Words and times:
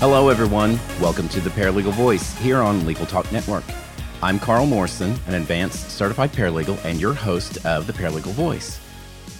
Hello, 0.00 0.28
everyone. 0.28 0.78
Welcome 1.00 1.28
to 1.30 1.40
the 1.40 1.50
Paralegal 1.50 1.90
Voice 1.90 2.32
here 2.38 2.58
on 2.58 2.86
Legal 2.86 3.04
Talk 3.04 3.32
Network. 3.32 3.64
I'm 4.22 4.38
Carl 4.38 4.64
Morrison, 4.64 5.18
an 5.26 5.34
advanced 5.34 5.90
certified 5.90 6.30
paralegal 6.30 6.78
and 6.84 7.00
your 7.00 7.12
host 7.12 7.66
of 7.66 7.88
the 7.88 7.92
Paralegal 7.92 8.30
Voice. 8.34 8.78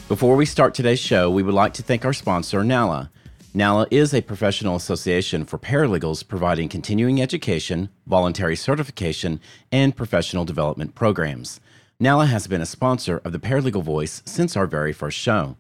Before 0.08 0.34
we 0.34 0.44
start 0.44 0.75
today's 0.75 0.98
show, 0.98 1.30
we 1.30 1.44
would 1.44 1.54
like 1.54 1.75
to 1.75 1.84
thank 1.84 2.04
our 2.04 2.12
sponsor, 2.12 2.64
NALA. 2.64 3.08
NALA 3.54 3.86
is 3.93 4.12
a 4.12 4.21
professional 4.21 4.75
association 4.75 5.44
for 5.44 5.58
paralegals 5.61 6.26
providing 6.26 6.68
continuing 6.68 7.22
education, 7.22 7.88
voluntary 8.09 8.56
certification, 8.56 9.40
and 9.70 9.95
professional 9.95 10.45
development 10.45 10.96
programs. 10.96 11.61
NALA 12.00 12.26
has 12.26 12.48
been 12.48 12.61
a 12.61 12.67
sponsor 12.67 13.18
of 13.18 13.31
the 13.31 13.39
Paralegal 13.39 13.84
Voice 13.84 14.22
since 14.26 14.56
our 14.56 14.67
very 14.67 14.93
first 14.93 15.18
show. 15.18 15.56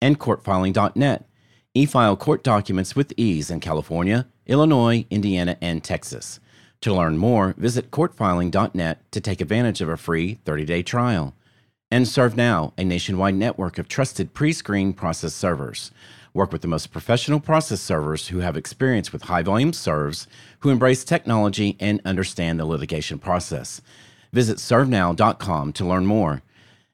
And 0.00 0.20
courtfiling.net. 0.20 1.28
E 1.76 1.84
file 1.84 2.16
court 2.16 2.42
documents 2.42 2.96
with 2.96 3.12
ease 3.18 3.50
in 3.50 3.60
California, 3.60 4.26
Illinois, 4.46 5.04
Indiana, 5.10 5.58
and 5.60 5.84
Texas. 5.84 6.40
To 6.80 6.94
learn 6.94 7.18
more, 7.18 7.54
visit 7.58 7.90
courtfiling.net 7.90 9.12
to 9.12 9.20
take 9.20 9.42
advantage 9.42 9.82
of 9.82 9.90
a 9.90 9.98
free 9.98 10.38
30 10.46 10.64
day 10.64 10.82
trial 10.82 11.34
and 11.90 12.06
ServeNow, 12.06 12.72
a 12.78 12.84
nationwide 12.84 13.34
network 13.34 13.76
of 13.76 13.88
trusted 13.88 14.32
pre 14.32 14.54
screened 14.54 14.96
process 14.96 15.34
servers. 15.34 15.90
Work 16.32 16.50
with 16.50 16.62
the 16.62 16.68
most 16.68 16.92
professional 16.92 17.40
process 17.40 17.82
servers 17.82 18.28
who 18.28 18.38
have 18.38 18.56
experience 18.56 19.12
with 19.12 19.24
high 19.24 19.42
volume 19.42 19.74
serves, 19.74 20.26
who 20.60 20.70
embrace 20.70 21.04
technology 21.04 21.76
and 21.78 22.00
understand 22.06 22.58
the 22.58 22.64
litigation 22.64 23.18
process. 23.18 23.82
Visit 24.32 24.56
servenow.com 24.56 25.74
to 25.74 25.84
learn 25.84 26.06
more. 26.06 26.40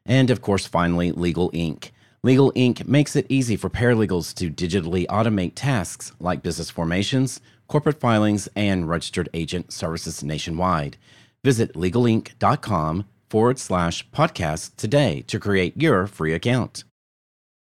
And 0.05 0.29
of 0.29 0.43
course, 0.43 0.67
finally, 0.67 1.13
Legal 1.13 1.53
Inc. 1.53 1.93
Legal 2.25 2.53
Inc. 2.53 2.87
makes 2.87 3.17
it 3.17 3.27
easy 3.29 3.57
for 3.57 3.69
paralegals 3.69 4.33
to 4.33 4.49
digitally 4.49 5.05
automate 5.09 5.55
tasks 5.57 6.13
like 6.21 6.41
business 6.41 6.71
formations, 6.71 7.41
corporate 7.67 7.99
filings, 7.99 8.49
and 8.55 8.89
registered 8.89 9.29
agent 9.35 9.73
services 9.73 10.23
nationwide. 10.23 10.97
Visit 11.43 11.75
legalinc.com 11.75 13.07
forward 13.29 13.59
slash 13.59 14.09
podcast 14.11 14.77
today 14.77 15.23
to 15.23 15.41
create 15.41 15.77
your 15.77 16.07
free 16.07 16.33
account. 16.33 16.85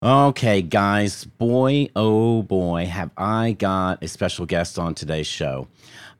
Okay, 0.04 0.60
guys, 0.60 1.24
boy, 1.24 1.88
oh 1.96 2.42
boy, 2.42 2.84
have 2.84 3.10
I 3.16 3.52
got 3.52 4.04
a 4.04 4.08
special 4.08 4.44
guest 4.44 4.78
on 4.78 4.94
today's 4.94 5.26
show. 5.26 5.66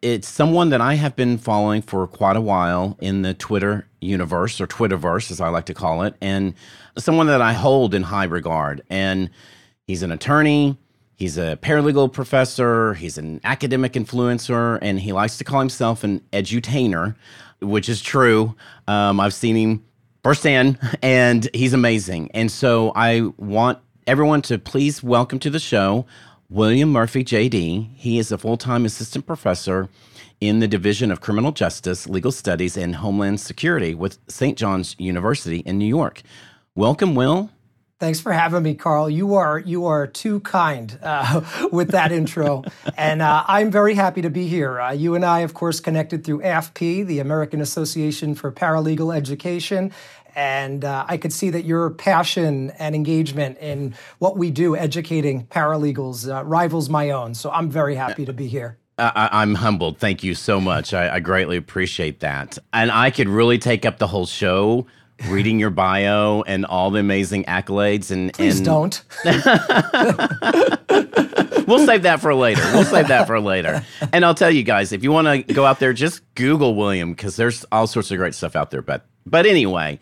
It's 0.00 0.26
someone 0.26 0.70
that 0.70 0.80
I 0.80 0.94
have 0.94 1.14
been 1.14 1.36
following 1.36 1.82
for 1.82 2.06
quite 2.06 2.38
a 2.38 2.40
while 2.40 2.96
in 3.02 3.20
the 3.20 3.34
Twitter 3.34 3.86
universe, 4.00 4.58
or 4.58 4.66
Twitterverse, 4.66 5.30
as 5.30 5.38
I 5.38 5.50
like 5.50 5.66
to 5.66 5.74
call 5.74 6.00
it, 6.00 6.14
and 6.22 6.54
someone 6.96 7.26
that 7.26 7.42
I 7.42 7.52
hold 7.52 7.94
in 7.94 8.04
high 8.04 8.24
regard. 8.24 8.82
And 8.88 9.28
he's 9.86 10.02
an 10.02 10.12
attorney, 10.12 10.78
he's 11.16 11.36
a 11.36 11.58
paralegal 11.60 12.10
professor, 12.10 12.94
he's 12.94 13.18
an 13.18 13.38
academic 13.44 13.92
influencer, 13.92 14.78
and 14.80 14.98
he 14.98 15.12
likes 15.12 15.36
to 15.36 15.44
call 15.44 15.60
himself 15.60 16.04
an 16.04 16.22
edutainer 16.32 17.16
which 17.60 17.88
is 17.88 18.00
true. 18.02 18.54
Um, 18.86 19.20
I've 19.20 19.34
seen 19.34 19.56
him 19.56 19.84
firsthand, 20.24 20.78
and 21.02 21.48
he's 21.52 21.74
amazing. 21.74 22.30
And 22.32 22.50
so 22.50 22.92
I 22.96 23.30
want 23.36 23.78
everyone 24.06 24.40
to 24.42 24.58
please 24.58 25.02
welcome 25.02 25.38
to 25.40 25.50
the 25.50 25.60
show 25.60 26.06
William 26.48 26.90
Murphy, 26.90 27.22
JD. 27.22 27.94
He 27.94 28.18
is 28.18 28.32
a 28.32 28.38
full 28.38 28.56
time 28.56 28.86
assistant 28.86 29.26
professor 29.26 29.90
in 30.40 30.60
the 30.60 30.68
Division 30.68 31.10
of 31.10 31.20
Criminal 31.20 31.52
Justice, 31.52 32.08
Legal 32.08 32.32
Studies, 32.32 32.76
and 32.76 32.96
Homeland 32.96 33.38
Security 33.40 33.94
with 33.94 34.18
St. 34.28 34.56
John's 34.56 34.96
University 34.98 35.58
in 35.58 35.78
New 35.78 35.86
York. 35.86 36.22
Welcome, 36.74 37.14
Will. 37.14 37.50
Thanks 38.00 38.20
for 38.20 38.32
having 38.32 38.64
me, 38.64 38.74
Carl. 38.74 39.08
You 39.08 39.34
are 39.34 39.58
you 39.58 39.86
are 39.86 40.06
too 40.06 40.40
kind 40.40 40.98
uh, 41.00 41.42
with 41.72 41.92
that 41.92 42.10
intro, 42.10 42.64
and 42.96 43.22
uh, 43.22 43.44
I'm 43.46 43.70
very 43.70 43.94
happy 43.94 44.20
to 44.22 44.30
be 44.30 44.48
here. 44.48 44.80
Uh, 44.80 44.92
you 44.92 45.14
and 45.14 45.24
I, 45.24 45.40
of 45.40 45.54
course, 45.54 45.78
connected 45.78 46.24
through 46.24 46.40
AFP, 46.40 47.06
the 47.06 47.20
American 47.20 47.60
Association 47.60 48.34
for 48.34 48.50
Paralegal 48.50 49.16
Education, 49.16 49.92
and 50.34 50.84
uh, 50.84 51.04
I 51.08 51.16
could 51.16 51.32
see 51.32 51.50
that 51.50 51.64
your 51.64 51.90
passion 51.90 52.72
and 52.78 52.96
engagement 52.96 53.58
in 53.58 53.94
what 54.18 54.36
we 54.36 54.50
do, 54.50 54.76
educating 54.76 55.46
paralegals, 55.46 56.28
uh, 56.28 56.44
rivals 56.44 56.88
my 56.88 57.10
own. 57.10 57.34
So 57.34 57.50
I'm 57.50 57.70
very 57.70 57.94
happy 57.94 58.24
to 58.24 58.32
be 58.32 58.48
here. 58.48 58.76
I, 58.98 59.42
am 59.42 59.56
humbled. 59.56 59.98
Thank 59.98 60.22
you 60.22 60.34
so 60.34 60.60
much. 60.60 60.94
I, 60.94 61.16
I 61.16 61.20
greatly 61.20 61.56
appreciate 61.56 62.20
that. 62.20 62.58
And 62.72 62.92
I 62.92 63.10
could 63.10 63.28
really 63.28 63.58
take 63.58 63.84
up 63.84 63.98
the 63.98 64.06
whole 64.06 64.26
show 64.26 64.86
reading 65.28 65.58
your 65.58 65.70
bio 65.70 66.42
and 66.42 66.64
all 66.66 66.90
the 66.90 67.00
amazing 67.00 67.44
accolades 67.44 68.10
and 68.10 68.32
please 68.32 68.58
and 68.58 68.66
don't. 68.66 69.02
We'll 71.66 71.86
save 71.86 72.02
that 72.02 72.20
for 72.20 72.34
later. 72.34 72.60
We'll 72.74 72.84
save 72.84 73.08
that 73.08 73.26
for 73.26 73.40
later. 73.40 73.84
And 74.12 74.24
i'll 74.24 74.34
tell 74.34 74.50
you 74.50 74.62
guys 74.62 74.92
if 74.92 75.02
you 75.02 75.12
want 75.12 75.46
to 75.46 75.54
go 75.54 75.64
out 75.64 75.80
there 75.80 75.92
just 75.92 76.22
google 76.34 76.74
william 76.74 77.12
because 77.12 77.36
there's 77.36 77.64
all 77.72 77.86
sorts 77.86 78.10
of 78.10 78.18
great 78.18 78.34
stuff 78.34 78.54
out 78.54 78.70
there. 78.70 78.82
But 78.82 79.06
but 79.24 79.46
anyway 79.46 79.98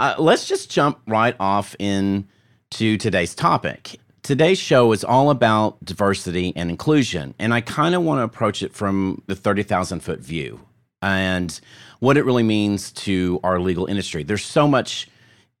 uh, 0.00 0.16
let's 0.18 0.46
just 0.46 0.70
jump 0.70 0.98
right 1.06 1.36
off 1.38 1.76
into 1.78 2.96
today's 2.98 3.34
topic. 3.34 3.96
Today's 4.24 4.58
show 4.58 4.90
is 4.90 5.04
all 5.04 5.30
about 5.30 5.82
diversity 5.84 6.52
and 6.56 6.68
inclusion 6.70 7.34
and 7.38 7.52
i 7.54 7.60
kind 7.60 7.94
of 7.94 8.02
want 8.02 8.18
to 8.18 8.22
approach 8.22 8.62
it 8.62 8.72
from 8.72 9.22
the 9.26 9.36
30000 9.36 10.00
foot 10.00 10.20
view 10.20 10.60
and 11.04 11.60
what 12.00 12.16
it 12.16 12.24
really 12.24 12.42
means 12.42 12.90
to 12.92 13.38
our 13.44 13.60
legal 13.60 13.86
industry. 13.86 14.22
There's 14.22 14.44
so 14.44 14.66
much 14.66 15.08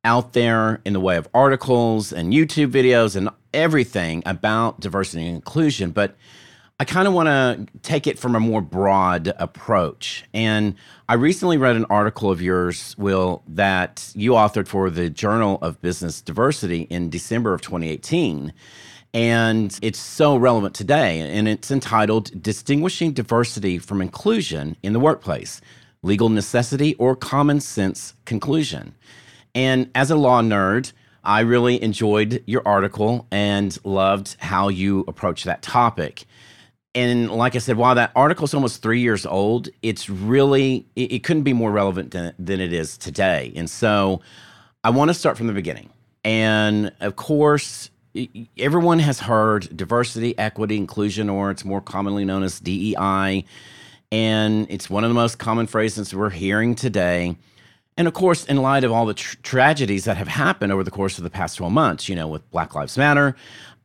out 0.04 0.32
there 0.32 0.80
in 0.84 0.92
the 0.92 1.00
way 1.00 1.16
of 1.16 1.28
articles 1.32 2.12
and 2.12 2.32
YouTube 2.32 2.70
videos 2.70 3.14
and 3.16 3.28
everything 3.52 4.22
about 4.26 4.80
diversity 4.80 5.26
and 5.26 5.36
inclusion, 5.36 5.90
but 5.90 6.16
I 6.80 6.84
kind 6.84 7.06
of 7.06 7.14
want 7.14 7.28
to 7.28 7.66
take 7.82 8.06
it 8.06 8.18
from 8.18 8.34
a 8.34 8.40
more 8.40 8.60
broad 8.60 9.32
approach. 9.38 10.24
And 10.34 10.74
I 11.08 11.14
recently 11.14 11.56
read 11.56 11.76
an 11.76 11.86
article 11.88 12.30
of 12.30 12.42
yours, 12.42 12.96
Will, 12.98 13.42
that 13.46 14.10
you 14.14 14.32
authored 14.32 14.66
for 14.66 14.90
the 14.90 15.08
Journal 15.08 15.58
of 15.62 15.80
Business 15.80 16.20
Diversity 16.20 16.82
in 16.82 17.10
December 17.10 17.54
of 17.54 17.60
2018. 17.60 18.52
And 19.14 19.78
it's 19.80 19.98
so 19.98 20.36
relevant 20.36 20.74
today. 20.74 21.20
And 21.20 21.48
it's 21.48 21.70
entitled 21.70 22.42
Distinguishing 22.42 23.12
Diversity 23.12 23.78
from 23.78 24.02
Inclusion 24.02 24.76
in 24.82 24.92
the 24.92 25.00
Workplace 25.00 25.60
legal 26.04 26.28
necessity, 26.28 26.94
or 26.96 27.16
common 27.16 27.60
sense 27.60 28.14
conclusion. 28.26 28.94
And 29.54 29.90
as 29.94 30.10
a 30.10 30.16
law 30.16 30.42
nerd, 30.42 30.92
I 31.24 31.40
really 31.40 31.82
enjoyed 31.82 32.44
your 32.46 32.62
article 32.66 33.26
and 33.30 33.76
loved 33.84 34.36
how 34.38 34.68
you 34.68 35.04
approach 35.08 35.44
that 35.44 35.62
topic. 35.62 36.26
And 36.94 37.30
like 37.30 37.56
I 37.56 37.58
said, 37.58 37.76
while 37.76 37.94
that 37.94 38.12
article 38.14 38.44
is 38.44 38.54
almost 38.54 38.82
three 38.82 39.00
years 39.00 39.24
old, 39.24 39.68
it's 39.82 40.08
really, 40.08 40.86
it, 40.94 41.12
it 41.12 41.24
couldn't 41.24 41.42
be 41.42 41.54
more 41.54 41.72
relevant 41.72 42.10
than, 42.10 42.34
than 42.38 42.60
it 42.60 42.72
is 42.72 42.98
today. 42.98 43.52
And 43.56 43.68
so 43.68 44.20
I 44.84 44.90
want 44.90 45.08
to 45.08 45.14
start 45.14 45.38
from 45.38 45.46
the 45.46 45.54
beginning. 45.54 45.88
And 46.22 46.92
of 47.00 47.16
course, 47.16 47.90
everyone 48.56 49.00
has 49.00 49.20
heard 49.20 49.76
diversity, 49.76 50.36
equity, 50.38 50.76
inclusion, 50.76 51.28
or 51.28 51.50
it's 51.50 51.64
more 51.64 51.80
commonly 51.80 52.24
known 52.24 52.42
as 52.42 52.60
DEI. 52.60 53.44
And 54.12 54.66
it's 54.70 54.88
one 54.88 55.02
of 55.04 55.10
the 55.10 55.14
most 55.14 55.38
common 55.38 55.66
phrases 55.66 56.14
we're 56.14 56.30
hearing 56.30 56.74
today. 56.74 57.36
And 57.96 58.06
of 58.06 58.14
course, 58.14 58.44
in 58.44 58.56
light 58.58 58.84
of 58.84 58.92
all 58.92 59.06
the 59.06 59.14
tr- 59.14 59.36
tragedies 59.42 60.04
that 60.04 60.16
have 60.16 60.28
happened 60.28 60.72
over 60.72 60.84
the 60.84 60.90
course 60.90 61.18
of 61.18 61.24
the 61.24 61.30
past 61.30 61.56
12 61.56 61.72
months, 61.72 62.08
you 62.08 62.14
know, 62.14 62.28
with 62.28 62.48
Black 62.50 62.74
Lives 62.74 62.96
Matter, 62.96 63.34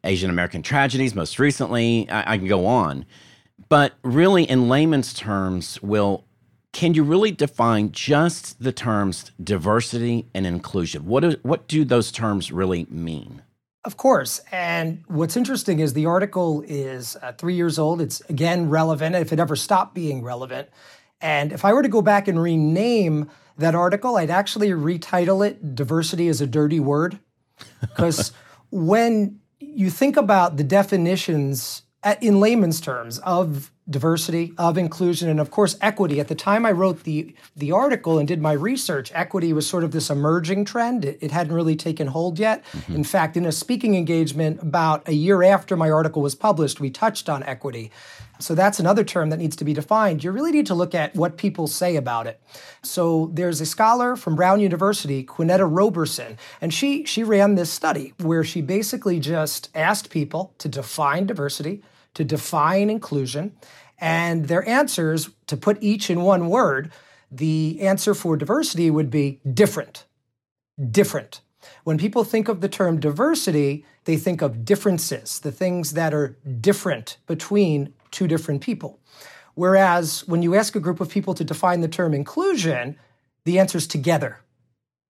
Asian 0.04 0.30
American 0.30 0.62
tragedies 0.62 1.16
most 1.16 1.40
recently, 1.40 2.10
I-, 2.10 2.34
I 2.34 2.38
can 2.38 2.48
go 2.48 2.66
on. 2.66 3.06
But 3.68 3.94
really, 4.04 4.44
in 4.44 4.70
layman's 4.70 5.14
terms, 5.14 5.82
Will, 5.82 6.26
can 6.72 6.94
you 6.94 7.04
really 7.04 7.32
define 7.32 7.92
just 7.92 8.62
the 8.62 8.72
terms 8.72 9.32
diversity 9.44 10.28
and 10.34 10.46
inclusion? 10.46 11.06
What 11.06 11.22
do, 11.22 11.36
what 11.44 11.68
do 11.68 11.84
those 11.84 12.12
terms 12.12 12.52
really 12.52 12.86
mean? 12.90 13.42
Of 13.86 13.96
course. 13.96 14.42
And 14.52 15.04
what's 15.08 15.38
interesting 15.38 15.80
is 15.80 15.94
the 15.94 16.06
article 16.06 16.64
is 16.68 17.16
uh, 17.22 17.32
three 17.34 17.56
years 17.56 17.80
old. 17.80 18.02
It's 18.02 18.22
again 18.30 18.70
relevant 18.70 19.16
if 19.16 19.32
it 19.32 19.40
ever 19.40 19.56
stopped 19.56 19.96
being 19.96 20.22
relevant. 20.22 20.70
And 21.22 21.52
if 21.52 21.64
I 21.64 21.74
were 21.74 21.84
to 21.84 21.90
go 21.90 22.02
back 22.02 22.28
and 22.28 22.42
rename 22.42 23.30
that 23.58 23.76
article, 23.76 24.18
I'd 24.18 24.30
actually 24.30 24.70
retitle 24.70 25.46
it 25.46 25.76
Diversity 25.76 26.28
is 26.28 26.42
a 26.42 26.48
Dirty 26.48 26.80
Word. 26.80 27.20
Because 27.82 28.32
when 28.72 29.40
you 29.60 29.90
think 29.90 30.16
about 30.16 30.56
the 30.56 30.64
definitions 30.64 31.84
in 32.22 32.40
layman's 32.40 32.80
terms 32.80 33.20
of 33.20 33.72
diversity, 33.90 34.54
of 34.58 34.78
inclusion, 34.78 35.30
and 35.30 35.40
of 35.40 35.52
course 35.52 35.78
equity. 35.82 36.20
At 36.20 36.28
the 36.28 36.36
time 36.36 36.66
I 36.66 36.72
wrote 36.72 37.04
the 37.04 37.34
the 37.56 37.72
article 37.72 38.20
and 38.20 38.28
did 38.28 38.42
my 38.42 38.54
research, 38.54 39.12
equity 39.14 39.54
was 39.54 39.68
sort 39.68 39.84
of 39.84 39.92
this 39.92 40.10
emerging 40.10 40.66
trend. 40.66 41.06
It, 41.06 41.18
it 41.22 41.32
hadn't 41.32 41.54
really 41.54 41.76
taken 41.76 42.08
hold 42.08 42.40
yet. 42.40 42.64
Mm-hmm. 42.66 42.96
In 42.96 43.04
fact, 43.04 43.38
in 43.38 43.46
a 43.46 43.52
speaking 43.52 43.96
engagement 43.96 44.62
about 44.62 45.08
a 45.08 45.14
year 45.14 45.44
after 45.44 45.76
my 45.76 45.90
article 45.90 46.22
was 46.22 46.36
published, 46.36 46.80
we 46.80 46.90
touched 46.90 47.30
on 47.30 47.44
equity. 47.44 47.92
So 48.42 48.56
that's 48.56 48.80
another 48.80 49.04
term 49.04 49.30
that 49.32 49.38
needs 49.38 49.58
to 49.58 49.66
be 49.66 49.74
defined. 49.74 50.24
You 50.24 50.32
really 50.32 50.52
need 50.52 50.68
to 50.68 50.74
look 50.74 50.96
at 50.96 51.14
what 51.14 51.36
people 51.36 51.68
say 51.68 51.98
about 51.98 52.26
it. 52.26 52.40
So 52.82 53.30
there's 53.34 53.60
a 53.60 53.66
scholar 53.66 54.16
from 54.16 54.36
Brown 54.36 54.62
University, 54.62 55.26
Quinetta 55.26 55.68
Roberson, 55.70 56.38
and 56.62 56.74
she 56.74 57.06
she 57.06 57.24
ran 57.24 57.56
this 57.56 57.70
study 57.70 58.14
where 58.20 58.44
she 58.44 58.62
basically 58.62 59.20
just 59.20 59.70
asked 59.76 60.10
people 60.10 60.54
to 60.60 60.70
define 60.70 61.28
diversity 61.28 61.84
to 62.14 62.24
define 62.24 62.90
inclusion. 62.90 63.56
And 64.00 64.48
their 64.48 64.68
answers, 64.68 65.30
to 65.48 65.58
put 65.58 65.82
each 65.82 66.10
in 66.10 66.22
one 66.22 66.48
word, 66.48 66.92
the 67.32 67.80
answer 67.82 68.14
for 68.14 68.38
diversity 68.38 68.90
would 68.90 69.10
be 69.10 69.42
different. 69.54 70.06
Different. 70.92 71.42
When 71.84 71.98
people 71.98 72.24
think 72.24 72.48
of 72.48 72.62
the 72.62 72.70
term 72.70 73.00
diversity, 73.00 73.86
they 74.06 74.18
think 74.18 74.42
of 74.42 74.64
differences, 74.64 75.40
the 75.40 75.52
things 75.52 75.94
that 75.94 76.14
are 76.14 76.38
different 76.62 77.18
between 77.28 77.94
two 78.12 78.28
different 78.28 78.62
people. 78.62 79.00
Whereas 79.56 80.26
when 80.28 80.42
you 80.42 80.56
ask 80.56 80.76
a 80.76 80.80
group 80.80 81.02
of 81.02 81.10
people 81.10 81.34
to 81.34 81.44
define 81.44 81.82
the 81.82 81.88
term 81.90 82.14
inclusion, 82.14 82.98
the 83.44 83.60
answer 83.60 83.78
is 83.78 83.88
together, 83.88 84.40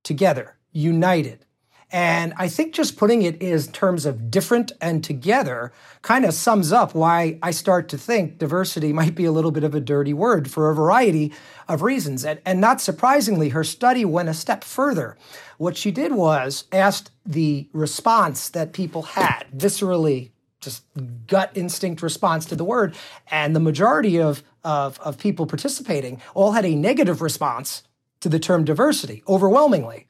together, 0.03 0.57
united. 0.71 1.45
And 1.91 2.33
I 2.38 2.47
think 2.47 2.74
just 2.74 2.97
putting 2.97 3.24
it 3.24 3.41
in 3.41 3.59
terms 3.63 4.06
of 4.06 4.30
different 4.30 4.71
and 4.80 5.03
together 5.03 5.71
kind 6.03 6.24
of 6.24 6.36
sums 6.36 6.71
up 6.71 6.94
why 6.94 7.39
I 7.41 7.50
start 7.50 7.89
to 7.89 7.97
think 7.97 8.38
diversity 8.38 8.94
might 9.00 9.15
be 9.15 9.25
a 9.25 9.31
little 9.31 9.51
bit 9.51 9.63
of 9.63 9.74
a 9.74 9.80
dirty 9.80 10.13
word 10.13 10.51
for 10.51 10.69
a 10.69 10.75
variety 10.75 11.33
of 11.68 11.81
reasons. 11.81 12.24
And, 12.24 12.39
and 12.45 12.62
not 12.62 12.80
surprisingly, 12.80 13.50
her 13.50 13.63
study 13.63 14.06
went 14.06 14.30
a 14.30 14.33
step 14.33 14.63
further. 14.63 15.18
What 15.57 15.77
she 15.77 15.91
did 15.91 16.13
was 16.13 16.65
asked 16.71 17.12
the 17.25 17.68
response 17.74 18.50
that 18.50 18.74
people 18.74 19.01
had 19.01 19.45
viscerally, 19.56 20.31
just 20.62 20.83
gut 21.25 21.51
instinct 21.56 22.03
response 22.03 22.45
to 22.45 22.56
the 22.56 22.65
word. 22.65 22.95
And 23.31 23.56
the 23.56 23.59
majority 23.59 24.19
of, 24.19 24.44
of, 24.63 25.00
of 25.00 25.18
people 25.18 25.47
participating 25.47 26.21
all 26.35 26.51
had 26.51 26.65
a 26.65 26.75
negative 26.75 27.21
response 27.21 27.83
to 28.19 28.30
the 28.30 28.39
term 28.39 28.65
diversity, 28.65 29.24
overwhelmingly 29.27 30.08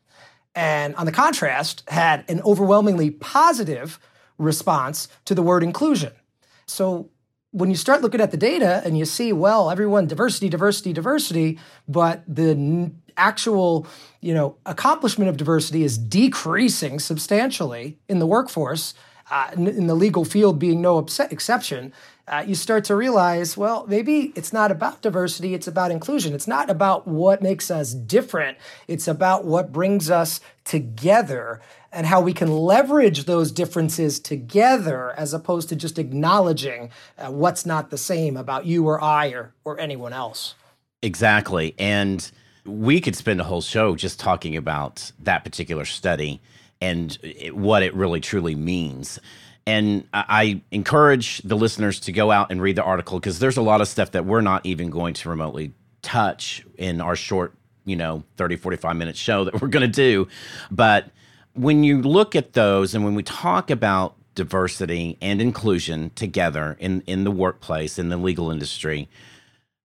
and 0.56 0.96
on 0.96 1.06
the 1.06 1.12
contrast, 1.12 1.84
had 1.88 2.26
an 2.30 2.42
overwhelmingly 2.42 3.12
positive 3.12 4.00
response 4.38 5.08
to 5.26 5.36
the 5.36 5.42
word 5.42 5.64
inclusion. 5.64 6.12
So 6.66 7.10
when 7.52 7.70
you 7.70 7.76
start 7.76 8.02
looking 8.02 8.22
at 8.22 8.32
the 8.32 8.38
data 8.38 8.82
and 8.86 8.98
you 8.98 9.06
see, 9.06 9.34
well, 9.34 9.70
everyone 9.70 10.08
diversity, 10.08 10.50
diversity, 10.50 10.94
diversity, 10.94 11.60
but 11.88 12.24
the 12.28 12.92
actual, 13.18 13.88
you 14.22 14.34
know, 14.34 14.56
accomplishment 14.66 15.30
of 15.30 15.38
diversity 15.38 15.84
is 15.84 15.98
decreasing 15.98 17.00
substantially 17.00 17.98
in 18.08 18.20
the 18.20 18.26
workforce, 18.26 18.94
uh, 19.32 19.52
in 19.56 19.88
the 19.88 19.96
legal 19.96 20.26
field 20.26 20.58
being 20.58 20.82
no 20.82 21.00
exception, 21.00 21.94
uh, 22.30 22.44
you 22.46 22.54
start 22.54 22.84
to 22.86 22.96
realize, 22.96 23.58
well, 23.58 23.86
maybe 23.88 24.32
it's 24.36 24.54
not 24.54 24.72
about 24.72 25.02
diversity, 25.02 25.54
it's 25.56 25.68
about 25.68 25.92
inclusion. 25.92 26.34
It's 26.34 26.48
not 26.48 26.70
about 26.70 27.08
what 27.08 27.42
makes 27.42 27.72
us 27.72 27.94
different, 27.94 28.58
it's 28.88 29.08
about 29.08 29.46
what 29.46 29.72
brings 29.72 30.12
us 30.12 30.40
together 30.64 31.60
and 31.92 32.06
how 32.06 32.22
we 32.22 32.34
can 32.34 32.52
leverage 32.52 33.26
those 33.26 33.52
differences 33.52 34.20
together 34.20 35.12
as 35.18 35.34
opposed 35.34 35.70
to 35.70 35.76
just 35.76 35.98
acknowledging 35.98 36.92
uh, 37.18 37.32
what's 37.32 37.66
not 37.66 37.90
the 37.90 37.98
same 37.98 38.38
about 38.38 38.66
you 38.66 38.88
or 38.88 39.04
I 39.04 39.30
or, 39.30 39.54
or 39.66 39.80
anyone 39.80 40.14
else. 40.14 40.54
Exactly. 41.02 41.74
And 41.80 42.30
we 42.64 43.02
could 43.02 43.16
spend 43.16 43.42
a 43.42 43.44
whole 43.44 43.62
show 43.62 43.96
just 43.96 44.20
talking 44.20 44.56
about 44.56 45.12
that 45.20 45.44
particular 45.44 45.86
study 45.86 46.42
and 46.80 47.18
what 47.54 47.82
it 47.82 47.94
really 47.96 48.22
truly 48.22 48.54
means. 48.56 49.20
And 49.66 50.08
I 50.14 50.62
encourage 50.72 51.40
the 51.40 51.56
listeners 51.56 52.00
to 52.02 52.12
go 52.12 52.32
out 52.32 52.52
and 52.52 52.62
read 52.62 52.76
the 52.76 52.84
article 52.84 53.20
because 53.20 53.40
there's 53.40 53.58
a 53.58 53.62
lot 53.62 53.82
of 53.82 53.88
stuff 53.88 54.12
that 54.12 54.26
we're 54.26 54.42
not 54.42 54.66
even 54.66 54.90
going 54.90 55.14
to 55.16 55.30
remotely 55.30 55.74
touch 56.02 56.66
in 56.78 57.02
our 57.02 57.16
short, 57.16 57.54
you 57.86 57.96
know, 57.96 58.24
30, 58.38 58.56
45 58.56 58.96
minute 58.96 59.16
show 59.16 59.44
that 59.44 59.62
we're 59.62 59.68
going 59.68 59.82
to 59.82 59.88
do. 59.88 60.28
But 60.72 61.12
when 61.54 61.84
you 61.84 62.02
look 62.02 62.36
at 62.36 62.54
those 62.54 62.96
and 62.96 63.04
when 63.04 63.16
we 63.16 63.24
talk 63.24 63.70
about 63.70 64.16
diversity 64.36 65.18
and 65.22 65.42
inclusion 65.42 66.12
together 66.16 66.78
in, 66.80 67.02
in 67.06 67.24
the 67.24 67.32
workplace, 67.32 68.00
in 68.00 68.10
the 68.10 68.18
legal 68.18 68.50
industry, 68.50 69.10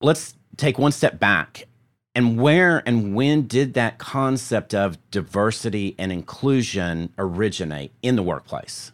let's 0.00 0.34
take 0.56 0.78
one 0.78 0.92
step 0.92 1.18
back. 1.18 1.66
And 2.14 2.40
where 2.40 2.82
and 2.86 3.14
when 3.14 3.48
did 3.48 3.74
that 3.74 3.98
concept 3.98 4.72
of 4.72 4.98
diversity 5.10 5.96
and 5.98 6.12
inclusion 6.12 7.12
originate 7.18 7.90
in 8.02 8.14
the 8.14 8.22
workplace? 8.22 8.92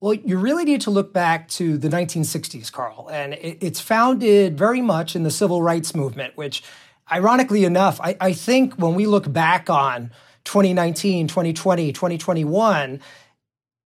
Well, 0.00 0.12
you 0.12 0.36
really 0.36 0.64
need 0.64 0.82
to 0.82 0.90
look 0.90 1.14
back 1.14 1.48
to 1.50 1.78
the 1.78 1.88
1960s, 1.88 2.70
Carl. 2.70 3.08
And 3.10 3.32
it's 3.40 3.80
founded 3.80 4.58
very 4.58 4.82
much 4.82 5.16
in 5.16 5.22
the 5.22 5.30
civil 5.30 5.62
rights 5.62 5.94
movement, 5.94 6.36
which, 6.36 6.62
ironically 7.10 7.64
enough, 7.64 7.98
I, 8.02 8.14
I 8.20 8.32
think 8.34 8.74
when 8.74 8.94
we 8.94 9.06
look 9.06 9.32
back 9.32 9.70
on 9.70 10.10
2019, 10.44 11.28
2020, 11.28 11.92
2021, 11.92 13.00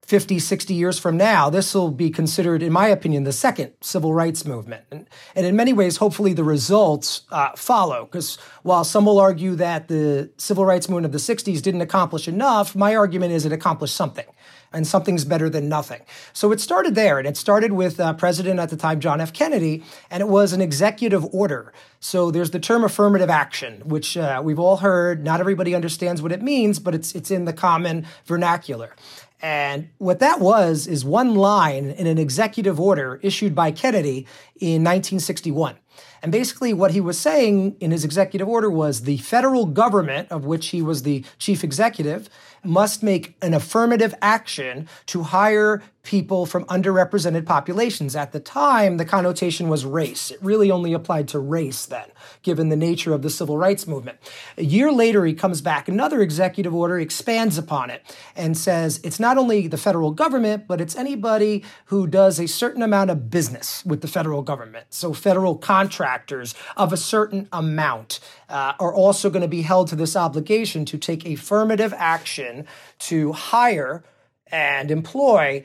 50, 0.03 0.39
60 0.41 0.75
years 0.75 0.99
from 0.99 1.17
now, 1.17 1.49
this 1.49 1.73
will 1.73 1.93
be 1.93 2.11
considered, 2.11 2.65
in 2.65 2.73
my 2.73 2.89
opinion, 2.89 3.23
the 3.23 3.33
second 3.33 3.71
civil 3.81 4.13
rights 4.13 4.45
movement. 4.45 4.83
And, 4.91 5.09
and 5.37 5.47
in 5.47 5.55
many 5.55 5.73
ways, 5.73 5.99
hopefully, 5.99 6.33
the 6.33 6.43
results 6.43 7.23
uh, 7.31 7.51
follow. 7.55 8.07
Because 8.07 8.37
while 8.65 8.83
some 8.83 9.05
will 9.05 9.21
argue 9.21 9.55
that 9.55 9.87
the 9.87 10.33
civil 10.39 10.67
rights 10.67 10.89
movement 10.89 11.07
of 11.07 11.13
the 11.13 11.19
60s 11.19 11.63
didn't 11.63 11.83
accomplish 11.83 12.27
enough, 12.27 12.75
my 12.75 12.97
argument 12.97 13.33
is 13.33 13.47
it 13.47 13.53
accomplished 13.53 13.95
something 13.95 14.27
and 14.73 14.87
something's 14.87 15.25
better 15.25 15.51
than 15.51 15.69
nothing. 15.69 16.01
So 16.33 16.53
it 16.53 16.61
started 16.61 16.95
there, 16.95 17.19
and 17.19 17.27
it 17.27 17.37
started 17.37 17.73
with 17.73 17.99
uh, 17.99 18.15
President 18.15 18.61
at 18.61 18.71
the 18.71 18.77
time, 18.77 19.01
John 19.01 19.21
F. 19.21 19.33
Kennedy, 19.33 19.83
and 20.11 20.21
it 20.21 20.29
was 20.29 20.53
an 20.53 20.61
executive 20.61 21.25
order. 21.35 21.73
So 21.99 22.31
there's 22.31 22.51
the 22.51 22.61
term 22.61 22.85
affirmative 22.85 23.31
action, 23.31 23.83
which 23.85 24.17
uh, 24.17 24.41
we've 24.45 24.59
all 24.59 24.79
heard. 24.79 25.25
Not 25.25 25.41
everybody 25.41 25.75
understands 25.75 26.23
what 26.23 26.33
it 26.33 26.43
means, 26.43 26.79
but 26.79 26.95
it's 26.95 27.15
it's 27.15 27.31
in 27.31 27.45
the 27.45 27.53
common 27.53 28.07
vernacular. 28.25 28.95
And 29.43 29.89
what 29.99 30.19
that 30.19 30.41
was 30.41 30.87
is 30.87 31.05
one 31.05 31.35
line 31.35 31.87
in 31.91 32.07
an 32.07 32.19
executive 32.19 32.79
order 32.79 33.19
issued 33.23 33.55
by 33.55 33.71
Kennedy 33.73 34.27
in 34.61 34.85
1961. 34.85 35.77
And 36.23 36.31
basically, 36.31 36.75
what 36.75 36.91
he 36.91 37.01
was 37.01 37.19
saying 37.19 37.77
in 37.81 37.91
his 37.91 38.05
executive 38.05 38.47
order 38.47 38.71
was 38.71 39.03
the 39.03 39.17
federal 39.19 39.65
government, 39.65 40.31
of 40.31 40.45
which 40.45 40.69
he 40.69 40.83
was 40.83 41.03
the 41.03 41.25
chief 41.39 41.65
executive, 41.65 42.29
must 42.65 43.03
make 43.03 43.37
an 43.43 43.55
affirmative 43.55 44.15
action 44.23 44.89
to 45.07 45.23
hire 45.23 45.83
people 46.03 46.47
from 46.47 46.65
underrepresented 46.65 47.45
populations. 47.45 48.17
At 48.17 48.33
the 48.33 48.41
time, 48.41 48.97
the 48.97 49.05
connotation 49.05 49.69
was 49.69 49.85
race. 49.85 50.31
It 50.31 50.43
really 50.43 50.71
only 50.71 50.93
applied 50.93 51.29
to 51.29 51.39
race 51.39 51.85
then, 51.85 52.07
given 52.43 52.69
the 52.69 52.77
nature 52.77 53.13
of 53.13 53.23
the 53.23 53.31
civil 53.31 53.59
rights 53.59 53.87
movement. 53.87 54.19
A 54.57 54.65
year 54.65 54.91
later, 54.91 55.25
he 55.25 55.35
comes 55.35 55.61
back, 55.61 55.89
another 55.89 56.23
executive 56.23 56.75
order 56.75 56.99
expands 56.99 57.59
upon 57.59 57.91
it 57.91 58.03
and 58.35 58.57
says 58.57 59.01
it's 59.05 59.21
not 59.21 59.37
only 59.37 59.69
the 59.69 59.77
federal 59.77 60.11
government, 60.11 60.67
but 60.67 60.81
it's 60.81 60.97
anybody 60.97 61.63
who 61.87 62.07
does 62.07 62.41
a 62.41 62.49
certain 62.49 62.83
amount 62.83 63.11
of 63.11 63.31
business 63.31 63.85
with 63.85 64.01
the 64.01 64.09
federal 64.09 64.43
government. 64.43 64.87
So, 64.91 65.13
federal 65.13 65.57
contractors 65.57 66.55
of 66.77 66.93
a 66.93 66.97
certain 66.97 67.49
amount 67.53 68.21
uh, 68.49 68.73
are 68.81 68.95
also 68.95 69.29
going 69.29 69.43
to 69.43 69.49
be 69.49 69.63
held 69.63 69.89
to 69.89 69.97
this 69.97 70.17
obligation 70.17 70.85
to 70.87 70.99
take 70.99 71.27
affirmative 71.27 71.93
action 71.97 72.67
to 72.99 73.33
hire 73.33 74.03
and 74.51 74.91
employ 74.91 75.65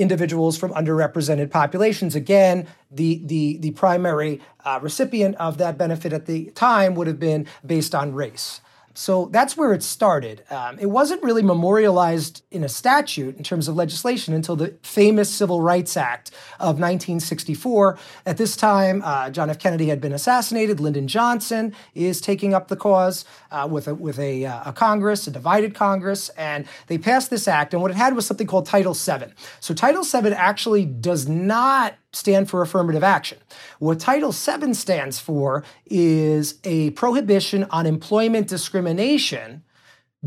individuals 0.00 0.56
from 0.56 0.72
underrepresented 0.72 1.50
populations. 1.50 2.14
Again, 2.14 2.66
the, 2.90 3.20
the, 3.24 3.58
the 3.58 3.70
primary 3.72 4.40
uh, 4.64 4.78
recipient 4.82 5.36
of 5.36 5.58
that 5.58 5.76
benefit 5.78 6.12
at 6.12 6.26
the 6.26 6.46
time 6.52 6.94
would 6.94 7.06
have 7.06 7.20
been 7.20 7.46
based 7.64 7.94
on 7.94 8.14
race. 8.14 8.60
So 8.94 9.26
that's 9.26 9.56
where 9.56 9.72
it 9.72 9.82
started. 9.82 10.42
Um, 10.50 10.78
it 10.78 10.86
wasn't 10.86 11.22
really 11.22 11.42
memorialized 11.42 12.42
in 12.50 12.64
a 12.64 12.68
statute 12.68 13.36
in 13.36 13.44
terms 13.44 13.68
of 13.68 13.76
legislation 13.76 14.34
until 14.34 14.56
the 14.56 14.74
famous 14.82 15.30
Civil 15.30 15.62
Rights 15.62 15.96
Act 15.96 16.30
of 16.58 16.80
1964. 16.80 17.98
At 18.26 18.36
this 18.36 18.56
time, 18.56 19.00
uh, 19.04 19.30
John 19.30 19.48
F. 19.48 19.58
Kennedy 19.58 19.86
had 19.86 20.00
been 20.00 20.12
assassinated. 20.12 20.80
Lyndon 20.80 21.06
Johnson 21.06 21.74
is 21.94 22.20
taking 22.20 22.52
up 22.52 22.68
the 22.68 22.76
cause 22.76 23.24
uh, 23.52 23.68
with, 23.70 23.86
a, 23.86 23.94
with 23.94 24.18
a, 24.18 24.44
uh, 24.44 24.70
a, 24.70 24.72
Congress, 24.72 25.26
a 25.26 25.30
divided 25.30 25.74
Congress, 25.74 26.28
and 26.30 26.66
they 26.88 26.98
passed 26.98 27.30
this 27.30 27.46
act. 27.46 27.72
And 27.72 27.82
what 27.82 27.92
it 27.92 27.96
had 27.96 28.16
was 28.16 28.26
something 28.26 28.46
called 28.46 28.66
Title 28.66 28.94
VII. 28.94 29.32
So 29.60 29.72
Title 29.72 30.02
VII 30.02 30.32
actually 30.32 30.84
does 30.84 31.28
not 31.28 31.94
stand 32.12 32.50
for 32.50 32.62
affirmative 32.62 33.04
action. 33.04 33.38
What 33.78 34.00
Title 34.00 34.32
VII 34.32 34.74
stands 34.74 35.18
for 35.18 35.64
is 35.86 36.58
a 36.64 36.90
prohibition 36.90 37.66
on 37.70 37.86
employment 37.86 38.48
discrimination 38.48 39.62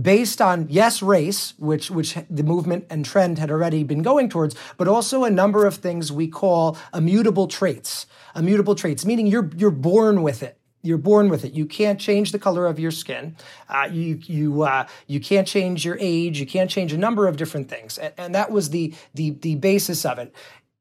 based 0.01 0.41
on 0.41 0.67
yes 0.69 1.03
race 1.03 1.53
which 1.59 1.91
which 1.91 2.17
the 2.27 2.41
movement 2.41 2.85
and 2.89 3.05
trend 3.05 3.37
had 3.37 3.51
already 3.51 3.83
been 3.83 4.01
going 4.01 4.27
towards 4.27 4.55
but 4.75 4.87
also 4.87 5.23
a 5.23 5.29
number 5.29 5.67
of 5.67 5.75
things 5.75 6.11
we 6.11 6.27
call 6.27 6.75
immutable 6.95 7.47
traits 7.47 8.07
immutable 8.35 8.73
traits 8.73 9.05
meaning 9.05 9.27
you're 9.27 9.51
you're 9.55 9.69
born 9.69 10.23
with 10.23 10.41
it 10.41 10.57
you're 10.83 10.97
born 10.97 11.29
with 11.29 11.45
it. 11.45 11.53
You 11.53 11.65
can't 11.65 11.97
change 11.99 12.33
the 12.33 12.39
color 12.39 12.67
of 12.67 12.77
your 12.77 12.91
skin. 12.91 13.37
Uh, 13.69 13.87
you 13.89 14.19
you 14.25 14.63
uh, 14.63 14.85
you 15.07 15.21
can't 15.21 15.47
change 15.47 15.85
your 15.85 15.97
age. 15.99 16.41
You 16.41 16.45
can't 16.45 16.69
change 16.69 16.91
a 16.91 16.97
number 16.97 17.25
of 17.25 17.37
different 17.37 17.69
things, 17.69 17.97
and, 17.97 18.13
and 18.17 18.35
that 18.35 18.51
was 18.51 18.69
the 18.69 18.93
the 19.13 19.31
the 19.31 19.55
basis 19.55 20.05
of 20.05 20.19
it 20.19 20.35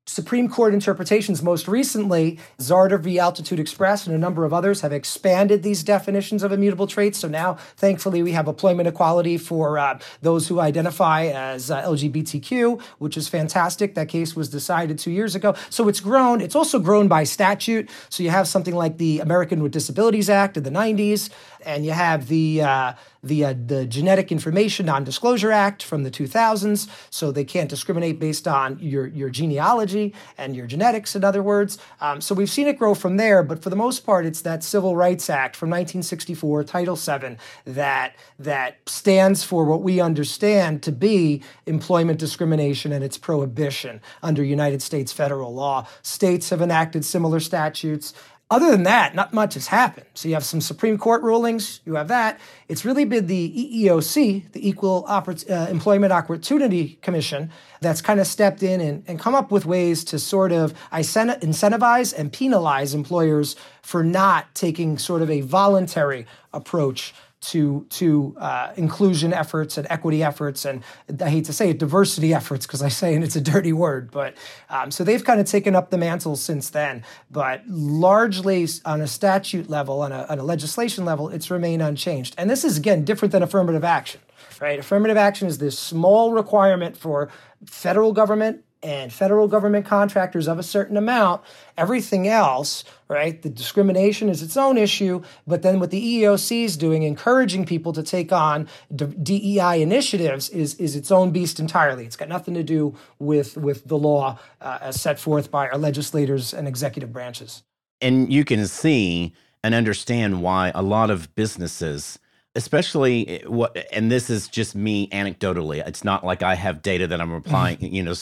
Supreme 0.07 0.49
Court 0.49 0.75
interpretations, 0.75 1.45
most 1.45 1.69
recently, 1.69 2.41
Zarda 2.59 3.01
v. 3.01 3.21
Altitude 3.21 3.61
Express 3.61 4.05
and 4.05 4.15
a 4.15 4.19
number 4.19 4.45
of 4.45 4.53
others 4.53 4.81
have 4.81 4.93
expanded 4.93 5.63
these 5.63 5.85
definitions 5.85 6.43
of 6.43 6.51
immutable 6.51 6.89
traits. 6.89 7.21
So 7.21 7.29
now, 7.29 7.55
thankfully, 7.77 8.21
we 8.21 8.33
have 8.33 8.49
employment 8.49 8.89
equality 8.89 9.39
for 9.39 9.79
uh, 9.79 10.01
those 10.21 10.49
who 10.49 10.59
identify 10.59 11.27
as 11.27 11.71
uh, 11.71 11.83
LGBTQ, 11.83 12.83
which 12.99 13.17
is 13.17 13.29
fantastic. 13.29 13.95
That 13.95 14.09
case 14.09 14.35
was 14.35 14.49
decided 14.49 14.99
two 14.99 15.13
years 15.13 15.37
ago. 15.37 15.55
So 15.71 15.87
it's 15.87 16.01
grown. 16.01 16.41
It's 16.41 16.57
also 16.57 16.81
grown 16.81 17.07
by 17.07 17.23
statute. 17.23 17.89
So 18.09 18.25
you 18.25 18.31
have 18.31 18.49
something 18.49 18.75
like 18.75 18.99
the 18.99 19.21
American 19.21 19.63
with 19.63 19.71
Disabilities 19.71 20.29
Act 20.29 20.57
of 20.57 20.65
the 20.65 20.71
90s, 20.71 21.31
and 21.65 21.85
you 21.85 21.93
have 21.93 22.29
the 22.29 22.63
uh, 22.63 22.93
the 23.23 23.45
uh, 23.45 23.55
the 23.67 23.87
Genetic 23.87 24.33
Information 24.33 24.87
Non-Disclosure 24.87 25.53
Act 25.53 25.83
from 25.83 26.03
the 26.03 26.11
2000s, 26.11 26.89
so 27.11 27.31
they 27.31 27.45
can't 27.45 27.71
discriminate 27.71 28.19
based 28.19 28.49
on 28.49 28.79
your 28.81 29.07
your 29.07 29.31
genealogy 29.31 30.15
and 30.37 30.57
your 30.57 30.67
genetics. 30.67 31.15
In 31.15 31.25
other 31.25 31.43
words, 31.43 31.79
um, 32.01 32.21
so 32.21 32.35
we've 32.35 32.51
seen 32.51 32.67
it 32.67 32.79
grow 32.79 32.95
from 32.95 33.17
there. 33.17 33.43
But 33.43 33.63
for 33.63 33.71
the 33.71 33.77
most 33.77 34.01
part, 34.01 34.27
it's 34.27 34.43
that 34.43 34.65
Civil 34.65 34.97
Rights 34.97 35.31
Act 35.31 35.55
from 35.55 35.71
1964, 35.71 36.65
Title 36.65 36.97
VII, 36.97 37.37
that 37.67 38.17
that 38.39 38.79
stands 38.89 39.45
for 39.45 39.65
what 39.65 39.83
we 39.83 40.01
understand 40.01 40.83
to 40.83 40.93
be 40.93 41.43
employment 41.67 42.19
discrimination 42.19 42.93
and 42.93 43.05
its 43.05 43.17
prohibition 43.19 44.01
under 44.23 44.43
United 44.43 44.83
States 44.83 45.13
federal 45.13 45.55
law. 45.55 45.87
States 46.03 46.51
have 46.51 46.61
enacted 46.61 47.05
similar 47.05 47.41
statutes. 47.41 48.15
Other 48.53 48.71
than 48.71 48.83
that, 48.83 49.15
not 49.15 49.33
much 49.33 49.55
has 49.55 49.69
happened. 49.69 50.05
So 50.13 50.29
you 50.29 50.35
have 50.35 50.45
some 50.45 50.61
Supreme 50.61 50.99
Court 50.99 51.23
rulings, 51.23 51.81
you 51.87 51.95
have 51.95 52.09
that. 52.09 52.39
It's 52.69 52.85
really 52.85 53.07
been 53.07 53.27
the 53.27 53.51
EEOC, 53.51 54.53
the 54.53 54.69
Equal 54.69 55.05
Oppor- 55.05 55.51
uh, 55.51 55.71
Employment 55.71 56.13
Opportunity 56.13 56.99
Commission, 57.01 57.51
that's 57.81 58.03
kind 58.03 58.21
of 58.21 58.27
stepped 58.27 58.63
in 58.63 58.83
and, 58.83 59.05
and 59.07 59.19
come 59.19 59.35
up 59.35 59.51
with 59.51 59.65
ways 59.65 60.05
to 60.05 60.19
sort 60.19 60.53
of 60.53 60.75
incentivize 60.93 62.13
and 62.15 62.31
penalize 62.31 62.93
employers 62.93 63.57
for 63.81 64.05
not 64.05 64.55
taking 64.55 64.99
sort 64.99 65.23
of 65.23 65.31
a 65.31 65.41
voluntary 65.41 66.27
approach 66.53 67.15
to 67.43 67.87
to 67.91 68.35
uh, 68.39 68.73
inclusion 68.77 69.33
efforts 69.33 69.77
and 69.77 69.87
equity 69.91 70.23
efforts 70.23 70.65
and 70.65 70.83
I 71.21 71.29
hate 71.29 71.45
to 71.47 71.53
say 71.53 71.71
it 71.71 71.79
diversity 71.79 72.33
efforts 72.33 72.67
because 72.67 72.83
I 72.83 72.89
say 72.89 73.15
and 73.15 73.23
it's 73.25 73.37
a 73.37 73.41
dirty 73.41 73.73
word 73.73 74.11
but 74.11 74.35
um, 74.71 74.91
so 74.91 75.05
they've 75.05 75.25
kind 75.25 75.41
of 75.41 75.47
taken 75.47 75.75
up 75.75 75.91
the 75.91 75.99
mantle 75.99 76.37
since 76.37 76.71
then. 76.71 77.05
But 77.31 77.63
largely 77.69 78.67
on 78.85 79.01
a 79.01 79.07
statute 79.07 79.69
level 79.69 80.03
on 80.03 80.13
a, 80.13 80.27
on 80.29 80.39
a 80.39 80.45
legislation 80.45 81.05
level 81.05 81.29
it's 81.29 81.51
remained 81.51 81.83
unchanged. 81.83 82.35
And 82.39 82.49
this 82.49 82.65
is 82.65 82.79
again 82.79 83.05
different 83.05 83.33
than 83.33 83.43
affirmative 83.43 83.85
action 83.85 84.21
right? 84.61 84.79
Affirmative 84.79 85.17
action 85.17 85.49
is 85.49 85.59
this 85.59 85.79
small 85.79 86.33
requirement 86.33 86.97
for 86.97 87.29
federal 87.67 88.13
government 88.13 88.65
and 88.83 89.13
federal 89.13 89.47
government 89.49 89.87
contractors 89.87 90.49
of 90.49 90.59
a 90.59 90.63
certain 90.63 90.97
amount. 90.97 91.43
Everything 91.77 92.27
else, 92.27 92.85
right? 93.09 93.41
The 93.41 93.49
discrimination 93.49 94.29
is 94.29 94.43
its 94.43 94.57
own 94.57 94.77
issue, 94.77 95.23
but 95.47 95.63
then 95.63 95.81
what 95.81 95.91
the 95.91 96.23
EEOC 96.23 96.65
is 96.65 96.77
doing, 96.77 97.03
encouraging 97.03 97.65
people 97.65 97.93
to 97.93 98.03
take 98.03 98.33
on 98.33 98.69
DEI 98.95 99.83
initiatives, 99.83 100.49
is 100.49 100.75
is 100.77 100.97
its 100.97 101.11
own 101.11 101.31
beast 101.31 101.61
entirely. 101.61 102.05
It's 102.05 102.17
got 102.17 102.29
nothing 102.29 102.55
to 102.55 102.63
do 102.63 102.95
with 103.19 103.57
with 103.57 103.87
the 103.87 103.99
law 103.99 104.39
uh, 104.61 104.79
as 104.81 105.01
set 105.01 105.19
forth 105.19 105.51
by 105.51 105.69
our 105.69 105.79
legislators 105.79 106.53
and 106.53 106.67
executive 106.67 107.13
branches. 107.13 107.63
And 108.01 108.33
you 108.33 108.45
can 108.45 108.67
see 108.67 109.33
and 109.63 109.75
understand 109.75 110.43
why 110.43 110.73
a 110.75 110.83
lot 110.83 111.09
of 111.11 111.33
businesses 111.35 112.19
especially 112.55 113.29
eh, 113.29 113.47
what 113.47 113.77
and 113.93 114.11
this 114.11 114.29
is 114.29 114.49
just 114.49 114.75
me 114.75 115.09
anecdotally 115.09 115.87
it's 115.87 116.05
not 116.05 116.25
like 116.25 116.43
i 116.43 116.55
have 116.55 116.83
data 116.83 117.07
that 117.07 117.21
i'm 117.21 117.33
replying 117.33 117.77
mm-hmm. 117.79 117.95
you 117.95 118.03
know 118.03 118.15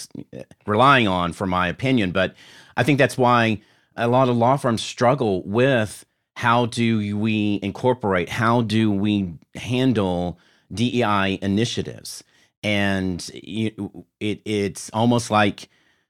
relying 0.66 1.08
on 1.08 1.32
for 1.32 1.46
my 1.46 1.68
opinion 1.68 2.10
but 2.10 2.34
i 2.76 2.82
think 2.82 2.98
that's 2.98 3.18
why 3.18 3.60
a 3.96 4.08
lot 4.08 4.28
of 4.28 4.36
law 4.36 4.56
firms 4.56 4.82
struggle 4.82 5.42
with 5.44 6.04
how 6.36 6.66
do 6.66 7.18
we 7.18 7.58
incorporate 7.62 8.28
how 8.28 8.62
do 8.62 8.90
we 8.90 9.32
handle 9.54 10.38
dei 10.72 11.38
initiatives 11.42 12.22
and 12.62 13.30
it, 13.34 13.74
it's 14.20 14.90
almost 14.90 15.30
like 15.30 15.68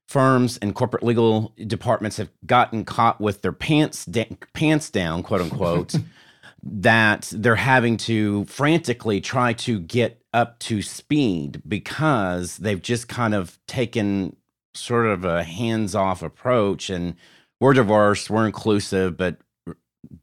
firms 0.09 0.59
and 0.59 0.75
corporate 0.75 1.05
legal 1.05 1.55
departments 1.67 2.17
have 2.17 2.29
gotten 2.45 2.85
caught 2.85 3.21
with 3.21 3.43
their 3.43 3.53
pants 3.53 4.05
da- 4.05 4.29
pants 4.53 4.91
down 4.91 5.23
quote 5.23 5.41
unquote 5.41 5.95
that 6.63 7.33
they're 7.35 7.57
having 7.57 7.97
to 7.97 8.45
frantically 8.45 9.21
try 9.21 9.53
to 9.53 9.81
get 9.81 10.23
up 10.33 10.59
to 10.61 10.83
speed 10.83 11.63
because 11.67 12.59
they've 12.59 12.83
just 12.83 13.09
kind 13.09 13.35
of 13.35 13.59
taken 13.67 14.37
sort 14.75 15.07
of 15.07 15.25
a 15.25 15.43
hands-off 15.43 16.23
approach 16.23 16.91
and 16.91 17.17
we're 17.61 17.73
diverse, 17.73 18.31
we're 18.31 18.47
inclusive, 18.47 19.17
but 19.17 19.39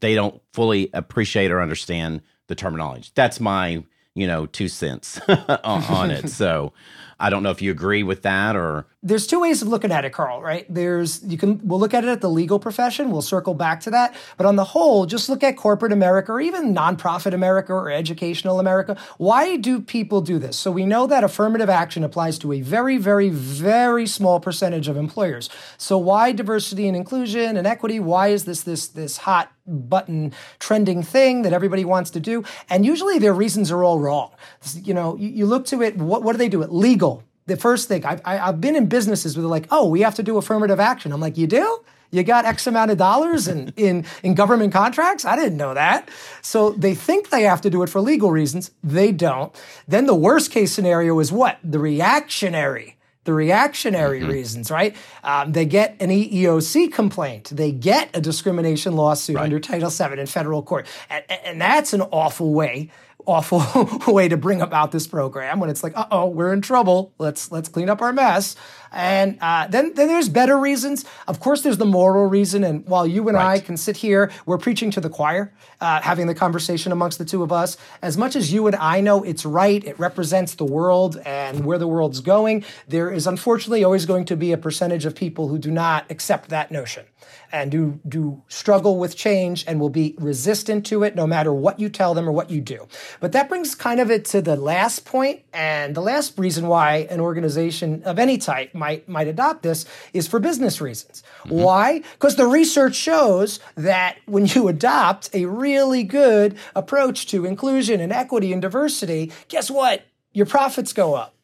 they 0.00 0.14
don't 0.14 0.40
fully 0.52 0.90
appreciate 0.92 1.50
or 1.50 1.60
understand 1.60 2.22
the 2.48 2.54
terminology. 2.54 3.10
That's 3.14 3.40
my, 3.40 3.84
you 4.14 4.26
know, 4.26 4.46
two 4.46 4.68
cents 4.68 5.20
on, 5.28 5.38
on 5.64 6.10
it. 6.10 6.28
So 6.30 6.72
I 7.20 7.30
don't 7.30 7.42
know 7.42 7.50
if 7.50 7.60
you 7.60 7.70
agree 7.70 8.02
with 8.02 8.22
that 8.22 8.54
or 8.54 8.86
there's 9.00 9.28
two 9.28 9.40
ways 9.40 9.62
of 9.62 9.68
looking 9.68 9.92
at 9.92 10.04
it, 10.04 10.12
Carl, 10.12 10.42
right? 10.42 10.66
There's 10.72 11.22
you 11.24 11.38
can 11.38 11.60
we'll 11.66 11.78
look 11.78 11.94
at 11.94 12.04
it 12.04 12.08
at 12.08 12.20
the 12.20 12.28
legal 12.28 12.58
profession, 12.58 13.10
we'll 13.10 13.22
circle 13.22 13.54
back 13.54 13.80
to 13.82 13.90
that. 13.90 14.14
But 14.36 14.46
on 14.46 14.56
the 14.56 14.64
whole, 14.64 15.06
just 15.06 15.28
look 15.28 15.44
at 15.44 15.56
corporate 15.56 15.92
America 15.92 16.32
or 16.32 16.40
even 16.40 16.74
nonprofit 16.74 17.32
America 17.32 17.72
or 17.72 17.90
educational 17.90 18.58
America. 18.58 18.96
Why 19.16 19.56
do 19.56 19.80
people 19.80 20.20
do 20.20 20.38
this? 20.38 20.56
So 20.58 20.72
we 20.72 20.84
know 20.84 21.06
that 21.06 21.22
affirmative 21.22 21.70
action 21.70 22.02
applies 22.02 22.38
to 22.40 22.52
a 22.52 22.60
very, 22.60 22.98
very, 22.98 23.28
very 23.28 24.06
small 24.06 24.40
percentage 24.40 24.88
of 24.88 24.96
employers. 24.96 25.48
So 25.76 25.96
why 25.96 26.32
diversity 26.32 26.88
and 26.88 26.96
inclusion 26.96 27.56
and 27.56 27.68
equity? 27.68 28.00
Why 28.00 28.28
is 28.28 28.46
this 28.46 28.62
this 28.62 28.88
this 28.88 29.18
hot 29.18 29.52
button 29.64 30.32
trending 30.58 31.02
thing 31.02 31.42
that 31.42 31.52
everybody 31.52 31.84
wants 31.84 32.10
to 32.10 32.20
do? 32.20 32.42
And 32.68 32.84
usually 32.84 33.20
their 33.20 33.34
reasons 33.34 33.70
are 33.70 33.84
all 33.84 34.00
wrong. 34.00 34.32
You 34.74 34.94
know, 34.94 35.16
you, 35.16 35.28
you 35.28 35.46
look 35.46 35.66
to 35.66 35.82
it, 35.82 35.96
what, 35.96 36.22
what 36.22 36.32
do 36.32 36.38
they 36.38 36.48
do? 36.48 36.62
It 36.62 36.72
legal 36.72 37.07
the 37.48 37.56
first 37.56 37.88
thing 37.88 38.04
I've, 38.04 38.20
I've 38.24 38.60
been 38.60 38.76
in 38.76 38.86
businesses 38.86 39.36
where 39.36 39.42
they're 39.42 39.50
like, 39.50 39.66
oh, 39.70 39.88
we 39.88 40.02
have 40.02 40.14
to 40.16 40.22
do 40.22 40.36
affirmative 40.36 40.78
action. 40.78 41.12
I'm 41.12 41.20
like, 41.20 41.36
you 41.36 41.46
do? 41.46 41.80
You 42.10 42.22
got 42.22 42.44
X 42.44 42.66
amount 42.66 42.90
of 42.90 42.98
dollars 42.98 43.48
in, 43.48 43.72
in, 43.76 44.04
in 44.22 44.34
government 44.34 44.72
contracts? 44.72 45.24
I 45.24 45.34
didn't 45.36 45.56
know 45.56 45.74
that. 45.74 46.08
So 46.42 46.70
they 46.70 46.94
think 46.94 47.30
they 47.30 47.42
have 47.42 47.60
to 47.62 47.70
do 47.70 47.82
it 47.82 47.88
for 47.88 48.00
legal 48.00 48.30
reasons. 48.30 48.70
They 48.84 49.12
don't. 49.12 49.54
Then 49.88 50.06
the 50.06 50.14
worst 50.14 50.50
case 50.50 50.72
scenario 50.72 51.18
is 51.18 51.32
what? 51.32 51.58
The 51.64 51.78
reactionary 51.78 52.94
the 53.24 53.34
reactionary 53.34 54.20
mm-hmm. 54.20 54.30
reasons, 54.30 54.70
right? 54.70 54.96
Um, 55.22 55.52
they 55.52 55.66
get 55.66 55.96
an 56.00 56.08
EEOC 56.08 56.90
complaint. 56.90 57.50
They 57.52 57.72
get 57.72 58.08
a 58.16 58.22
discrimination 58.22 58.94
lawsuit 58.94 59.36
right. 59.36 59.44
under 59.44 59.60
Title 59.60 59.90
VII 59.90 60.18
in 60.18 60.24
federal 60.24 60.62
court. 60.62 60.86
And, 61.10 61.22
and 61.44 61.60
that's 61.60 61.92
an 61.92 62.00
awful 62.00 62.54
way 62.54 62.90
awful 63.28 63.62
way 64.12 64.28
to 64.28 64.36
bring 64.36 64.60
about 64.60 64.90
this 64.90 65.06
program 65.06 65.60
when 65.60 65.70
it's 65.70 65.82
like, 65.82 65.96
uh 65.96 66.06
oh, 66.10 66.28
we're 66.28 66.52
in 66.52 66.62
trouble. 66.62 67.12
Let's 67.18 67.52
let's 67.52 67.68
clean 67.68 67.88
up 67.88 68.02
our 68.02 68.12
mess. 68.12 68.56
And 68.92 69.38
uh, 69.40 69.66
then 69.66 69.94
then 69.94 70.08
there's 70.08 70.28
better 70.28 70.58
reasons. 70.58 71.04
Of 71.26 71.40
course, 71.40 71.62
there's 71.62 71.78
the 71.78 71.86
moral 71.86 72.26
reason. 72.26 72.64
And 72.64 72.86
while 72.86 73.06
you 73.06 73.28
and 73.28 73.36
right. 73.36 73.56
I 73.56 73.60
can 73.60 73.76
sit 73.76 73.96
here, 73.96 74.30
we're 74.46 74.58
preaching 74.58 74.90
to 74.92 75.00
the 75.00 75.10
choir, 75.10 75.52
uh, 75.80 76.00
having 76.00 76.26
the 76.26 76.34
conversation 76.34 76.92
amongst 76.92 77.18
the 77.18 77.24
two 77.24 77.42
of 77.42 77.52
us. 77.52 77.76
As 78.02 78.16
much 78.16 78.36
as 78.36 78.52
you 78.52 78.66
and 78.66 78.76
I 78.76 79.00
know 79.00 79.22
it's 79.22 79.44
right, 79.44 79.84
it 79.84 79.98
represents 79.98 80.54
the 80.54 80.64
world 80.64 81.20
and 81.24 81.64
where 81.64 81.78
the 81.78 81.88
world's 81.88 82.20
going. 82.20 82.64
There 82.86 83.10
is 83.10 83.26
unfortunately 83.26 83.84
always 83.84 84.06
going 84.06 84.24
to 84.26 84.36
be 84.36 84.52
a 84.52 84.58
percentage 84.58 85.04
of 85.04 85.14
people 85.14 85.48
who 85.48 85.58
do 85.58 85.70
not 85.70 86.10
accept 86.10 86.48
that 86.50 86.70
notion 86.70 87.04
and 87.52 87.70
do 87.70 88.00
do 88.08 88.42
struggle 88.48 88.98
with 88.98 89.16
change 89.16 89.64
and 89.66 89.80
will 89.80 89.90
be 89.90 90.14
resistant 90.18 90.84
to 90.86 91.02
it 91.02 91.14
no 91.14 91.26
matter 91.26 91.52
what 91.52 91.80
you 91.80 91.88
tell 91.88 92.14
them 92.14 92.28
or 92.28 92.32
what 92.32 92.50
you 92.50 92.60
do. 92.60 92.86
But 93.20 93.32
that 93.32 93.48
brings 93.48 93.74
kind 93.74 94.00
of 94.00 94.10
it 94.10 94.24
to 94.26 94.42
the 94.42 94.56
last 94.56 95.04
point 95.04 95.42
and 95.52 95.94
the 95.94 96.02
last 96.02 96.38
reason 96.38 96.68
why 96.68 97.06
an 97.10 97.20
organization 97.20 98.02
of 98.04 98.18
any 98.18 98.38
type 98.38 98.74
might 98.78 99.08
might 99.08 99.28
adopt 99.28 99.62
this 99.62 99.84
is 100.12 100.26
for 100.26 100.38
business 100.38 100.80
reasons. 100.80 101.22
Mm-hmm. 101.40 101.56
Why? 101.62 102.02
Because 102.12 102.36
the 102.36 102.46
research 102.46 102.94
shows 102.94 103.60
that 103.76 104.18
when 104.26 104.46
you 104.46 104.68
adopt 104.68 105.30
a 105.34 105.46
really 105.46 106.04
good 106.04 106.56
approach 106.74 107.26
to 107.28 107.44
inclusion 107.44 108.00
and 108.00 108.12
equity 108.12 108.52
and 108.52 108.62
diversity, 108.62 109.32
guess 109.48 109.70
what? 109.70 110.02
Your 110.32 110.46
profits 110.46 110.92
go 110.92 111.14
up 111.14 111.34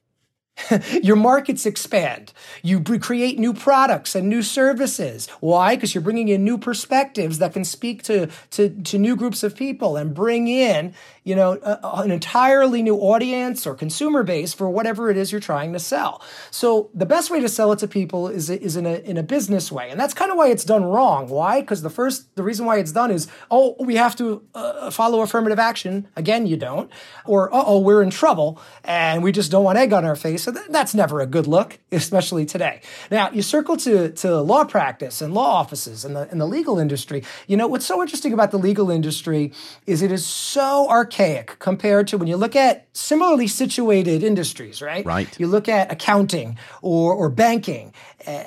your 1.02 1.16
markets 1.16 1.66
expand. 1.66 2.32
You 2.62 2.80
create 2.80 3.38
new 3.38 3.52
products 3.52 4.14
and 4.14 4.28
new 4.28 4.42
services. 4.42 5.28
Why? 5.40 5.74
Because 5.74 5.94
you're 5.94 6.02
bringing 6.02 6.28
in 6.28 6.44
new 6.44 6.58
perspectives 6.58 7.38
that 7.38 7.52
can 7.52 7.64
speak 7.64 8.02
to, 8.04 8.28
to, 8.50 8.70
to 8.70 8.98
new 8.98 9.16
groups 9.16 9.42
of 9.42 9.56
people 9.56 9.96
and 9.96 10.14
bring 10.14 10.48
in 10.48 10.94
you 11.24 11.34
know, 11.34 11.58
a, 11.62 12.02
an 12.02 12.10
entirely 12.10 12.82
new 12.82 12.96
audience 12.96 13.66
or 13.66 13.74
consumer 13.74 14.22
base 14.22 14.52
for 14.52 14.68
whatever 14.68 15.10
it 15.10 15.16
is 15.16 15.32
you're 15.32 15.40
trying 15.40 15.72
to 15.72 15.78
sell. 15.78 16.22
So 16.50 16.90
the 16.94 17.06
best 17.06 17.30
way 17.30 17.40
to 17.40 17.48
sell 17.48 17.72
it 17.72 17.78
to 17.78 17.88
people 17.88 18.28
is, 18.28 18.50
is 18.50 18.76
in 18.76 18.84
a, 18.84 18.96
in 18.96 19.16
a 19.16 19.22
business 19.22 19.72
way. 19.72 19.90
And 19.90 19.98
that's 19.98 20.12
kind 20.12 20.30
of 20.30 20.36
why 20.36 20.48
it's 20.48 20.64
done 20.64 20.84
wrong. 20.84 21.28
Why? 21.28 21.62
Because 21.62 21.80
the 21.80 21.90
first, 21.90 22.34
the 22.36 22.42
reason 22.42 22.66
why 22.66 22.76
it's 22.76 22.92
done 22.92 23.10
is, 23.10 23.26
oh, 23.50 23.74
we 23.80 23.96
have 23.96 24.14
to 24.16 24.42
uh, 24.54 24.90
follow 24.90 25.22
affirmative 25.22 25.58
action. 25.58 26.06
Again, 26.14 26.46
you 26.46 26.58
don't. 26.58 26.90
Or, 27.24 27.48
oh, 27.50 27.78
we're 27.78 28.02
in 28.02 28.10
trouble 28.10 28.60
and 28.84 29.22
we 29.22 29.32
just 29.32 29.50
don't 29.50 29.64
want 29.64 29.78
egg 29.78 29.94
on 29.94 30.04
our 30.04 30.16
face. 30.16 30.43
So 30.44 30.52
th- 30.52 30.66
that's 30.68 30.94
never 30.94 31.22
a 31.22 31.26
good 31.26 31.46
look, 31.46 31.78
especially 31.90 32.44
today. 32.44 32.82
Now, 33.10 33.30
you 33.30 33.40
circle 33.40 33.78
to, 33.78 34.10
to 34.10 34.42
law 34.42 34.64
practice 34.64 35.22
and 35.22 35.32
law 35.32 35.54
offices 35.54 36.04
and 36.04 36.14
the, 36.14 36.28
and 36.30 36.38
the 36.38 36.46
legal 36.46 36.78
industry. 36.78 37.24
You 37.46 37.56
know, 37.56 37.66
what's 37.66 37.86
so 37.86 38.02
interesting 38.02 38.34
about 38.34 38.50
the 38.50 38.58
legal 38.58 38.90
industry 38.90 39.54
is 39.86 40.02
it 40.02 40.12
is 40.12 40.26
so 40.26 40.86
archaic 40.90 41.58
compared 41.60 42.08
to 42.08 42.18
when 42.18 42.28
you 42.28 42.36
look 42.36 42.54
at 42.54 42.86
similarly 42.92 43.46
situated 43.46 44.22
industries, 44.22 44.82
right? 44.82 45.06
Right. 45.06 45.34
You 45.40 45.46
look 45.46 45.66
at 45.66 45.90
accounting 45.90 46.58
or, 46.82 47.14
or 47.14 47.30
banking, 47.30 47.94
uh, 48.26 48.44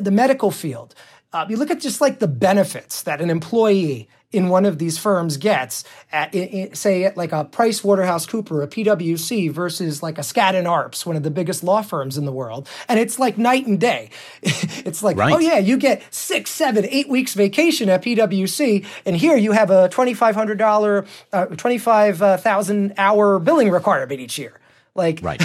the 0.00 0.10
medical 0.10 0.50
field. 0.50 0.94
Uh, 1.36 1.44
you 1.50 1.58
look 1.58 1.70
at 1.70 1.80
just 1.80 2.00
like 2.00 2.18
the 2.18 2.26
benefits 2.26 3.02
that 3.02 3.20
an 3.20 3.28
employee 3.28 4.08
in 4.32 4.48
one 4.48 4.64
of 4.64 4.78
these 4.78 4.96
firms 4.96 5.36
gets 5.36 5.84
at, 6.10 6.34
in, 6.34 6.48
in, 6.48 6.74
say, 6.74 7.04
at 7.04 7.14
like 7.14 7.30
a 7.30 7.44
Price 7.44 7.84
Waterhouse 7.84 8.24
Cooper, 8.24 8.62
a 8.62 8.66
PwC 8.66 9.50
versus 9.50 10.02
like 10.02 10.16
a 10.16 10.22
Skadden 10.22 10.64
Arps, 10.64 11.04
one 11.04 11.14
of 11.14 11.24
the 11.24 11.30
biggest 11.30 11.62
law 11.62 11.82
firms 11.82 12.16
in 12.16 12.24
the 12.24 12.32
world. 12.32 12.66
And 12.88 12.98
it's 12.98 13.18
like 13.18 13.36
night 13.36 13.66
and 13.66 13.78
day. 13.78 14.08
it's 14.42 15.02
like, 15.02 15.18
right. 15.18 15.34
oh 15.34 15.38
yeah, 15.38 15.58
you 15.58 15.76
get 15.76 16.02
six, 16.10 16.50
seven, 16.52 16.86
eight 16.88 17.10
weeks 17.10 17.34
vacation 17.34 17.90
at 17.90 18.02
PwC. 18.02 18.86
And 19.04 19.14
here 19.14 19.36
you 19.36 19.52
have 19.52 19.70
a 19.70 19.90
$2,500, 19.90 21.06
uh, 21.34 21.46
25,000 21.54 22.94
hour 22.96 23.38
billing 23.38 23.68
requirement 23.68 24.20
each 24.20 24.38
year. 24.38 24.58
Like, 24.94 25.20
right. 25.22 25.42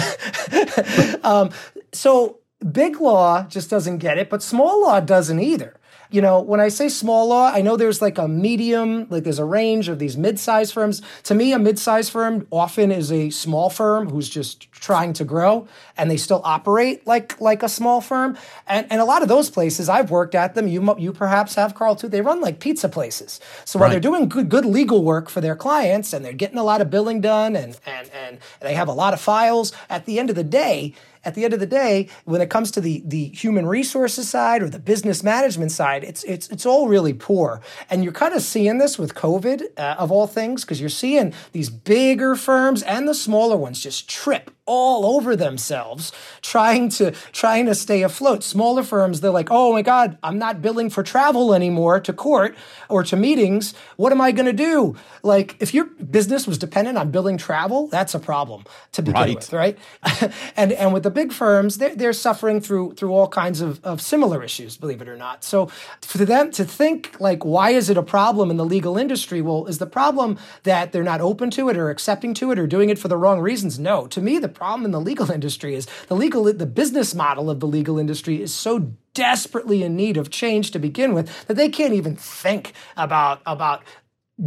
um, 1.22 1.50
so 1.92 2.38
big 2.72 2.98
law 2.98 3.42
just 3.42 3.68
doesn't 3.68 3.98
get 3.98 4.16
it, 4.16 4.30
but 4.30 4.42
small 4.42 4.80
law 4.80 4.98
doesn't 4.98 5.38
either 5.38 5.76
you 6.12 6.20
know, 6.20 6.40
when 6.40 6.60
I 6.60 6.68
say 6.68 6.88
small 6.88 7.28
law, 7.28 7.50
I 7.52 7.62
know 7.62 7.76
there's 7.76 8.02
like 8.02 8.18
a 8.18 8.28
medium, 8.28 9.06
like 9.08 9.24
there's 9.24 9.38
a 9.38 9.44
range 9.44 9.88
of 9.88 9.98
these 9.98 10.16
mid-sized 10.16 10.72
firms. 10.72 11.02
To 11.24 11.34
me, 11.34 11.52
a 11.52 11.58
mid-sized 11.58 12.12
firm 12.12 12.46
often 12.50 12.92
is 12.92 13.10
a 13.10 13.30
small 13.30 13.70
firm 13.70 14.10
who's 14.10 14.28
just 14.28 14.70
trying 14.72 15.12
to 15.14 15.24
grow 15.24 15.66
and 15.96 16.10
they 16.10 16.16
still 16.16 16.42
operate 16.44 17.06
like 17.06 17.40
like 17.40 17.62
a 17.62 17.68
small 17.68 18.00
firm. 18.00 18.36
And 18.66 18.86
and 18.90 19.00
a 19.00 19.04
lot 19.04 19.22
of 19.22 19.28
those 19.28 19.48
places 19.48 19.88
I've 19.88 20.10
worked 20.10 20.34
at 20.34 20.54
them, 20.54 20.68
you 20.68 20.94
you 20.98 21.12
perhaps 21.12 21.54
have 21.54 21.74
Carl 21.74 21.96
too. 21.96 22.08
They 22.08 22.20
run 22.20 22.40
like 22.40 22.60
pizza 22.60 22.88
places. 22.88 23.40
So 23.64 23.78
while 23.78 23.88
right. 23.88 23.92
they're 23.92 24.00
doing 24.00 24.28
good 24.28 24.48
good 24.48 24.66
legal 24.66 25.02
work 25.02 25.30
for 25.30 25.40
their 25.40 25.56
clients 25.56 26.12
and 26.12 26.24
they're 26.24 26.32
getting 26.32 26.58
a 26.58 26.64
lot 26.64 26.80
of 26.80 26.90
billing 26.90 27.20
done 27.20 27.56
and 27.56 27.78
and 27.86 28.10
and 28.10 28.38
they 28.60 28.74
have 28.74 28.88
a 28.88 28.92
lot 28.92 29.14
of 29.14 29.20
files, 29.20 29.72
at 29.88 30.04
the 30.04 30.18
end 30.18 30.28
of 30.28 30.36
the 30.36 30.44
day, 30.44 30.94
at 31.24 31.34
the 31.34 31.44
end 31.44 31.54
of 31.54 31.60
the 31.60 31.66
day, 31.66 32.08
when 32.24 32.40
it 32.40 32.50
comes 32.50 32.70
to 32.72 32.80
the 32.80 33.02
the 33.04 33.26
human 33.28 33.66
resources 33.66 34.28
side 34.28 34.62
or 34.62 34.68
the 34.68 34.78
business 34.78 35.22
management 35.22 35.72
side, 35.72 36.04
it's 36.04 36.24
it's 36.24 36.48
it's 36.48 36.66
all 36.66 36.88
really 36.88 37.12
poor. 37.12 37.60
And 37.90 38.02
you're 38.04 38.12
kind 38.12 38.34
of 38.34 38.42
seeing 38.42 38.78
this 38.78 38.98
with 38.98 39.14
COVID 39.14 39.62
uh, 39.76 39.96
of 39.98 40.10
all 40.10 40.26
things 40.26 40.64
because 40.64 40.80
you're 40.80 40.90
seeing 40.90 41.32
these 41.52 41.70
bigger 41.70 42.34
firms 42.34 42.82
and 42.82 43.08
the 43.08 43.14
smaller 43.14 43.56
ones 43.56 43.80
just 43.80 44.08
trip 44.08 44.50
all 44.64 45.16
over 45.16 45.34
themselves 45.34 46.12
trying 46.40 46.88
to 46.88 47.10
trying 47.32 47.66
to 47.66 47.74
stay 47.74 48.02
afloat. 48.02 48.44
Smaller 48.44 48.82
firms, 48.82 49.20
they're 49.20 49.30
like, 49.30 49.48
"Oh 49.50 49.72
my 49.72 49.82
god, 49.82 50.18
I'm 50.22 50.38
not 50.38 50.62
billing 50.62 50.88
for 50.90 51.02
travel 51.02 51.52
anymore 51.52 51.98
to 52.00 52.12
court 52.12 52.56
or 52.88 53.02
to 53.04 53.16
meetings. 53.16 53.74
What 53.96 54.12
am 54.12 54.20
I 54.20 54.30
going 54.32 54.46
to 54.46 54.52
do?" 54.52 54.96
Like 55.22 55.56
if 55.60 55.74
your 55.74 55.86
business 55.86 56.46
was 56.46 56.58
dependent 56.58 56.96
on 56.96 57.10
billing 57.10 57.38
travel, 57.38 57.88
that's 57.88 58.14
a 58.14 58.20
problem 58.20 58.64
to 58.92 59.02
begin 59.02 59.20
right. 59.20 59.34
with, 59.34 59.52
right? 59.52 59.78
and 60.56 60.72
and 60.72 60.92
with 60.92 61.02
the 61.02 61.10
big 61.10 61.32
firms, 61.32 61.78
they're, 61.78 61.94
they're 61.96 62.12
suffering 62.12 62.60
through 62.60 62.94
through 62.94 63.12
all 63.12 63.28
kinds 63.28 63.60
of, 63.60 63.84
of 63.84 64.00
similar 64.00 64.44
issues, 64.44 64.76
believe 64.76 65.02
it 65.02 65.08
or 65.08 65.16
not. 65.16 65.42
So 65.42 65.66
for 66.00 66.24
them 66.24 66.50
to 66.52 66.64
think 66.64 67.20
like, 67.20 67.44
why 67.44 67.70
is 67.70 67.90
it 67.90 67.96
a 67.96 68.02
problem 68.02 68.50
in 68.50 68.58
the 68.58 68.64
legal 68.64 68.96
industry? 68.96 69.42
Well, 69.42 69.66
is 69.66 69.78
the 69.78 69.86
problem 69.86 70.38
that 70.62 70.92
they're 70.92 71.02
not 71.02 71.20
open 71.20 71.50
to 71.52 71.68
it 71.68 71.76
or 71.76 71.90
accepting 71.90 72.34
to 72.34 72.52
it 72.52 72.58
or 72.58 72.66
doing 72.66 72.90
it 72.90 72.98
for 72.98 73.08
the 73.08 73.16
wrong 73.16 73.40
reasons? 73.40 73.78
No. 73.78 74.06
To 74.06 74.20
me, 74.20 74.38
the 74.38 74.51
problem 74.52 74.84
in 74.84 74.90
the 74.90 75.00
legal 75.00 75.30
industry 75.30 75.74
is 75.74 75.86
the 76.08 76.14
legal 76.14 76.44
the 76.44 76.66
business 76.66 77.14
model 77.14 77.50
of 77.50 77.60
the 77.60 77.66
legal 77.66 77.98
industry 77.98 78.40
is 78.40 78.54
so 78.54 78.92
desperately 79.14 79.82
in 79.82 79.96
need 79.96 80.16
of 80.16 80.30
change 80.30 80.70
to 80.70 80.78
begin 80.78 81.14
with 81.14 81.46
that 81.46 81.54
they 81.54 81.68
can't 81.68 81.94
even 81.94 82.16
think 82.16 82.72
about 82.96 83.40
about 83.46 83.82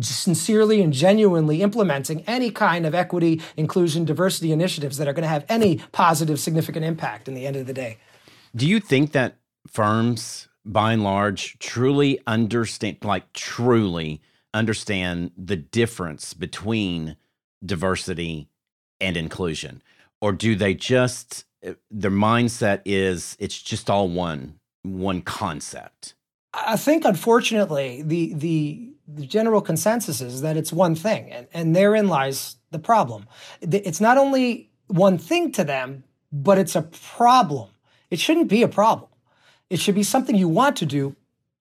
sincerely 0.01 0.81
and 0.81 0.93
genuinely 0.93 1.61
implementing 1.61 2.21
any 2.23 2.51
kind 2.51 2.85
of 2.85 2.95
equity, 2.95 3.41
inclusion, 3.55 4.05
diversity 4.05 4.51
initiatives 4.51 4.97
that 4.97 5.07
are 5.07 5.13
going 5.13 5.23
to 5.23 5.29
have 5.29 5.45
any 5.47 5.77
positive, 5.91 6.39
significant 6.39 6.85
impact 6.85 7.27
in 7.27 7.33
the 7.33 7.45
end 7.45 7.55
of 7.55 7.67
the 7.67 7.73
day. 7.73 7.97
Do 8.55 8.67
you 8.67 8.79
think 8.79 9.11
that 9.11 9.35
firms, 9.67 10.47
by 10.65 10.93
and 10.93 11.03
large, 11.03 11.59
truly 11.59 12.19
understand, 12.25 12.97
like 13.03 13.31
truly 13.33 14.21
understand 14.53 15.31
the 15.37 15.55
difference 15.55 16.33
between 16.33 17.17
diversity 17.63 18.49
and 18.99 19.17
inclusion? 19.17 19.81
Or 20.21 20.31
do 20.31 20.55
they 20.55 20.73
just, 20.73 21.45
eh, 21.63 21.73
their 21.91 22.11
mindset 22.11 22.81
is 22.85 23.35
it's 23.39 23.61
just 23.61 23.89
all 23.89 24.07
one, 24.07 24.59
one 24.83 25.21
concept? 25.21 26.15
I 26.53 26.77
think, 26.77 27.03
unfortunately, 27.03 28.01
the, 28.01 28.33
the, 28.33 28.93
the 29.07 29.25
general 29.25 29.61
consensus 29.61 30.21
is 30.21 30.41
that 30.41 30.55
it's 30.57 30.71
one 30.71 30.95
thing, 30.95 31.31
and, 31.31 31.47
and 31.53 31.75
therein 31.75 32.07
lies 32.07 32.55
the 32.71 32.79
problem. 32.79 33.27
It's 33.61 33.99
not 33.99 34.17
only 34.17 34.69
one 34.87 35.17
thing 35.17 35.51
to 35.53 35.63
them, 35.63 36.03
but 36.31 36.57
it's 36.57 36.75
a 36.75 36.83
problem. 36.83 37.69
It 38.09 38.19
shouldn't 38.19 38.47
be 38.47 38.63
a 38.63 38.67
problem. 38.67 39.09
It 39.69 39.79
should 39.79 39.95
be 39.95 40.03
something 40.03 40.35
you 40.35 40.47
want 40.47 40.77
to 40.77 40.85
do 40.85 41.15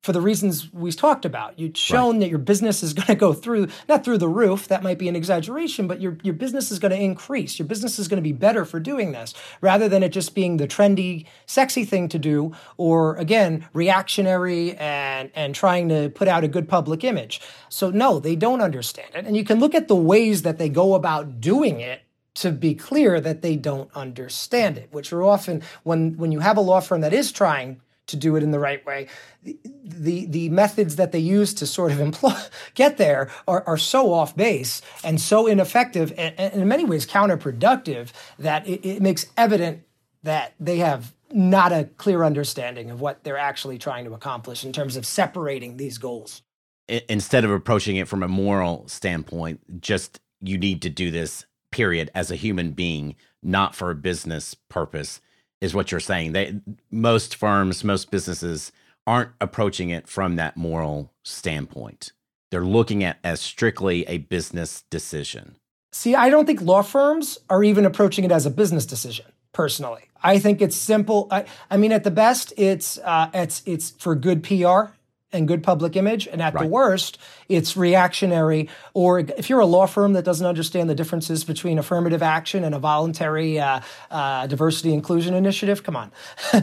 for 0.05 0.13
the 0.13 0.21
reasons 0.21 0.71
we've 0.75 0.95
talked 0.95 1.25
about. 1.25 1.59
You've 1.59 1.79
shown 1.79 2.17
right. 2.17 2.21
that 2.21 2.29
your 2.29 2.39
business 2.39 2.83
is 2.83 2.93
going 2.93 3.07
to 3.07 3.15
go 3.15 3.33
through, 3.33 3.69
not 3.89 4.05
through 4.05 4.19
the 4.19 4.29
roof, 4.29 4.69
that 4.69 4.83
might 4.83 4.99
be 4.99 5.09
an 5.09 5.17
exaggeration, 5.17 5.89
but 5.89 5.99
your, 5.99 6.19
your 6.23 6.35
business 6.35 6.71
is 6.71 6.79
going 6.79 6.91
to 6.91 7.01
increase. 7.01 7.59
Your 7.59 7.67
business 7.67 7.99
is 7.99 8.07
going 8.07 8.19
to 8.19 8.23
be 8.23 8.33
better 8.33 8.67
for 8.67 8.79
doing 8.79 9.13
this 9.13 9.33
rather 9.63 9.89
than 9.89 10.03
it 10.03 10.11
just 10.11 10.35
being 10.35 10.59
the 10.59 10.69
trendy, 10.69 11.25
sexy 11.47 11.87
thing 11.87 12.11
to 12.11 12.19
do, 12.19 12.53
or 12.77 13.17
again, 13.17 13.67
reactionary 13.73 14.77
and, 14.77 15.31
and 15.35 15.55
trying 15.55 15.89
to 15.89 16.11
put 16.11 16.29
out 16.29 16.45
a 16.45 16.49
good 16.49 16.69
public 16.69 17.03
image. 17.03 17.41
So, 17.71 17.89
no, 17.89 18.21
they 18.21 18.37
don't 18.37 18.61
understand 18.61 19.09
it. 19.15 19.25
And 19.25 19.39
you 19.39 19.43
can 19.43 19.59
look 19.59 19.75
at 19.75 19.89
the 19.89 19.97
ways 19.97 20.43
that 20.43 20.59
they 20.59 20.69
go 20.69 20.93
about 20.97 21.41
doing 21.41 21.81
it 21.81 22.03
to 22.35 22.51
be 22.51 22.75
clear 22.75 23.21
that 23.23 23.41
they 23.41 23.57
don't 23.57 23.91
understand 23.95 24.77
it, 24.77 24.89
which 24.93 25.15
are 25.15 25.23
often 25.23 25.63
when 25.83 26.17
when 26.19 26.33
you 26.33 26.41
have 26.41 26.57
a 26.57 26.61
law 26.61 26.81
firm 26.81 27.01
that 27.01 27.15
is 27.15 27.33
trying 27.33 27.81
to 28.07 28.17
do 28.17 28.37
it 28.37 28.43
in 28.43 28.51
the 28.51 28.59
right 28.59 28.85
way. 28.85 29.09
The, 29.43 29.59
the, 29.83 30.27
the 30.27 30.49
methods 30.51 30.97
that 30.97 31.13
they 31.13 31.19
use 31.19 31.55
to 31.55 31.67
sort 31.67 31.93
of 31.93 32.01
employ, 32.09 32.35
get 32.75 32.97
there 32.97 33.31
are, 33.49 33.65
are 33.67 33.79
so 33.79 34.13
off 34.13 34.37
base 34.37 34.83
and 35.03 35.21
so 35.21 35.47
ineffective 35.47 36.13
and, 36.17 36.35
and 36.39 36.55
in 36.55 36.69
many 36.69 36.85
ways 36.85 37.07
counterproductive 37.07 38.11
that 38.39 38.67
it, 38.67 38.85
it 38.87 39.03
makes 39.03 39.27
evident 39.37 39.83
that 40.23 40.55
they 40.59 40.79
have 40.79 41.15
not 41.31 41.73
a 41.73 41.85
clear 41.97 42.23
understanding 42.23 42.91
of 42.91 43.01
what 43.01 43.25
they're 43.25 43.39
actually 43.39 43.79
trying 43.79 44.05
to 44.05 44.15
accomplish 44.15 44.65
in 44.65 44.73
terms 44.73 44.97
of 44.97 45.05
separating 45.05 45.77
these 45.77 45.99
goals. 45.99 46.43
Instead 46.89 47.45
of 47.45 47.51
approaching 47.51 47.97
it 47.97 48.07
from 48.07 48.23
a 48.23 48.29
moral 48.29 48.87
standpoint, 48.87 49.81
just 49.81 50.21
you 50.41 50.59
need 50.59 50.83
to 50.83 50.91
do 50.91 51.11
this, 51.11 51.47
period, 51.71 52.11
as 52.15 52.31
a 52.31 52.37
human 52.37 52.71
being, 52.71 53.17
not 53.43 53.75
for 53.75 53.91
a 53.91 53.95
business 53.95 54.55
purpose 54.69 55.21
is 55.61 55.75
what 55.75 55.91
you're 55.91 56.01
saying. 56.01 56.33
They 56.33 56.61
most 56.91 57.37
firms, 57.37 57.85
most 57.85 58.11
businesses 58.11 58.73
aren't 59.07 59.31
approaching 59.41 59.91
it 59.91 60.09
from 60.09 60.37
that 60.37 60.57
moral 60.57 61.13
standpoint. 61.23 62.13
They're 62.51 62.65
looking 62.65 63.03
at 63.03 63.19
as 63.25 63.41
strictly 63.41 64.05
a 64.07 64.19
business 64.19 64.85
decision. 64.91 65.57
See, 65.93 66.15
I 66.15 66.29
don't 66.29 66.47
think 66.47 66.61
law 66.61 66.83
firms 66.83 67.39
are 67.49 67.63
even 67.63 67.85
approaching 67.85 68.25
it 68.25 68.33
as 68.33 68.47
a 68.47 68.51
business 68.51 68.87
decision. 68.87 69.27
Personally, 69.53 70.09
I 70.23 70.39
think 70.39 70.61
it's 70.61 70.75
simple. 70.75 71.29
I, 71.31 71.45
I 71.71 71.77
mean, 71.77 71.93
at 71.93 72.03
the 72.03 72.11
best, 72.11 72.53
it's 72.57 72.99
uh, 72.99 73.31
it's 73.33 73.63
it's 73.67 73.91
for 73.91 74.15
good 74.17 74.43
PR 74.43 74.95
and 75.35 75.47
good 75.47 75.63
public 75.63 75.97
image. 75.97 76.27
And 76.27 76.41
at 76.41 76.55
right. 76.55 76.63
the 76.63 76.69
worst, 76.69 77.19
it's 77.49 77.77
reactionary. 77.77 78.69
Or 78.95 79.19
if 79.19 79.51
you're 79.51 79.61
a 79.61 79.67
law 79.67 79.87
firm 79.87 80.15
that 80.15 80.25
doesn't 80.25 80.47
understand 80.47 80.89
the 80.89 80.95
differences 80.95 81.45
between 81.45 81.79
affirmative 81.79 82.23
action 82.23 82.65
and 82.65 82.75
a 82.75 82.79
voluntary 82.79 83.59
uh, 83.59 83.81
uh, 84.11 84.47
diversity 84.47 84.95
inclusion 84.95 85.35
initiative, 85.35 85.83
come 85.83 85.97
on. 85.97 86.13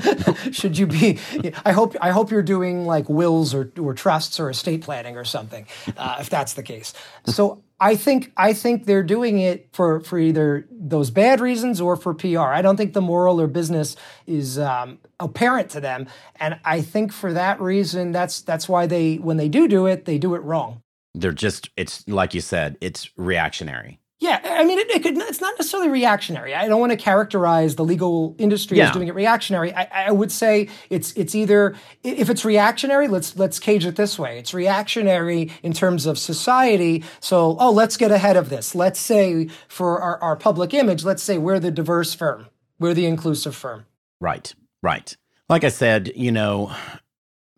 Should 0.52 0.78
you 0.78 0.88
be? 0.88 1.20
I 1.66 1.74
hope 1.74 1.96
I 2.02 2.12
hope 2.12 2.32
you're 2.32 2.42
doing 2.42 2.86
like 2.86 3.10
wills 3.10 3.54
or, 3.54 3.72
or 3.80 3.94
trusts 3.94 4.40
or 4.40 4.50
estate 4.50 4.82
planning 4.82 5.18
or 5.18 5.26
something, 5.26 5.68
uh, 5.98 6.18
if 6.20 6.30
that's 6.30 6.54
the 6.54 6.64
case. 6.64 6.94
So 7.26 7.62
I 7.82 7.96
think 7.96 8.32
I 8.38 8.54
think 8.54 8.86
they're 8.86 9.02
doing 9.02 9.40
it 9.40 9.68
for 9.74 10.02
for 10.02 10.20
either 10.20 10.68
those 10.70 11.10
bad 11.10 11.42
reasons 11.42 11.82
or 11.82 11.96
for 11.96 12.14
PR. 12.14 12.40
I 12.40 12.62
don't 12.62 12.78
think 12.78 12.94
the 12.94 13.02
moral 13.02 13.42
or 13.42 13.48
business 13.48 13.96
is 14.28 14.60
um, 14.60 15.00
apparent 15.20 15.72
to 15.72 15.82
them, 15.82 16.06
and 16.36 16.60
I 16.64 16.82
think 16.82 17.12
for 17.12 17.34
that 17.34 17.60
reason, 17.60 18.12
that's 18.12 18.42
that's 18.42 18.70
why 18.70 18.86
they 18.86 19.16
when 19.16 19.38
they 19.38 19.50
do 19.50 19.68
do 19.68 19.88
it, 19.88 20.06
they 20.06 20.20
do 20.20 20.36
it 20.36 20.44
wrong. 20.44 20.84
They're 21.16 21.32
just 21.32 21.72
it's 21.76 22.08
like 22.08 22.36
you 22.36 22.42
said, 22.42 22.78
it's 22.82 23.10
reactionary. 23.18 24.01
Yeah, 24.22 24.40
I 24.44 24.64
mean, 24.64 24.78
it, 24.78 24.88
it, 24.92 25.02
could. 25.02 25.18
It's 25.18 25.42
not 25.42 25.56
necessarily 25.58 25.90
reactionary. 25.90 26.54
I 26.54 26.68
don't 26.68 26.80
want 26.80 26.92
to 26.92 26.96
characterize 26.96 27.76
the 27.76 27.84
legal 27.84 28.36
industry 28.38 28.78
yeah. 28.78 28.90
as 28.90 28.94
doing 28.94 29.08
it 29.08 29.16
reactionary. 29.16 29.74
I, 29.74 30.10
I, 30.10 30.12
would 30.12 30.32
say 30.32 30.70
it's 30.92 31.12
it's 31.14 31.34
either 31.34 31.76
if 32.04 32.30
it's 32.30 32.46
reactionary, 32.46 33.08
let's 33.08 33.36
let's 33.36 33.58
cage 33.58 33.84
it 33.84 33.96
this 33.96 34.20
way. 34.20 34.38
It's 34.38 34.54
reactionary 34.54 35.50
in 35.64 35.74
terms 35.74 36.06
of 36.06 36.20
society. 36.20 37.04
So, 37.20 37.58
oh, 37.60 37.72
let's 37.72 37.98
get 37.98 38.12
ahead 38.12 38.38
of 38.38 38.50
this. 38.50 38.76
Let's 38.76 39.00
say 39.00 39.48
for 39.68 40.00
our, 40.00 40.22
our 40.22 40.36
public 40.36 40.76
image, 40.76 41.04
let's 41.04 41.24
say 41.24 41.40
we're 41.40 41.60
the 41.60 41.72
diverse 41.72 42.14
firm 42.14 42.46
We're 42.78 42.94
the 42.94 43.08
inclusive 43.08 43.56
firm. 43.56 43.88
Right, 44.20 44.54
right. 44.84 45.18
Like 45.50 45.64
I 45.64 45.70
said, 45.70 46.12
you 46.16 46.32
know, 46.32 46.72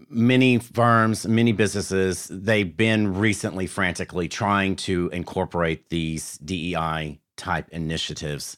many 0.10 0.58
firms, 0.60 1.28
many 1.28 1.52
businesses, 1.52 2.28
they've 2.32 2.76
been 2.76 3.16
recently 3.16 3.68
frantically 3.68 4.28
trying 4.28 4.76
to 4.76 5.10
incorporate 5.14 5.90
these 5.90 6.38
DEI 6.40 7.20
type 7.38 7.70
initiatives. 7.70 8.58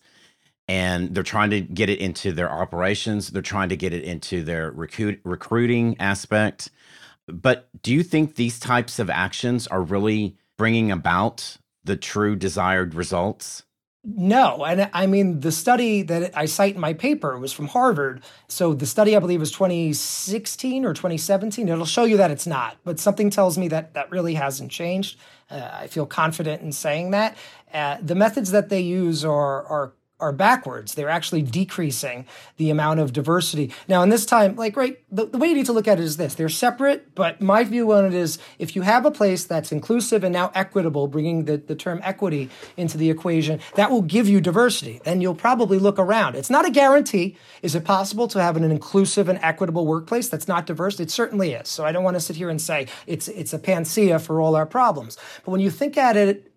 And 0.67 1.13
they're 1.13 1.23
trying 1.23 1.51
to 1.51 1.61
get 1.61 1.89
it 1.89 1.99
into 1.99 2.31
their 2.31 2.51
operations. 2.51 3.29
They're 3.29 3.41
trying 3.41 3.69
to 3.69 3.77
get 3.77 3.93
it 3.93 4.03
into 4.03 4.43
their 4.43 4.71
recruit, 4.71 5.21
recruiting 5.23 5.95
aspect. 5.99 6.69
But 7.27 7.69
do 7.81 7.93
you 7.93 8.01
think 8.03 8.35
these 8.35 8.59
types 8.59 8.97
of 8.97 9.09
actions 9.09 9.67
are 9.67 9.81
really 9.81 10.37
bringing 10.57 10.91
about 10.91 11.57
the 11.83 11.95
true 11.95 12.35
desired 12.35 12.95
results? 12.95 13.63
No, 14.07 14.63
and 14.63 14.87
I 14.93 15.07
mean 15.07 15.39
the 15.39 15.51
study 15.51 16.03
that 16.03 16.37
I 16.37 16.45
cite 16.45 16.75
in 16.75 16.81
my 16.81 16.93
paper 16.93 17.39
was 17.39 17.51
from 17.51 17.67
Harvard. 17.67 18.23
So 18.47 18.75
the 18.75 18.85
study 18.85 19.15
I 19.15 19.19
believe 19.19 19.39
was 19.39 19.51
2016 19.51 20.85
or 20.85 20.93
2017. 20.93 21.67
It'll 21.67 21.85
show 21.85 22.03
you 22.03 22.17
that 22.17 22.29
it's 22.29 22.45
not, 22.45 22.77
but 22.83 22.99
something 22.99 23.31
tells 23.31 23.57
me 23.57 23.67
that 23.69 23.95
that 23.95 24.11
really 24.11 24.35
hasn't 24.35 24.69
changed. 24.69 25.17
Uh, 25.49 25.69
I 25.73 25.87
feel 25.87 26.05
confident 26.05 26.61
in 26.61 26.71
saying 26.71 27.11
that. 27.11 27.35
Uh, 27.73 27.97
the 27.99 28.13
methods 28.13 28.51
that 28.51 28.69
they 28.69 28.81
use 28.81 29.25
are 29.25 29.65
are 29.65 29.93
are 30.25 30.31
backwards. 30.31 30.95
They're 30.95 31.09
actually 31.09 31.43
decreasing 31.43 32.25
the 32.57 32.71
amount 32.71 32.99
of 32.99 33.13
diversity. 33.13 33.71
Now, 33.87 34.01
in 34.01 34.09
this 34.09 34.25
time, 34.25 34.55
like, 34.55 34.75
right, 34.75 34.97
the, 35.11 35.27
the, 35.27 35.37
way 35.37 35.49
you 35.49 35.53
need 35.55 35.67
to 35.67 35.73
look 35.73 35.87
at 35.87 35.99
it 35.99 36.03
is 36.03 36.17
this 36.17 36.33
they're 36.33 36.49
separate, 36.49 37.13
but 37.13 37.41
my 37.41 37.63
view 37.63 37.91
on 37.91 38.05
it 38.05 38.13
is 38.13 38.39
if 38.57 38.75
you 38.75 38.81
have 38.81 39.05
a 39.05 39.11
place 39.11 39.45
that's 39.45 39.71
inclusive 39.71 40.23
and 40.23 40.33
now 40.33 40.51
equitable, 40.55 41.07
bringing 41.07 41.45
the, 41.45 41.57
the 41.57 41.75
term 41.75 41.99
equity 42.03 42.49
into 42.75 42.97
the 42.97 43.11
equation, 43.11 43.59
that 43.75 43.91
will 43.91 44.01
give 44.01 44.27
you 44.27 44.41
diversity. 44.41 44.99
Then 45.03 45.21
you'll 45.21 45.35
probably 45.35 45.77
look 45.77 45.99
around. 45.99 46.35
It's 46.35 46.49
not 46.49 46.65
a 46.65 46.71
guarantee. 46.71 47.37
Is 47.61 47.75
it 47.75 47.85
possible 47.85 48.27
to 48.29 48.41
have 48.41 48.57
an 48.57 48.63
inclusive 48.63 49.29
and 49.29 49.37
equitable 49.43 49.85
workplace 49.85 50.27
that's 50.27 50.47
not 50.47 50.65
diverse? 50.65 50.99
It 50.99 51.11
certainly 51.11 51.53
is. 51.53 51.69
So 51.69 51.85
I 51.85 51.91
don't 51.91 52.03
want 52.03 52.15
to 52.15 52.21
sit 52.21 52.35
here 52.35 52.49
and 52.49 52.59
say 52.59 52.87
it's, 53.05 53.27
it's 53.27 53.53
a 53.53 53.59
panacea 53.59 54.17
for 54.17 54.41
all 54.41 54.55
our 54.55 54.65
problems. 54.65 55.17
But 55.43 55.51
when 55.51 55.61
you 55.61 55.69
think 55.69 55.97
at 55.97 56.17
it, 56.17 56.51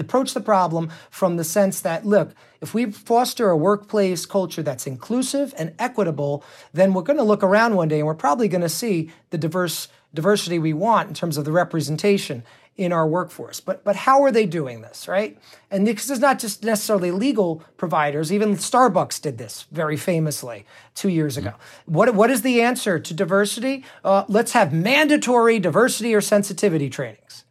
approach 0.00 0.34
the 0.34 0.40
problem 0.40 0.90
from 1.10 1.36
the 1.36 1.44
sense 1.44 1.80
that, 1.80 2.06
look, 2.06 2.34
if 2.60 2.74
we 2.74 2.90
foster 2.90 3.50
a 3.50 3.56
workplace 3.56 4.26
culture 4.26 4.62
that's 4.62 4.86
inclusive 4.86 5.54
and 5.58 5.74
equitable, 5.78 6.44
then 6.72 6.94
we're 6.94 7.02
going 7.02 7.18
to 7.18 7.22
look 7.22 7.42
around 7.42 7.76
one 7.76 7.88
day 7.88 7.98
and 7.98 8.06
we're 8.06 8.14
probably 8.14 8.48
going 8.48 8.62
to 8.62 8.68
see 8.68 9.10
the 9.30 9.38
diverse 9.38 9.88
diversity 10.14 10.58
we 10.58 10.72
want 10.72 11.08
in 11.08 11.14
terms 11.14 11.36
of 11.36 11.44
the 11.44 11.52
representation 11.52 12.42
in 12.76 12.92
our 12.92 13.06
workforce. 13.06 13.60
But 13.60 13.84
but 13.84 13.96
how 13.96 14.22
are 14.22 14.30
they 14.30 14.46
doing 14.46 14.82
this, 14.82 15.08
right? 15.08 15.38
And 15.70 15.86
this 15.86 16.10
is 16.10 16.20
not 16.20 16.38
just 16.38 16.62
necessarily 16.62 17.10
legal 17.10 17.62
providers. 17.76 18.32
Even 18.32 18.56
Starbucks 18.56 19.20
did 19.20 19.38
this 19.38 19.66
very 19.72 19.96
famously 19.96 20.66
two 20.94 21.08
years 21.08 21.36
ago. 21.36 21.54
What 21.86 22.14
what 22.14 22.30
is 22.30 22.42
the 22.42 22.60
answer 22.60 22.98
to 22.98 23.14
diversity? 23.14 23.84
Uh, 24.04 24.24
let's 24.28 24.52
have 24.52 24.72
mandatory 24.72 25.58
diversity 25.58 26.14
or 26.14 26.20
sensitivity 26.20 26.90
trainings. 26.90 27.45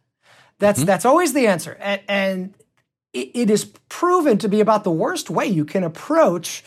That's 0.58 0.80
mm-hmm. 0.80 0.86
that's 0.86 1.04
always 1.04 1.32
the 1.32 1.46
answer, 1.46 1.76
and, 1.80 2.00
and 2.08 2.54
it, 3.12 3.30
it 3.34 3.50
is 3.50 3.66
proven 3.88 4.38
to 4.38 4.48
be 4.48 4.60
about 4.60 4.84
the 4.84 4.90
worst 4.90 5.30
way 5.30 5.46
you 5.46 5.64
can 5.64 5.84
approach 5.84 6.64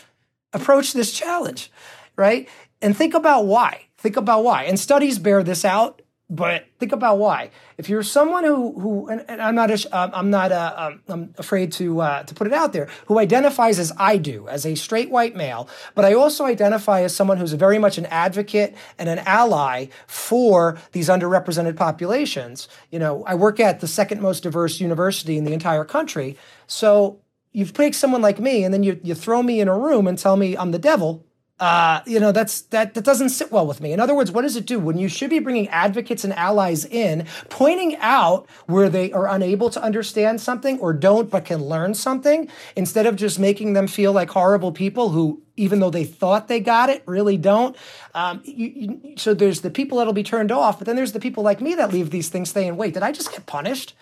approach 0.52 0.92
this 0.92 1.12
challenge, 1.12 1.70
right? 2.16 2.48
And 2.82 2.96
think 2.96 3.14
about 3.14 3.46
why. 3.46 3.86
Think 3.98 4.16
about 4.16 4.44
why. 4.44 4.64
And 4.64 4.78
studies 4.78 5.18
bear 5.18 5.42
this 5.42 5.64
out 5.64 5.99
but 6.30 6.66
think 6.78 6.92
about 6.92 7.18
why. 7.18 7.50
If 7.76 7.88
you're 7.88 8.04
someone 8.04 8.44
who 8.44 8.78
who 8.80 9.08
and, 9.08 9.24
and 9.28 9.42
I'm 9.42 9.56
not 9.56 9.70
a, 9.70 9.98
um, 9.98 10.10
I'm 10.14 10.30
not 10.30 10.52
a, 10.52 10.82
um, 10.82 11.00
I'm 11.08 11.34
afraid 11.36 11.72
to 11.72 12.00
uh, 12.00 12.22
to 12.22 12.34
put 12.34 12.46
it 12.46 12.52
out 12.52 12.72
there 12.72 12.88
who 13.06 13.18
identifies 13.18 13.80
as 13.80 13.92
I 13.98 14.16
do 14.16 14.46
as 14.46 14.64
a 14.64 14.76
straight 14.76 15.10
white 15.10 15.34
male, 15.34 15.68
but 15.96 16.04
I 16.04 16.14
also 16.14 16.44
identify 16.44 17.02
as 17.02 17.14
someone 17.14 17.36
who's 17.36 17.52
very 17.52 17.78
much 17.78 17.98
an 17.98 18.06
advocate 18.06 18.76
and 18.96 19.08
an 19.08 19.18
ally 19.20 19.86
for 20.06 20.78
these 20.92 21.08
underrepresented 21.08 21.76
populations. 21.76 22.68
You 22.90 23.00
know, 23.00 23.24
I 23.24 23.34
work 23.34 23.58
at 23.58 23.80
the 23.80 23.88
second 23.88 24.22
most 24.22 24.44
diverse 24.44 24.80
university 24.80 25.36
in 25.36 25.44
the 25.44 25.52
entire 25.52 25.84
country, 25.84 26.38
so 26.68 27.20
you 27.52 27.64
take 27.64 27.94
someone 27.94 28.22
like 28.22 28.38
me 28.38 28.62
and 28.62 28.72
then 28.72 28.84
you 28.84 29.00
you 29.02 29.16
throw 29.16 29.42
me 29.42 29.60
in 29.60 29.66
a 29.66 29.76
room 29.76 30.06
and 30.06 30.16
tell 30.16 30.36
me 30.36 30.56
I'm 30.56 30.70
the 30.70 30.78
devil 30.78 31.26
uh, 31.60 32.00
you 32.06 32.18
know 32.18 32.32
that's 32.32 32.62
that 32.62 32.94
that 32.94 33.04
doesn't 33.04 33.28
sit 33.28 33.52
well 33.52 33.66
with 33.66 33.82
me. 33.82 33.92
In 33.92 34.00
other 34.00 34.14
words, 34.14 34.32
what 34.32 34.42
does 34.42 34.56
it 34.56 34.64
do 34.64 34.78
when 34.78 34.96
you 34.96 35.08
should 35.08 35.28
be 35.28 35.38
bringing 35.38 35.68
advocates 35.68 36.24
and 36.24 36.32
allies 36.32 36.86
in, 36.86 37.26
pointing 37.50 37.96
out 37.98 38.48
where 38.66 38.88
they 38.88 39.12
are 39.12 39.28
unable 39.28 39.68
to 39.70 39.82
understand 39.82 40.40
something 40.40 40.78
or 40.80 40.94
don't 40.94 41.30
but 41.30 41.44
can 41.44 41.62
learn 41.62 41.92
something, 41.92 42.48
instead 42.76 43.06
of 43.06 43.14
just 43.14 43.38
making 43.38 43.74
them 43.74 43.86
feel 43.86 44.12
like 44.12 44.30
horrible 44.30 44.72
people 44.72 45.10
who, 45.10 45.42
even 45.56 45.80
though 45.80 45.90
they 45.90 46.04
thought 46.04 46.48
they 46.48 46.60
got 46.60 46.88
it, 46.88 47.02
really 47.04 47.36
don't. 47.36 47.76
Um, 48.14 48.40
you, 48.44 48.66
you, 48.66 49.16
so 49.18 49.34
there's 49.34 49.60
the 49.60 49.70
people 49.70 49.98
that'll 49.98 50.14
be 50.14 50.22
turned 50.22 50.50
off, 50.50 50.78
but 50.78 50.86
then 50.86 50.96
there's 50.96 51.12
the 51.12 51.20
people 51.20 51.44
like 51.44 51.60
me 51.60 51.74
that 51.74 51.92
leave 51.92 52.08
these 52.08 52.30
things 52.30 52.50
saying, 52.50 52.78
"Wait, 52.78 52.94
did 52.94 53.02
I 53.02 53.12
just 53.12 53.30
get 53.30 53.44
punished?" 53.44 53.94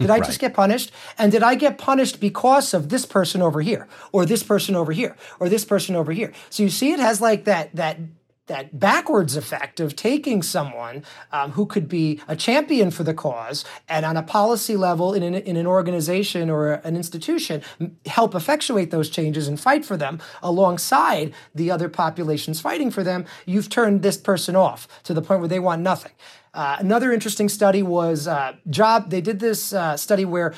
Did 0.00 0.10
I 0.10 0.14
right. 0.14 0.24
just 0.24 0.40
get 0.40 0.54
punished? 0.54 0.90
And 1.18 1.30
did 1.30 1.44
I 1.44 1.54
get 1.54 1.78
punished 1.78 2.18
because 2.18 2.74
of 2.74 2.88
this 2.88 3.06
person 3.06 3.40
over 3.40 3.60
here, 3.60 3.86
or 4.10 4.26
this 4.26 4.42
person 4.42 4.74
over 4.74 4.90
here, 4.90 5.16
or 5.38 5.48
this 5.48 5.64
person 5.64 5.94
over 5.94 6.10
here? 6.10 6.32
So 6.50 6.64
you 6.64 6.70
see, 6.70 6.92
it 6.92 6.98
has 6.98 7.20
like 7.20 7.44
that 7.44 7.74
that 7.76 7.98
that 8.46 8.78
backwards 8.78 9.36
effect 9.36 9.80
of 9.80 9.96
taking 9.96 10.42
someone 10.42 11.02
um, 11.32 11.52
who 11.52 11.64
could 11.64 11.88
be 11.88 12.20
a 12.28 12.36
champion 12.36 12.90
for 12.90 13.02
the 13.02 13.14
cause 13.14 13.64
and 13.88 14.04
on 14.04 14.18
a 14.18 14.22
policy 14.22 14.76
level 14.76 15.14
in 15.14 15.22
an, 15.22 15.34
in 15.34 15.56
an 15.56 15.66
organization 15.66 16.50
or 16.50 16.74
an 16.84 16.94
institution 16.94 17.62
help 18.04 18.34
effectuate 18.34 18.90
those 18.90 19.08
changes 19.08 19.48
and 19.48 19.58
fight 19.58 19.82
for 19.82 19.96
them 19.96 20.20
alongside 20.42 21.32
the 21.54 21.70
other 21.70 21.88
populations 21.88 22.60
fighting 22.60 22.90
for 22.90 23.02
them 23.02 23.24
you've 23.46 23.70
turned 23.70 24.02
this 24.02 24.18
person 24.18 24.54
off 24.54 24.86
to 25.02 25.14
the 25.14 25.22
point 25.22 25.40
where 25.40 25.48
they 25.48 25.58
want 25.58 25.80
nothing 25.80 26.12
uh, 26.54 26.76
another 26.78 27.12
interesting 27.12 27.48
study 27.48 27.82
was 27.82 28.28
uh, 28.28 28.54
job. 28.70 29.10
They 29.10 29.20
did 29.20 29.40
this 29.40 29.72
uh, 29.72 29.96
study 29.96 30.24
where 30.24 30.54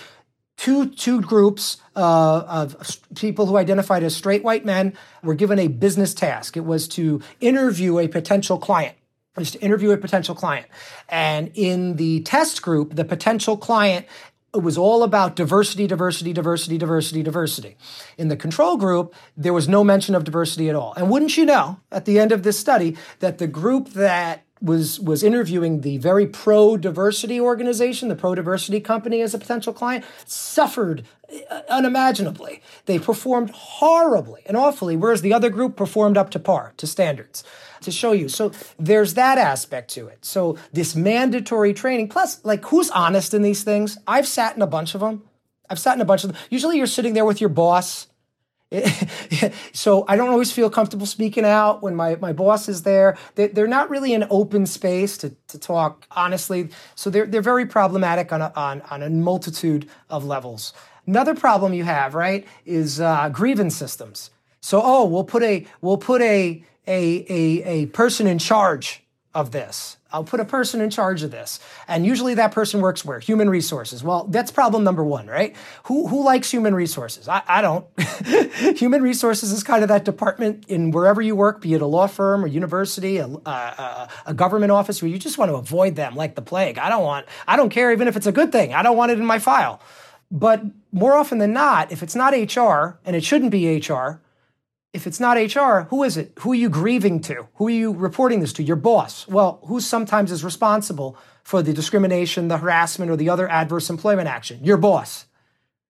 two 0.57 0.91
two 0.91 1.21
groups 1.21 1.79
uh, 1.95 2.45
of 2.47 3.01
people 3.15 3.47
who 3.47 3.57
identified 3.57 4.03
as 4.03 4.15
straight 4.15 4.45
white 4.45 4.65
men 4.65 4.93
were 5.23 5.35
given 5.35 5.59
a 5.59 5.69
business 5.69 6.15
task. 6.15 6.57
It 6.57 6.65
was 6.65 6.87
to 6.89 7.21
interview 7.41 7.99
a 7.99 8.09
potential 8.09 8.59
client. 8.59 8.97
It 9.37 9.41
was 9.41 9.51
to 9.53 9.61
interview 9.61 9.91
a 9.91 9.97
potential 9.97 10.35
client, 10.35 10.67
and 11.09 11.51
in 11.55 11.97
the 11.97 12.21
test 12.21 12.63
group, 12.63 12.95
the 12.95 13.05
potential 13.05 13.57
client 13.57 14.07
it 14.55 14.63
was 14.63 14.79
all 14.79 15.03
about 15.03 15.37
diversity, 15.37 15.87
diversity, 15.87 16.33
diversity, 16.33 16.79
diversity, 16.79 17.23
diversity. 17.23 17.77
In 18.17 18.29
the 18.29 18.37
control 18.37 18.79
group, 18.79 19.15
there 19.37 19.53
was 19.53 19.69
no 19.69 19.85
mention 19.85 20.15
of 20.15 20.25
diversity 20.25 20.71
at 20.71 20.75
all. 20.75 20.95
And 20.95 21.11
wouldn't 21.11 21.37
you 21.37 21.45
know, 21.45 21.79
at 21.93 22.07
the 22.07 22.19
end 22.19 22.33
of 22.33 22.43
this 22.43 22.59
study, 22.59 22.97
that 23.19 23.37
the 23.37 23.47
group 23.47 23.91
that 23.91 24.46
was 24.61 24.99
was 24.99 25.23
interviewing 25.23 25.83
the 25.83 25.99
very 25.99 26.27
pro 26.27 26.77
diversity 26.77 27.41
organization, 27.41 28.09
the 28.09 28.17
pro 28.17 28.35
diversity 28.35 28.81
company 28.81 29.21
as 29.21 29.35
a 29.35 29.39
potential 29.39 29.73
client, 29.73 30.05
suffered 30.25 31.05
uh, 31.51 31.61
unimaginably. 31.69 32.63
They 32.87 32.99
performed 32.99 33.51
horribly 33.51 34.43
and 34.47 34.57
awfully, 34.57 34.97
whereas 34.97 35.23
the 35.23 35.35
other 35.35 35.51
group 35.51 35.77
performed 35.77 36.17
up 36.17 36.31
to 36.31 36.39
par, 36.39 36.73
to 36.79 36.87
standards. 36.87 37.45
To 37.83 37.91
show 37.91 38.13
you. 38.13 38.29
So 38.29 38.53
there's 38.79 39.15
that 39.15 39.37
aspect 39.37 39.91
to 39.93 40.09
it. 40.09 40.25
So 40.25 40.57
this 40.73 40.97
mandatory 40.97 41.75
training, 41.75 42.09
plus, 42.09 42.43
like, 42.43 42.65
who's 42.65 42.91
honest 42.91 43.35
in 43.35 43.43
these 43.43 43.63
things? 43.63 43.99
I've 44.07 44.27
sat 44.27 44.57
in 44.57 44.63
a 44.63 44.67
bunch 44.67 44.95
of 44.95 45.03
them. 45.03 45.23
I've 45.69 45.79
sat 45.79 45.95
in 45.95 46.01
a 46.01 46.07
bunch 46.07 46.25
of 46.25 46.33
them. 46.33 46.41
Usually 46.49 46.79
you're 46.79 46.87
sitting 46.87 47.13
there 47.13 47.27
with 47.27 47.41
your 47.41 47.51
boss 47.51 48.07
so 49.73 50.05
I 50.09 50.17
don't 50.17 50.29
always 50.29 50.53
feel 50.53 50.69
comfortable 50.71 51.07
speaking 51.07 51.45
out 51.45 51.83
when 51.83 51.95
my, 51.95 52.17
my 52.17 52.33
boss 52.33 52.69
is 52.69 52.83
there. 52.83 53.17
They, 53.37 53.47
they're 53.49 53.67
not 53.67 53.91
really 53.91 54.13
an 54.13 54.27
open 54.29 54.67
space 54.67 55.17
to, 55.19 55.35
to 55.49 55.59
talk 55.59 56.07
honestly. 56.11 56.71
So 56.95 57.11
they're, 57.11 57.27
they're 57.27 57.43
very 57.43 57.67
problematic 57.67 58.33
on 58.33 58.43
a, 58.43 58.53
on, 58.57 58.83
on 58.83 59.03
a 59.03 59.11
multitude 59.11 59.89
of 60.11 60.25
levels. 60.25 60.73
Another 61.07 61.35
problem 61.35 61.73
you 61.73 61.85
have, 61.85 62.15
right, 62.15 62.47
is 62.65 63.01
uh, 63.01 63.29
grievance 63.29 63.77
systems. 63.77 64.31
So, 64.61 64.81
oh, 64.83 65.05
we'll 65.05 65.25
put 65.25 65.45
a 65.45 65.65
we'll 65.81 65.97
put 65.97 66.21
a 66.23 66.65
a 66.89 67.27
a, 67.29 67.63
a 67.65 67.87
person 67.87 68.27
in 68.27 68.39
charge 68.39 69.05
of 69.33 69.53
this. 69.53 69.96
I'll 70.13 70.25
put 70.25 70.39
a 70.39 70.45
person 70.45 70.81
in 70.81 70.91
charge 70.91 71.23
of 71.23 71.31
this. 71.31 71.59
And 71.89 72.07
usually 72.07 72.35
that 72.35 72.53
person 72.53 72.81
works 72.81 73.05
where? 73.05 73.19
Human 73.19 73.51
resources. 73.51 74.05
Well, 74.05 74.25
that's 74.25 74.51
problem 74.53 74.85
number 74.85 75.03
one, 75.03 75.27
right? 75.27 75.57
Who, 75.85 76.07
who 76.07 76.23
likes 76.23 76.51
human 76.51 76.75
resources? 76.75 77.29
I, 77.29 77.43
I 77.47 77.61
don't. 77.61 77.87
human 78.79 79.03
resources 79.03 79.51
is 79.51 79.65
kind 79.65 79.83
of 79.83 79.89
that 79.89 80.05
department 80.05 80.67
in 80.69 80.93
wherever 80.93 81.21
you 81.21 81.35
work, 81.35 81.61
be 81.61 81.75
it 81.75 81.83
a 81.83 81.87
law 81.87 82.07
firm 82.07 82.45
or 82.45 82.47
university, 82.47 83.19
a, 83.19 83.27
a, 83.27 84.09
a 84.27 84.35
government 84.35 84.71
office, 84.71 85.03
where 85.03 85.11
you 85.11 85.19
just 85.19 85.39
want 85.39 85.51
to 85.51 85.57
avoid 85.57 85.97
them 85.97 86.15
like 86.15 86.37
the 86.37 86.43
plague. 86.43 86.79
I 86.79 86.89
don't 86.89 87.03
want, 87.03 87.27
I 87.49 87.57
don't 87.57 87.71
care 87.71 87.91
even 87.93 88.07
if 88.07 88.17
it's 88.17 88.27
a 88.27 88.33
good 88.33 88.53
thing. 88.53 88.75
I 88.75 88.83
don't 88.83 88.97
want 88.97 89.11
it 89.11 89.19
in 89.19 89.27
my 89.27 89.41
file. 89.41 89.81
But 90.31 90.63
more 90.93 91.15
often 91.15 91.39
than 91.39 91.53
not, 91.53 91.93
if 91.93 92.03
it's 92.03 92.15
not 92.15 92.33
HR, 92.33 92.99
and 93.05 93.15
it 93.15 93.25
shouldn't 93.25 93.51
be 93.51 93.79
HR, 93.79 94.21
if 94.93 95.07
it's 95.07 95.21
not 95.21 95.37
HR, 95.37 95.89
who 95.91 96.03
is 96.03 96.17
it? 96.17 96.33
Who 96.41 96.53
are 96.53 96.57
you 96.57 96.69
grieving 96.69 97.21
to? 97.23 97.49
Who 97.55 97.67
are 97.67 97.71
you 97.71 97.93
reporting 97.93 98.41
this 98.41 98.53
to? 98.55 98.63
Your 98.63 98.77
boss. 98.77 99.29
Well, 99.29 99.61
who 99.67 99.81
sometimes 99.81 100.33
is 100.33 100.43
responsible 100.43 101.19
for 101.43 101.63
the 101.63 101.73
discrimination, 101.73 102.49
the 102.49 102.59
harassment, 102.59 103.11
or 103.11 103.17
the 103.17 103.29
other 103.29 103.49
adverse 103.49 103.91
employment 103.91 104.29
action? 104.29 104.61
Your 104.65 104.77
boss. 104.77 105.27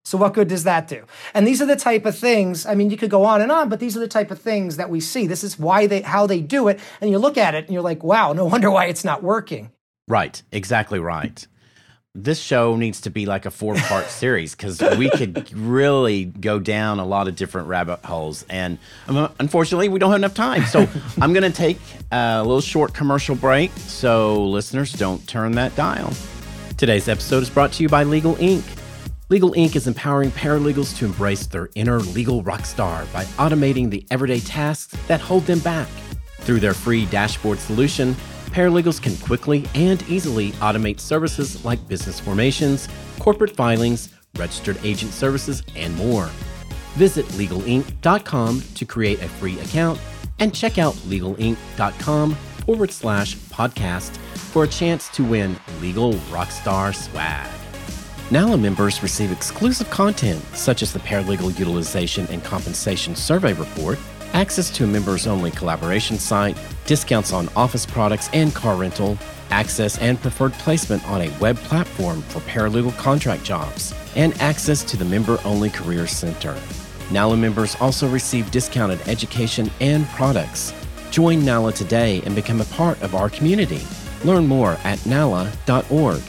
So 0.04 0.16
what 0.16 0.34
good 0.34 0.46
does 0.46 0.62
that 0.62 0.86
do? 0.86 1.04
And 1.34 1.44
these 1.44 1.60
are 1.60 1.66
the 1.66 1.74
type 1.74 2.06
of 2.06 2.16
things, 2.16 2.64
I 2.64 2.76
mean, 2.76 2.90
you 2.90 2.96
could 2.96 3.10
go 3.10 3.24
on 3.24 3.42
and 3.42 3.50
on, 3.50 3.68
but 3.68 3.80
these 3.80 3.96
are 3.96 4.00
the 4.00 4.06
type 4.06 4.30
of 4.30 4.40
things 4.40 4.76
that 4.76 4.88
we 4.88 5.00
see. 5.00 5.26
This 5.26 5.42
is 5.42 5.58
why 5.58 5.88
they 5.88 6.02
how 6.02 6.28
they 6.28 6.40
do 6.40 6.68
it. 6.68 6.78
And 7.00 7.10
you 7.10 7.18
look 7.18 7.36
at 7.36 7.56
it 7.56 7.64
and 7.64 7.74
you're 7.74 7.82
like, 7.82 8.04
wow, 8.04 8.32
no 8.32 8.44
wonder 8.54 8.70
why 8.70 8.86
it's 8.86 9.04
not 9.04 9.24
working. 9.24 9.72
Right. 10.06 10.40
Exactly 10.52 11.00
right. 11.00 11.44
This 12.18 12.40
show 12.40 12.76
needs 12.76 13.02
to 13.02 13.10
be 13.10 13.26
like 13.26 13.44
a 13.44 13.50
four 13.50 13.74
part 13.74 14.06
series 14.08 14.54
because 14.54 14.80
we 14.96 15.10
could 15.10 15.52
really 15.52 16.24
go 16.24 16.58
down 16.58 16.98
a 16.98 17.04
lot 17.04 17.28
of 17.28 17.36
different 17.36 17.68
rabbit 17.68 18.02
holes. 18.06 18.42
And 18.48 18.78
um, 19.06 19.30
unfortunately, 19.38 19.90
we 19.90 19.98
don't 19.98 20.10
have 20.10 20.20
enough 20.20 20.32
time. 20.32 20.64
So 20.64 20.88
I'm 21.20 21.34
going 21.34 21.42
to 21.42 21.56
take 21.56 21.78
a 22.10 22.42
little 22.42 22.62
short 22.62 22.94
commercial 22.94 23.36
break 23.36 23.70
so 23.76 24.46
listeners 24.46 24.94
don't 24.94 25.26
turn 25.28 25.52
that 25.52 25.76
dial. 25.76 26.10
Today's 26.78 27.06
episode 27.06 27.42
is 27.42 27.50
brought 27.50 27.72
to 27.72 27.82
you 27.82 27.90
by 27.90 28.04
Legal 28.04 28.34
Inc. 28.36 28.64
Legal 29.28 29.50
Inc. 29.52 29.76
is 29.76 29.86
empowering 29.86 30.30
paralegals 30.30 30.96
to 30.96 31.04
embrace 31.04 31.46
their 31.46 31.68
inner 31.74 32.00
legal 32.00 32.42
rock 32.42 32.64
star 32.64 33.04
by 33.12 33.24
automating 33.36 33.90
the 33.90 34.06
everyday 34.10 34.40
tasks 34.40 34.96
that 35.06 35.20
hold 35.20 35.44
them 35.44 35.58
back. 35.58 35.88
Through 36.38 36.60
their 36.60 36.74
free 36.74 37.04
dashboard 37.06 37.58
solution, 37.58 38.16
paralegals 38.56 39.02
can 39.02 39.14
quickly 39.18 39.66
and 39.74 40.02
easily 40.08 40.52
automate 40.52 40.98
services 40.98 41.62
like 41.62 41.86
business 41.88 42.18
formations, 42.18 42.88
corporate 43.18 43.54
filings, 43.54 44.08
registered 44.38 44.78
agent 44.82 45.12
services, 45.12 45.62
and 45.76 45.94
more. 45.96 46.30
Visit 46.94 47.26
legalinc.com 47.26 48.62
to 48.74 48.86
create 48.86 49.20
a 49.20 49.28
free 49.28 49.60
account 49.60 50.00
and 50.38 50.54
check 50.54 50.78
out 50.78 50.94
legalinc.com 50.94 52.32
forward 52.64 52.90
slash 52.90 53.36
podcast 53.36 54.16
for 54.16 54.64
a 54.64 54.68
chance 54.68 55.10
to 55.10 55.22
win 55.22 55.54
Legal 55.82 56.14
Rockstar 56.32 56.94
swag. 56.94 57.50
NALA 58.30 58.56
members 58.56 59.02
receive 59.02 59.30
exclusive 59.30 59.90
content 59.90 60.42
such 60.54 60.82
as 60.82 60.94
the 60.94 60.98
Paralegal 61.00 61.58
Utilization 61.58 62.26
and 62.30 62.42
Compensation 62.42 63.14
Survey 63.14 63.52
Report, 63.52 63.98
access 64.32 64.70
to 64.70 64.84
a 64.84 64.86
members 64.86 65.26
only 65.26 65.50
collaboration 65.50 66.18
site, 66.18 66.56
discounts 66.86 67.32
on 67.32 67.48
office 67.56 67.84
products 67.84 68.30
and 68.32 68.54
car 68.54 68.76
rental, 68.76 69.18
access 69.50 69.98
and 69.98 70.20
preferred 70.20 70.52
placement 70.54 71.06
on 71.08 71.22
a 71.22 71.38
web 71.38 71.56
platform 71.58 72.22
for 72.22 72.40
paralegal 72.40 72.96
contract 72.96 73.44
jobs, 73.44 73.94
and 74.14 74.40
access 74.40 74.82
to 74.84 74.96
the 74.96 75.04
member 75.04 75.38
only 75.44 75.70
Career 75.70 76.06
Center. 76.06 76.56
NALA 77.10 77.36
members 77.36 77.76
also 77.80 78.08
receive 78.08 78.50
discounted 78.50 79.00
education 79.08 79.70
and 79.80 80.06
products. 80.08 80.72
Join 81.10 81.44
NALA 81.44 81.72
today 81.72 82.22
and 82.24 82.34
become 82.34 82.60
a 82.60 82.64
part 82.66 83.00
of 83.02 83.14
our 83.14 83.30
community. 83.30 83.82
Learn 84.24 84.46
more 84.46 84.76
at 84.84 85.04
nala.org. 85.06 86.22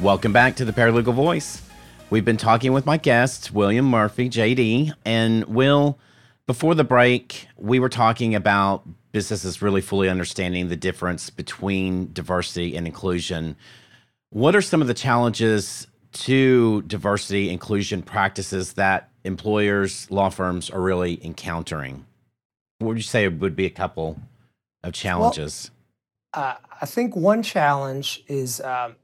Welcome 0.00 0.32
back 0.32 0.56
to 0.56 0.64
the 0.64 0.72
Paralegal 0.72 1.14
Voice. 1.14 1.62
We've 2.08 2.24
been 2.24 2.36
talking 2.36 2.72
with 2.72 2.86
my 2.86 2.98
guest, 2.98 3.52
William 3.52 3.86
Murphy, 3.86 4.30
JD. 4.30 4.92
And 5.04 5.44
Will, 5.46 5.98
before 6.46 6.74
the 6.74 6.84
break, 6.84 7.48
we 7.56 7.78
were 7.78 7.88
talking 7.88 8.34
about 8.34 8.86
businesses 9.12 9.60
really 9.60 9.80
fully 9.80 10.08
understanding 10.08 10.68
the 10.68 10.76
difference 10.76 11.30
between 11.30 12.12
diversity 12.12 12.76
and 12.76 12.86
inclusion. 12.86 13.56
What 14.30 14.54
are 14.54 14.62
some 14.62 14.80
of 14.80 14.88
the 14.88 14.94
challenges 14.94 15.86
to 16.12 16.82
diversity 16.82 17.50
inclusion 17.50 18.02
practices 18.02 18.74
that 18.74 19.10
employers, 19.24 20.10
law 20.10 20.28
firms 20.28 20.70
are 20.70 20.80
really 20.80 21.24
encountering? 21.24 22.06
What 22.78 22.88
would 22.88 22.96
you 22.96 23.02
say 23.02 23.26
would 23.26 23.56
be 23.56 23.66
a 23.66 23.70
couple 23.70 24.20
of 24.82 24.92
challenges? 24.92 25.70
Well, 26.34 26.44
uh, 26.44 26.54
I 26.80 26.86
think 26.86 27.16
one 27.16 27.42
challenge 27.42 28.22
is 28.28 28.60
um, 28.60 28.96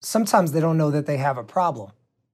sometimes 0.00 0.52
they 0.52 0.60
don't 0.60 0.76
know 0.76 0.90
that 0.90 1.06
they 1.06 1.16
have 1.16 1.38
a 1.38 1.44
problem. 1.44 1.92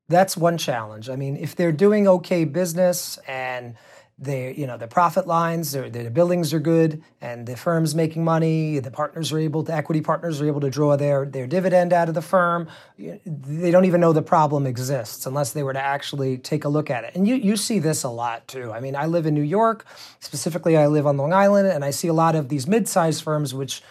That's 0.08 0.36
one 0.36 0.58
challenge. 0.58 1.08
I 1.08 1.16
mean, 1.16 1.36
if 1.36 1.56
they're 1.56 1.72
doing 1.72 2.06
okay 2.06 2.44
business 2.44 3.18
and 3.26 3.76
they, 4.18 4.54
you 4.54 4.66
know, 4.66 4.78
the 4.78 4.88
profit 4.88 5.26
lines, 5.26 5.72
their, 5.72 5.90
their 5.90 6.08
billings 6.08 6.54
are 6.54 6.58
good, 6.58 7.02
and 7.20 7.46
the 7.46 7.54
firm's 7.54 7.94
making 7.94 8.24
money. 8.24 8.78
The 8.78 8.90
partners 8.90 9.30
are 9.30 9.38
able 9.38 9.62
to, 9.64 9.74
equity 9.74 10.00
partners 10.00 10.40
are 10.40 10.46
able 10.46 10.62
to 10.62 10.70
draw 10.70 10.96
their 10.96 11.26
their 11.26 11.46
dividend 11.46 11.92
out 11.92 12.08
of 12.08 12.14
the 12.14 12.22
firm. 12.22 12.66
They 12.98 13.70
don't 13.70 13.84
even 13.84 14.00
know 14.00 14.14
the 14.14 14.22
problem 14.22 14.66
exists 14.66 15.26
unless 15.26 15.52
they 15.52 15.62
were 15.62 15.74
to 15.74 15.82
actually 15.82 16.38
take 16.38 16.64
a 16.64 16.68
look 16.70 16.90
at 16.90 17.04
it. 17.04 17.14
And 17.14 17.28
you 17.28 17.34
you 17.34 17.56
see 17.58 17.78
this 17.78 18.04
a 18.04 18.08
lot 18.08 18.48
too. 18.48 18.72
I 18.72 18.80
mean, 18.80 18.96
I 18.96 19.04
live 19.04 19.26
in 19.26 19.34
New 19.34 19.42
York, 19.42 19.84
specifically, 20.20 20.78
I 20.78 20.86
live 20.86 21.06
on 21.06 21.18
Long 21.18 21.34
Island, 21.34 21.68
and 21.68 21.84
I 21.84 21.90
see 21.90 22.08
a 22.08 22.14
lot 22.14 22.34
of 22.34 22.48
these 22.48 22.66
mid-sized 22.66 23.22
firms, 23.22 23.52
which 23.52 23.82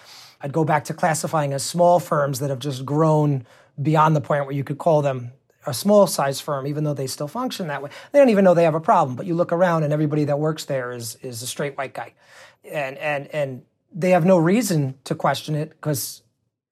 I'd 0.42 0.52
go 0.52 0.66
back 0.66 0.86
to 0.86 0.94
classifying 0.96 1.54
as 1.54 1.64
small 1.64 2.00
firms 2.00 2.40
that 2.40 2.50
have 2.50 2.60
just 2.60 2.84
grown 2.84 3.46
beyond 3.80 4.16
the 4.16 4.22
point 4.22 4.46
where 4.46 4.56
you 4.56 4.64
could 4.64 4.80
call 4.80 5.04
them 5.04 5.34
a 5.66 5.74
small 5.74 6.08
size 6.08 6.40
firm, 6.40 6.68
even 6.68 6.84
though 6.84 6.94
they 6.94 7.08
still 7.08 7.28
function 7.28 7.68
that 7.68 7.82
way. 7.82 7.90
They 8.12 8.20
don't 8.20 8.30
even 8.30 8.44
know 8.44 8.54
they 8.54 8.64
have 8.64 8.76
a 8.76 8.80
problem. 8.80 9.16
But 9.16 9.26
you 9.26 9.36
look 9.36 9.52
around 9.52 9.84
and 9.84 9.94
everybody 9.94 10.26
that 10.26 10.40
works 10.40 10.66
there 10.66 10.92
is 10.92 11.16
is 11.22 11.42
a 11.42 11.48
straight 11.48 11.78
white 11.78 11.94
guy. 11.94 12.14
And 12.64 12.98
and 12.98 13.28
and 13.28 13.64
they 13.94 14.12
have 14.12 14.26
no 14.26 14.38
reason 14.38 14.96
to 15.06 15.16
question 15.16 15.56
it 15.56 15.70
because 15.70 16.22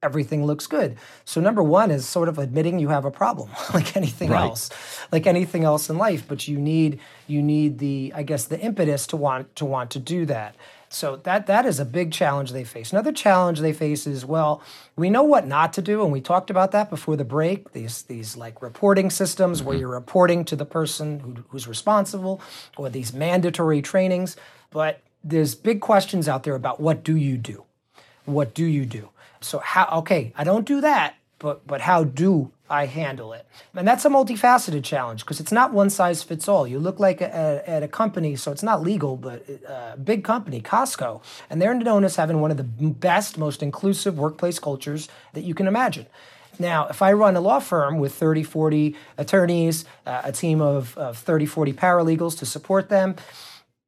everything 0.03 0.45
looks 0.45 0.67
good. 0.67 0.97
So 1.25 1.39
number 1.41 1.63
one 1.63 1.89
is 1.89 2.07
sort 2.07 2.27
of 2.27 2.37
admitting 2.37 2.77
you 2.77 2.89
have 2.89 3.05
a 3.05 3.11
problem, 3.11 3.49
like 3.73 3.95
anything 3.95 4.29
right. 4.29 4.41
else, 4.41 4.69
like 5.11 5.25
anything 5.25 5.63
else 5.63 5.89
in 5.89 5.97
life. 5.97 6.27
But 6.27 6.47
you 6.47 6.59
need 6.59 6.99
you 7.27 7.41
need 7.41 7.79
the 7.79 8.11
I 8.15 8.23
guess 8.23 8.45
the 8.45 8.59
impetus 8.59 9.07
to 9.07 9.17
want 9.17 9.55
to 9.55 9.65
want 9.65 9.91
to 9.91 9.99
do 9.99 10.25
that. 10.27 10.55
So 10.93 11.15
that 11.17 11.47
that 11.47 11.65
is 11.65 11.79
a 11.79 11.85
big 11.85 12.11
challenge 12.11 12.51
they 12.51 12.63
face. 12.63 12.91
Another 12.91 13.11
challenge 13.11 13.59
they 13.59 13.73
face 13.73 14.05
is 14.05 14.25
well, 14.25 14.61
we 14.95 15.09
know 15.09 15.23
what 15.23 15.47
not 15.47 15.73
to 15.73 15.81
do, 15.81 16.03
and 16.03 16.11
we 16.11 16.21
talked 16.21 16.51
about 16.51 16.71
that 16.71 16.91
before 16.91 17.15
the 17.15 17.23
break. 17.23 17.71
These 17.71 18.03
these 18.03 18.37
like 18.37 18.61
reporting 18.61 19.09
systems 19.09 19.59
mm-hmm. 19.59 19.67
where 19.67 19.77
you're 19.77 19.89
reporting 19.89 20.45
to 20.45 20.55
the 20.55 20.65
person 20.65 21.19
who, 21.19 21.43
who's 21.49 21.67
responsible, 21.67 22.41
or 22.77 22.89
these 22.89 23.11
mandatory 23.11 23.81
trainings. 23.81 24.37
But 24.69 25.01
there's 25.23 25.55
big 25.55 25.81
questions 25.81 26.29
out 26.29 26.43
there 26.43 26.55
about 26.55 26.79
what 26.79 27.03
do 27.03 27.15
you 27.15 27.37
do? 27.37 27.63
What 28.25 28.53
do 28.53 28.65
you 28.65 28.85
do? 28.85 29.09
So 29.41 29.59
how 29.59 29.89
okay, 29.99 30.31
I 30.37 30.43
don't 30.43 30.65
do 30.65 30.79
that, 30.81 31.15
but 31.39 31.65
but 31.65 31.81
how 31.81 32.03
do 32.03 32.51
I 32.73 32.87
handle 32.87 33.33
it? 33.33 33.45
And 33.75 33.87
that's 33.87 34.03
a 34.03 34.09
multifaceted 34.09 34.83
challenge 34.83 35.21
because 35.23 35.39
it's 35.39 35.51
not 35.51 35.73
one 35.73 35.91
size 35.91 36.23
fits 36.23 36.47
all. 36.47 36.67
You 36.67 36.79
look 36.79 36.99
like 36.99 37.21
a, 37.21 37.63
at 37.69 37.83
a 37.83 37.87
company, 37.87 38.35
so 38.35 38.51
it's 38.51 38.63
not 38.63 38.81
legal, 38.81 39.15
but 39.15 39.45
a 39.67 39.95
big 39.95 40.23
company, 40.23 40.59
Costco, 40.59 41.21
and 41.51 41.61
they're 41.61 41.75
known 41.75 42.03
as 42.03 42.15
having 42.15 42.41
one 42.41 42.49
of 42.49 42.57
the 42.57 42.63
best, 42.63 43.37
most 43.37 43.61
inclusive 43.61 44.17
workplace 44.17 44.57
cultures 44.57 45.07
that 45.33 45.43
you 45.43 45.53
can 45.53 45.67
imagine. 45.67 46.07
Now, 46.57 46.87
if 46.87 47.03
I 47.03 47.13
run 47.13 47.35
a 47.35 47.41
law 47.41 47.59
firm 47.59 47.99
with 47.99 48.15
30, 48.15 48.41
40 48.41 48.95
attorneys, 49.19 49.85
uh, 50.07 50.21
a 50.23 50.31
team 50.31 50.59
of, 50.59 50.97
of 50.97 51.19
30, 51.19 51.45
40 51.45 51.73
paralegals 51.73 52.37
to 52.39 52.45
support 52.45 52.89
them, 52.89 53.15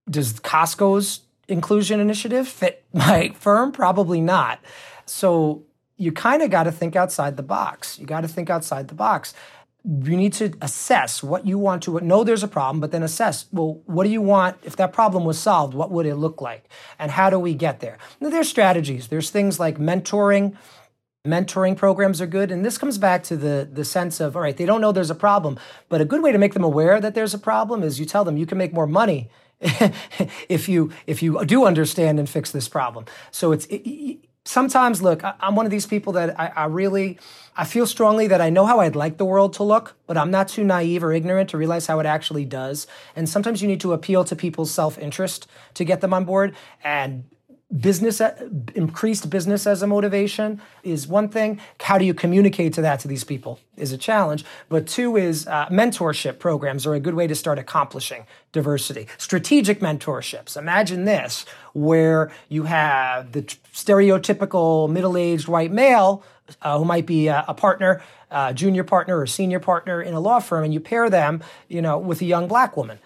does 0.08 0.40
Costco's 0.40 1.22
inclusion 1.48 2.00
initiative 2.00 2.48
fit 2.48 2.84
my 2.94 3.30
firm? 3.40 3.72
Probably 3.72 4.22
not. 4.22 4.60
So 5.08 5.64
you 5.98 6.12
kind 6.12 6.42
of 6.42 6.50
got 6.50 6.64
to 6.64 6.72
think 6.72 6.96
outside 6.96 7.38
the 7.38 7.44
box. 7.44 7.98
You 8.00 8.06
got 8.06 8.22
to 8.22 8.28
think 8.28 8.50
outside 8.50 8.88
the 8.88 8.96
box. 8.96 9.34
You 9.84 10.18
need 10.18 10.34
to 10.34 10.54
assess 10.62 11.22
what 11.22 11.46
you 11.46 11.60
want 11.60 11.84
to 11.84 12.00
know 12.00 12.24
there's 12.24 12.44
a 12.44 12.48
problem, 12.48 12.82
but 12.82 12.92
then 12.92 13.04
assess, 13.04 13.46
well, 13.52 13.82
what 13.86 14.04
do 14.04 14.10
you 14.10 14.22
want? 14.22 14.58
If 14.64 14.76
that 14.78 14.94
problem 14.94 15.26
was 15.26 15.38
solved, 15.38 15.74
what 15.74 15.92
would 15.92 16.08
it 16.08 16.16
look 16.16 16.42
like? 16.42 16.68
And 16.98 17.12
how 17.12 17.30
do 17.30 17.38
we 17.38 17.54
get 17.54 17.82
there? 17.82 17.98
Now, 18.20 18.30
there's 18.30 18.50
strategies. 18.50 19.08
There's 19.10 19.30
things 19.30 19.60
like 19.60 19.78
mentoring. 19.78 20.58
Mentoring 21.26 21.78
programs 21.78 22.20
are 22.20 22.28
good. 22.28 22.52
And 22.52 22.66
this 22.66 22.78
comes 22.78 22.98
back 22.98 23.24
to 23.26 23.38
the, 23.38 23.68
the 23.72 23.86
sense 23.86 24.20
of, 24.20 24.36
all 24.36 24.42
right, 24.42 24.58
they 24.58 24.66
don't 24.66 24.82
know 24.82 24.92
there's 24.92 25.12
a 25.12 25.16
problem, 25.16 25.60
but 25.88 26.02
a 26.02 26.06
good 26.06 26.22
way 26.22 26.32
to 26.32 26.38
make 26.38 26.54
them 26.54 26.64
aware 26.64 27.00
that 27.00 27.14
there's 27.14 27.34
a 27.34 27.40
problem 27.40 27.84
is 27.84 28.00
you 28.00 28.06
tell 28.06 28.26
them 28.26 28.38
you 28.38 28.46
can 28.46 28.58
make 28.58 28.74
more 28.74 28.88
money 28.88 29.30
if 30.50 30.68
you 30.68 30.92
if 31.08 31.24
you 31.24 31.44
do 31.46 31.66
understand 31.66 32.20
and 32.20 32.30
fix 32.30 32.52
this 32.52 32.68
problem. 32.68 33.06
So 33.32 33.52
it's 33.52 33.66
it, 33.68 34.20
sometimes 34.46 35.02
look 35.02 35.24
I, 35.24 35.34
am 35.42 35.56
one 35.56 35.66
of 35.66 35.72
these 35.72 35.88
people 35.88 36.14
that 36.14 36.40
I, 36.40 36.52
I, 36.56 36.66
really 36.66 37.20
i 37.58 37.66
feel 37.66 37.88
strongly 37.88 38.28
that 38.28 38.42
i 38.42 38.50
know 38.50 38.66
how 38.66 38.80
i'd 38.80 38.96
like 38.96 39.18
the 39.18 39.26
world 39.26 39.54
to 39.54 39.64
look 39.64 39.96
but 40.08 40.18
i'm 40.18 40.32
not 40.32 40.48
too 40.48 40.64
naive 40.64 41.04
or 41.04 41.12
ignorant 41.12 41.50
to 41.50 41.58
realize 41.58 41.88
how 41.88 42.00
it 42.00 42.06
actually 42.06 42.46
does. 42.46 42.88
And 43.16 43.28
sometimes 43.28 43.62
you 43.62 43.68
need 43.68 43.82
to 43.82 43.94
appeal 43.94 44.24
to 44.26 44.36
people's 44.36 44.72
self-interest 44.72 45.48
to 45.76 45.84
get 45.84 46.02
them 46.02 46.14
on 46.14 46.26
board. 46.26 46.56
And 46.84 47.26
business 47.80 48.22
increased 48.74 49.30
business 49.30 49.68
as 49.68 49.82
a 49.82 49.88
motivation 49.88 50.62
is 50.84 51.08
one 51.08 51.30
thing. 51.30 51.60
How 51.82 51.98
do 51.98 52.06
you 52.06 52.14
communicate 52.14 52.74
to 52.74 52.82
that 52.82 53.00
to 53.02 53.08
these 53.08 53.24
people 53.24 53.60
is 53.78 53.92
a 53.92 53.98
challenge. 53.98 54.46
But 54.70 54.88
two 54.88 55.18
is 55.18 55.48
uh, 55.48 55.68
mentorship 55.68 56.40
programs 56.40 56.86
are 56.86 56.94
a 56.94 57.00
good 57.00 57.14
way 57.14 57.28
to 57.28 57.36
start 57.36 57.60
accomplishing 57.60 58.26
diversity. 58.52 59.08
Strategic 59.18 59.80
mentorships. 59.80 60.56
Imagine 60.58 61.06
this 61.06 61.46
where 61.74 62.32
you 62.50 62.64
have 62.64 63.34
the 63.34 63.44
stereotypical 63.74 64.90
middle-aged 64.90 65.48
white 65.48 65.72
male 65.72 66.24
uh, 66.62 66.78
who 66.78 66.86
might 66.86 67.06
be 67.06 67.28
a, 67.28 67.44
a 67.48 67.54
partner 67.54 68.02
uh, 68.32 68.52
junior 68.54 68.84
partner 68.84 69.20
or 69.20 69.28
senior 69.28 69.60
partner 69.60 70.02
in 70.02 70.14
a 70.14 70.20
law 70.20 70.40
firm 70.40 70.64
and 70.64 70.74
you 70.74 70.80
pair 70.80 71.10
them 71.10 71.42
you 71.68 71.82
know 71.82 71.98
with 71.98 72.22
a 72.22 72.26
young 72.26 72.48
black 72.48 72.78
woman. 72.78 73.00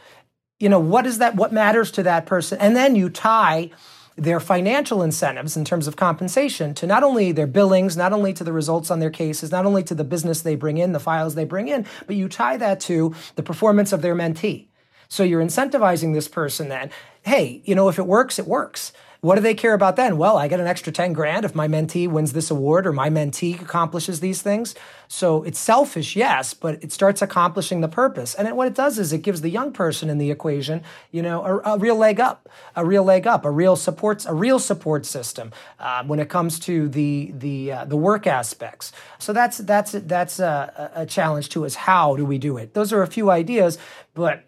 You 0.60 0.70
know 0.70 0.80
what 0.80 1.06
is 1.06 1.18
that 1.20 1.36
what 1.36 1.54
matters 1.54 1.92
to 1.92 2.04
that 2.04 2.26
person? 2.26 2.60
And 2.60 2.76
then 2.76 2.96
you 2.96 3.10
tie 3.10 3.72
their 4.20 4.42
financial 4.42 5.02
incentives 5.02 5.56
in 5.56 5.64
terms 5.64 5.88
of 5.88 5.96
compensation 5.96 6.74
to 6.74 6.86
not 6.86 7.04
only 7.04 7.32
their 7.32 7.48
billings, 7.48 7.96
not 7.96 8.12
only 8.12 8.34
to 8.34 8.44
the 8.44 8.52
results 8.52 8.92
on 8.92 9.00
their 9.00 9.10
cases, 9.10 9.52
not 9.52 9.66
only 9.66 9.82
to 9.84 9.96
the 9.96 10.04
business 10.04 10.42
they 10.42 10.56
bring 10.56 10.78
in, 10.78 10.92
the 10.92 11.00
files 11.00 11.36
they 11.36 11.46
bring 11.46 11.70
in, 11.70 11.86
but 12.06 12.18
you 12.18 12.28
tie 12.28 12.58
that 12.58 12.82
to 12.82 13.16
the 13.36 13.44
performance 13.44 13.94
of 13.94 14.02
their 14.02 14.16
mentee. 14.16 14.68
So 15.08 15.24
you're 15.24 15.42
incentivizing 15.42 16.14
this 16.14 16.28
person 16.28 16.68
then, 16.68 16.92
hey, 17.24 17.62
you 17.64 17.76
know, 17.76 17.88
if 17.88 17.98
it 17.98 18.06
works, 18.06 18.38
it 18.38 18.46
works. 18.46 18.92
What 19.22 19.36
do 19.36 19.42
they 19.42 19.54
care 19.54 19.74
about 19.74 19.98
then? 19.98 20.18
Well, 20.18 20.38
I 20.38 20.48
get 20.48 20.62
an 20.62 20.68
extra 20.68 20.94
10 20.94 21.12
grand 21.12 21.44
if 21.44 21.54
my 21.54 21.68
mentee 21.68 22.08
wins 22.08 22.32
this 22.32 22.50
award 22.50 22.88
or 22.88 22.94
my 22.94 23.10
mentee 23.10 23.62
accomplishes 23.62 24.22
these 24.22 24.42
things. 24.42 24.76
So 25.10 25.44
it's 25.44 25.60
selfish, 25.60 26.16
yes, 26.16 26.54
but 26.54 26.82
it 26.82 26.94
starts 26.94 27.22
accomplishing 27.22 27.82
the 27.82 27.90
purpose. 27.90 28.34
And 28.34 28.56
what 28.56 28.68
it 28.68 28.76
does 28.76 28.98
is 28.98 29.12
it 29.12 29.22
gives 29.22 29.42
the 29.42 29.50
young 29.50 29.74
person 29.74 30.10
in 30.10 30.20
the 30.20 30.32
equation, 30.32 30.84
you 31.12 31.22
know, 31.22 31.44
a, 31.44 31.74
a 31.74 31.78
real 31.78 31.98
leg 31.98 32.22
up, 32.22 32.48
a 32.78 32.86
real 32.86 33.04
leg 33.04 33.28
up, 33.28 33.44
a 33.44 33.52
real 33.52 33.76
supports, 33.76 34.26
a 34.26 34.34
real 34.34 34.58
support 34.58 35.06
system 35.06 35.52
uh, 35.80 36.02
when 36.06 36.20
it 36.20 36.30
comes 36.30 36.58
to 36.60 36.88
the 36.88 37.34
the 37.38 37.74
uh, 37.74 37.86
the 37.86 37.98
work 37.98 38.26
aspects. 38.26 38.94
So 39.18 39.34
that's 39.34 39.58
that's 39.58 39.92
that's 39.92 40.40
a, 40.40 40.92
a 40.96 41.06
challenge 41.06 41.50
to 41.50 41.66
us. 41.66 41.76
how 41.76 42.16
do 42.16 42.24
we 42.24 42.38
do 42.38 42.56
it? 42.56 42.74
Those 42.74 42.94
are 42.94 43.02
a 43.02 43.08
few 43.08 43.30
ideas, 43.30 43.78
but 44.14 44.46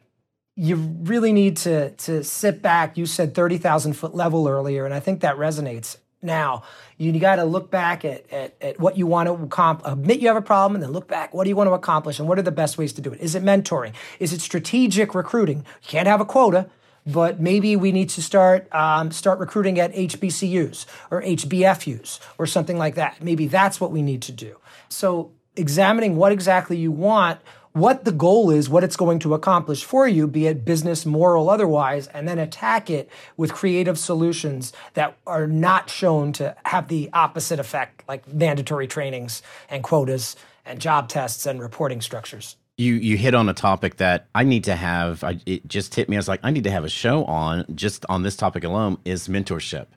you 0.62 0.76
really 0.76 1.34
need 1.34 1.58
to 1.58 1.90
to 1.90 2.24
sit 2.24 2.62
back. 2.62 2.96
You 2.96 3.08
said 3.08 3.34
thirty 3.34 3.58
thousand 3.58 3.94
foot 3.94 4.14
level 4.14 4.48
earlier, 4.48 4.86
and 4.86 4.94
I 4.94 5.00
think 5.00 5.22
that 5.22 5.36
resonates. 5.36 5.98
Now 6.22 6.62
you 6.98 7.20
got 7.20 7.38
to 7.38 7.46
look 7.46 7.72
back 7.72 8.06
at, 8.06 8.32
at, 8.32 8.56
at, 8.62 8.80
what 8.80 8.96
you 8.96 9.08
want 9.08 9.26
to 9.26 9.34
accomplish. 9.34 9.92
Admit 9.92 10.20
you 10.20 10.28
have 10.28 10.38
a 10.38 10.42
problem, 10.42 10.76
and 10.76 10.84
then 10.84 10.92
look 10.92 11.08
back. 11.08 11.34
What 11.34 11.46
do 11.46 11.50
you 11.50 11.56
want 11.56 11.70
to 11.70 11.74
accomplish, 11.74 12.20
and 12.20 12.30
what 12.30 12.38
are 12.38 12.44
the 12.44 12.52
best 12.52 12.78
ways 12.78 12.94
to 12.94 13.02
do 13.02 13.12
it? 13.12 13.20
Is 13.20 13.34
it 13.34 13.42
mentoring? 13.42 13.94
Is 14.20 14.34
it 14.34 14.42
strategic 14.42 15.16
recruiting? 15.16 15.66
You 15.82 15.88
can't 15.88 16.08
have 16.08 16.22
a 16.22 16.26
quota, 16.26 16.70
but 17.08 17.40
maybe 17.40 17.76
we 17.76 17.92
need 17.92 18.10
to 18.10 18.22
start 18.22 18.72
um, 18.72 19.10
start 19.10 19.40
recruiting 19.40 19.80
at 19.80 19.92
HBCUs 19.94 20.86
or 21.10 21.24
HBFUs 21.24 22.20
or 22.38 22.46
something 22.46 22.78
like 22.78 22.94
that. 22.94 23.20
Maybe 23.20 23.48
that's 23.48 23.82
what 23.82 23.92
we 23.92 24.04
need 24.04 24.22
to 24.22 24.32
do. 24.32 24.58
So 24.90 25.32
examining 25.56 26.16
what 26.16 26.32
exactly 26.32 26.78
you 26.78 26.92
want 26.92 27.40
what 27.74 28.06
the 28.06 28.12
goal 28.12 28.50
is, 28.52 28.70
what 28.70 28.84
it's 28.84 28.96
going 28.96 29.20
to 29.20 29.34
accomplish 29.34 29.84
for 29.84 30.08
you, 30.08 30.28
be 30.28 30.48
it 30.48 30.66
business, 30.66 31.06
moral, 31.06 31.50
otherwise, 31.50 32.08
and 32.08 32.28
then 32.28 32.40
attack 32.40 32.90
it 32.90 33.10
with 33.38 33.54
creative 33.54 33.98
solutions 33.98 34.74
that 34.94 35.18
are 35.26 35.48
not 35.48 35.90
shown 35.90 36.34
to 36.34 36.56
have 36.66 36.88
the 36.88 37.10
opposite 37.14 37.60
effect, 37.60 38.04
like 38.08 38.28
mandatory 38.28 38.88
trainings 38.88 39.42
and 39.70 39.84
quotas 39.84 40.36
and 40.66 40.80
job 40.80 41.08
tests 41.10 41.46
and 41.46 41.62
reporting 41.62 42.02
structures. 42.02 42.58
You 42.78 42.96
you 42.96 43.18
hit 43.18 43.36
on 43.36 43.48
a 43.48 43.54
topic 43.54 43.98
that 43.98 44.28
I 44.34 44.44
need 44.44 44.64
to 44.64 44.76
have. 44.76 45.24
I, 45.24 45.40
it 45.46 45.68
just 45.68 45.94
hit 45.94 46.10
me. 46.10 46.16
I 46.16 46.20
was 46.20 46.28
like, 46.28 46.40
I 46.42 46.52
need 46.52 46.64
to 46.64 46.72
have 46.72 46.84
a 46.84 46.90
show 46.90 47.26
on 47.26 47.66
just 47.76 48.06
on 48.10 48.24
this 48.24 48.36
topic 48.36 48.64
alone 48.64 48.98
is 49.06 49.28
mentorship 49.28 49.88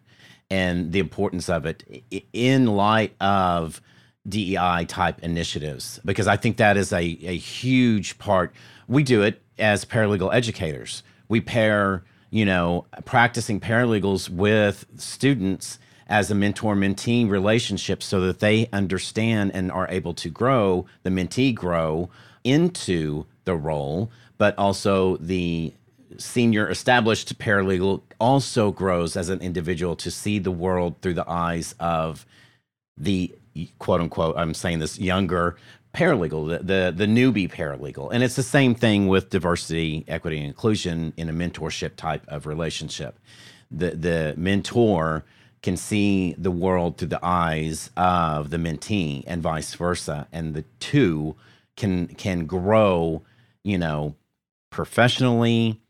and 0.50 0.92
the 0.92 0.98
importance 0.98 1.48
of 1.48 1.66
it 1.66 1.84
in 2.32 2.66
light 2.66 3.14
of 3.20 3.80
DEI 4.28 4.87
type 4.87 5.22
initiatives 5.22 6.00
because 6.04 6.26
I 6.26 6.37
think 6.37 6.56
that 6.56 6.76
is 6.76 6.92
a, 6.92 7.02
a 7.02 7.37
huge 7.37 8.18
part. 8.18 8.54
We 8.88 9.02
do 9.02 9.22
it 9.22 9.42
as 9.58 9.84
paralegal 9.84 10.34
educators. 10.34 11.02
We 11.28 11.40
pair, 11.40 12.04
you 12.30 12.44
know, 12.44 12.87
practicing 13.04 13.60
paralegals 13.60 14.28
with 14.28 14.87
students 14.96 15.78
as 16.06 16.30
a 16.30 16.34
mentor 16.34 16.74
mentee 16.74 17.28
relationship 17.28 18.02
so 18.02 18.20
that 18.20 18.40
they 18.40 18.68
understand 18.72 19.52
and 19.54 19.70
are 19.72 19.88
able 19.90 20.14
to 20.14 20.28
grow, 20.28 20.87
the 21.02 21.10
mentee 21.10 21.54
grow 21.54 22.10
into 22.44 23.24
the 23.44 23.54
role, 23.54 24.10
but 24.37 24.56
also 24.58 25.16
the 25.18 25.72
senior 26.18 26.68
established 26.70 27.38
paralegal 27.38 28.02
also 28.20 28.70
grows 28.70 29.16
as 29.16 29.28
an 29.28 29.40
individual 29.40 29.96
to 29.96 30.10
see 30.10 30.38
the 30.38 30.50
world 30.50 30.94
through 31.00 31.14
the 31.14 31.28
eyes 31.28 31.74
of 31.80 32.26
the 32.96 33.34
quote 33.78 34.00
unquote, 34.00 34.36
I'm 34.36 34.54
saying 34.54 34.80
this 34.80 34.98
younger 34.98 35.56
paralegal, 35.94 36.48
the, 36.48 36.64
the, 36.64 36.92
the 36.94 37.06
newbie 37.06 37.50
paralegal. 37.50 38.10
And 38.12 38.22
it's 38.22 38.36
the 38.36 38.42
same 38.42 38.74
thing 38.74 39.06
with 39.06 39.30
diversity, 39.30 40.04
equity, 40.08 40.38
and 40.38 40.46
inclusion 40.46 41.12
in 41.16 41.28
a 41.28 41.32
mentorship 41.32 41.96
type 41.96 42.24
of 42.28 42.46
relationship. 42.46 43.18
The 43.70 43.90
the 43.90 44.34
mentor 44.36 45.24
can 45.62 45.76
see 45.76 46.34
the 46.36 46.50
world 46.50 46.98
through 46.98 47.08
the 47.08 47.24
eyes 47.24 47.90
of 47.96 48.50
the 48.50 48.58
mentee 48.58 49.24
and 49.26 49.42
vice 49.42 49.74
versa. 49.74 50.28
And 50.30 50.54
the 50.54 50.64
two 50.78 51.36
can 51.76 52.08
can 52.08 52.46
grow, 52.46 53.22
you 53.62 53.78
know, 53.78 54.14
professionally, 54.70 55.80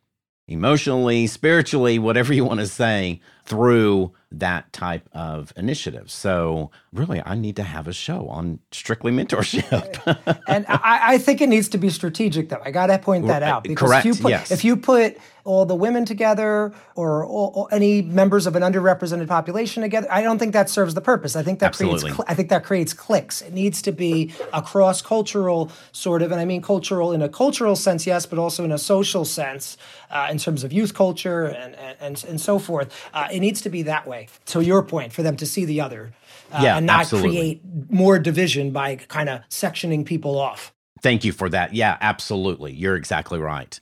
emotionally, 0.47 1.27
spiritually, 1.27 1.99
whatever 1.99 2.33
you 2.33 2.45
want 2.45 2.61
to 2.61 2.67
say, 2.67 3.21
through 3.45 4.13
that 4.39 4.73
type 4.73 5.09
of 5.13 5.53
initiative. 5.57 6.11
So, 6.11 6.71
really, 6.93 7.23
I 7.25 7.35
need 7.35 7.57
to 7.57 7.63
have 7.63 7.87
a 7.87 7.93
show 7.93 8.27
on 8.29 8.59
strictly 8.73 9.13
mentorship. 9.13 10.43
and 10.49 10.65
I, 10.69 11.15
I, 11.15 11.19
think 11.19 11.41
it 11.41 11.49
needs 11.49 11.69
to 11.71 11.79
be 11.79 11.91
strategic, 11.91 12.49
though. 12.49 12.63
I 12.65 12.71
got 12.71 12.87
to 12.87 12.99
point 12.99 13.27
that 13.27 13.43
out 13.43 13.65
because 13.65 13.89
Correct, 13.89 14.07
if 14.07 14.17
you 14.17 14.23
put 14.23 14.31
yes. 14.31 14.51
if 14.51 14.65
you 14.65 14.77
put 14.77 15.19
all 15.45 15.67
the 15.67 15.75
women 15.75 16.07
together 16.07 16.73
or, 16.95 17.25
all, 17.27 17.53
or, 17.55 17.69
any 17.71 18.01
members 18.01 18.47
of 18.47 18.57
an 18.57 18.63
underrepresented 18.63 19.29
population 19.29 19.83
together, 19.83 20.09
I 20.11 20.23
don't 20.23 20.39
think 20.39 20.55
that 20.55 20.71
serves 20.71 20.95
the 20.95 21.03
purpose. 21.03 21.37
I 21.37 21.43
think 21.43 21.59
that 21.59 21.67
Absolutely. 21.67 22.13
creates 22.13 22.25
I 22.27 22.35
think 22.35 22.49
that 22.49 22.65
creates 22.65 22.93
cliques. 22.93 23.43
It 23.43 23.53
needs 23.53 23.83
to 23.83 23.93
be 23.93 24.33
a 24.53 24.63
cross 24.63 25.03
cultural 25.03 25.71
sort 25.93 26.23
of, 26.23 26.33
and 26.33 26.41
I 26.41 26.45
mean 26.45 26.63
cultural 26.63 27.13
in 27.13 27.23
a 27.23 27.29
cultural 27.29 27.77
sense, 27.77 28.07
yes, 28.07 28.27
but 28.27 28.39
also 28.39 28.65
in 28.65 28.73
a 28.73 28.79
social 28.79 29.25
sense 29.25 29.77
uh, 30.11 30.29
in 30.31 30.39
terms 30.39 30.65
of 30.65 30.73
youth 30.73 30.95
culture 30.95 31.45
and 31.45 31.75
and, 31.75 31.97
and, 32.01 32.25
and 32.29 32.41
so 32.41 32.59
forth. 32.59 32.93
Uh, 33.13 33.29
it 33.35 33.41
needs 33.41 33.61
to 33.63 33.69
be 33.69 33.83
that 33.83 34.07
way. 34.07 34.29
To 34.47 34.61
your 34.61 34.83
point, 34.83 35.13
for 35.13 35.23
them 35.23 35.37
to 35.39 35.47
see 35.47 35.65
the 35.65 35.81
other. 35.81 36.13
Uh, 36.53 36.61
yeah, 36.63 36.77
and 36.77 36.87
not 36.87 37.01
absolutely. 37.01 37.31
create 37.31 37.63
more 37.91 38.19
division 38.19 38.71
by 38.71 38.97
kind 38.97 39.29
of 39.29 39.41
sectioning 39.49 40.05
people 40.05 40.39
off. 40.39 40.73
Thank 41.03 41.25
you 41.25 41.33
for 41.33 41.49
that. 41.49 41.75
Yeah, 41.75 41.99
absolutely. 42.01 42.73
You're 42.73 42.95
exactly 42.95 43.41
right. 43.41 43.79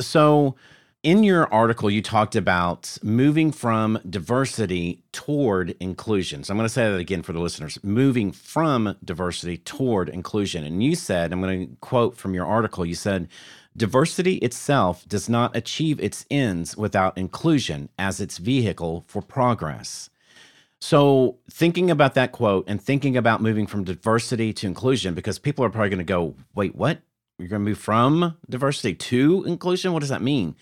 So, 0.00 0.56
in 1.06 1.22
your 1.22 1.46
article, 1.54 1.88
you 1.88 2.02
talked 2.02 2.34
about 2.34 2.98
moving 3.00 3.52
from 3.52 3.96
diversity 4.10 5.04
toward 5.12 5.76
inclusion. 5.78 6.42
So 6.42 6.50
I'm 6.52 6.58
going 6.58 6.66
to 6.66 6.72
say 6.72 6.90
that 6.90 6.98
again 6.98 7.22
for 7.22 7.32
the 7.32 7.38
listeners 7.38 7.78
moving 7.84 8.32
from 8.32 8.96
diversity 9.04 9.58
toward 9.58 10.08
inclusion. 10.08 10.64
And 10.64 10.82
you 10.82 10.96
said, 10.96 11.32
I'm 11.32 11.40
going 11.40 11.68
to 11.68 11.76
quote 11.76 12.16
from 12.16 12.34
your 12.34 12.44
article, 12.44 12.84
you 12.84 12.96
said, 12.96 13.28
diversity 13.76 14.38
itself 14.38 15.08
does 15.08 15.28
not 15.28 15.54
achieve 15.54 16.00
its 16.00 16.26
ends 16.28 16.76
without 16.76 17.16
inclusion 17.16 17.88
as 17.96 18.20
its 18.20 18.38
vehicle 18.38 19.04
for 19.06 19.22
progress. 19.22 20.10
So, 20.80 21.38
thinking 21.48 21.88
about 21.88 22.14
that 22.14 22.32
quote 22.32 22.64
and 22.66 22.82
thinking 22.82 23.16
about 23.16 23.40
moving 23.40 23.68
from 23.68 23.84
diversity 23.84 24.52
to 24.54 24.66
inclusion, 24.66 25.14
because 25.14 25.38
people 25.38 25.64
are 25.64 25.70
probably 25.70 25.90
going 25.90 25.98
to 25.98 26.04
go, 26.04 26.34
wait, 26.56 26.74
what? 26.74 26.98
You're 27.38 27.48
going 27.48 27.62
to 27.62 27.68
move 27.70 27.78
from 27.78 28.36
diversity 28.50 28.94
to 28.94 29.44
inclusion? 29.44 29.92
What 29.92 30.00
does 30.00 30.08
that 30.08 30.20
mean? 30.20 30.56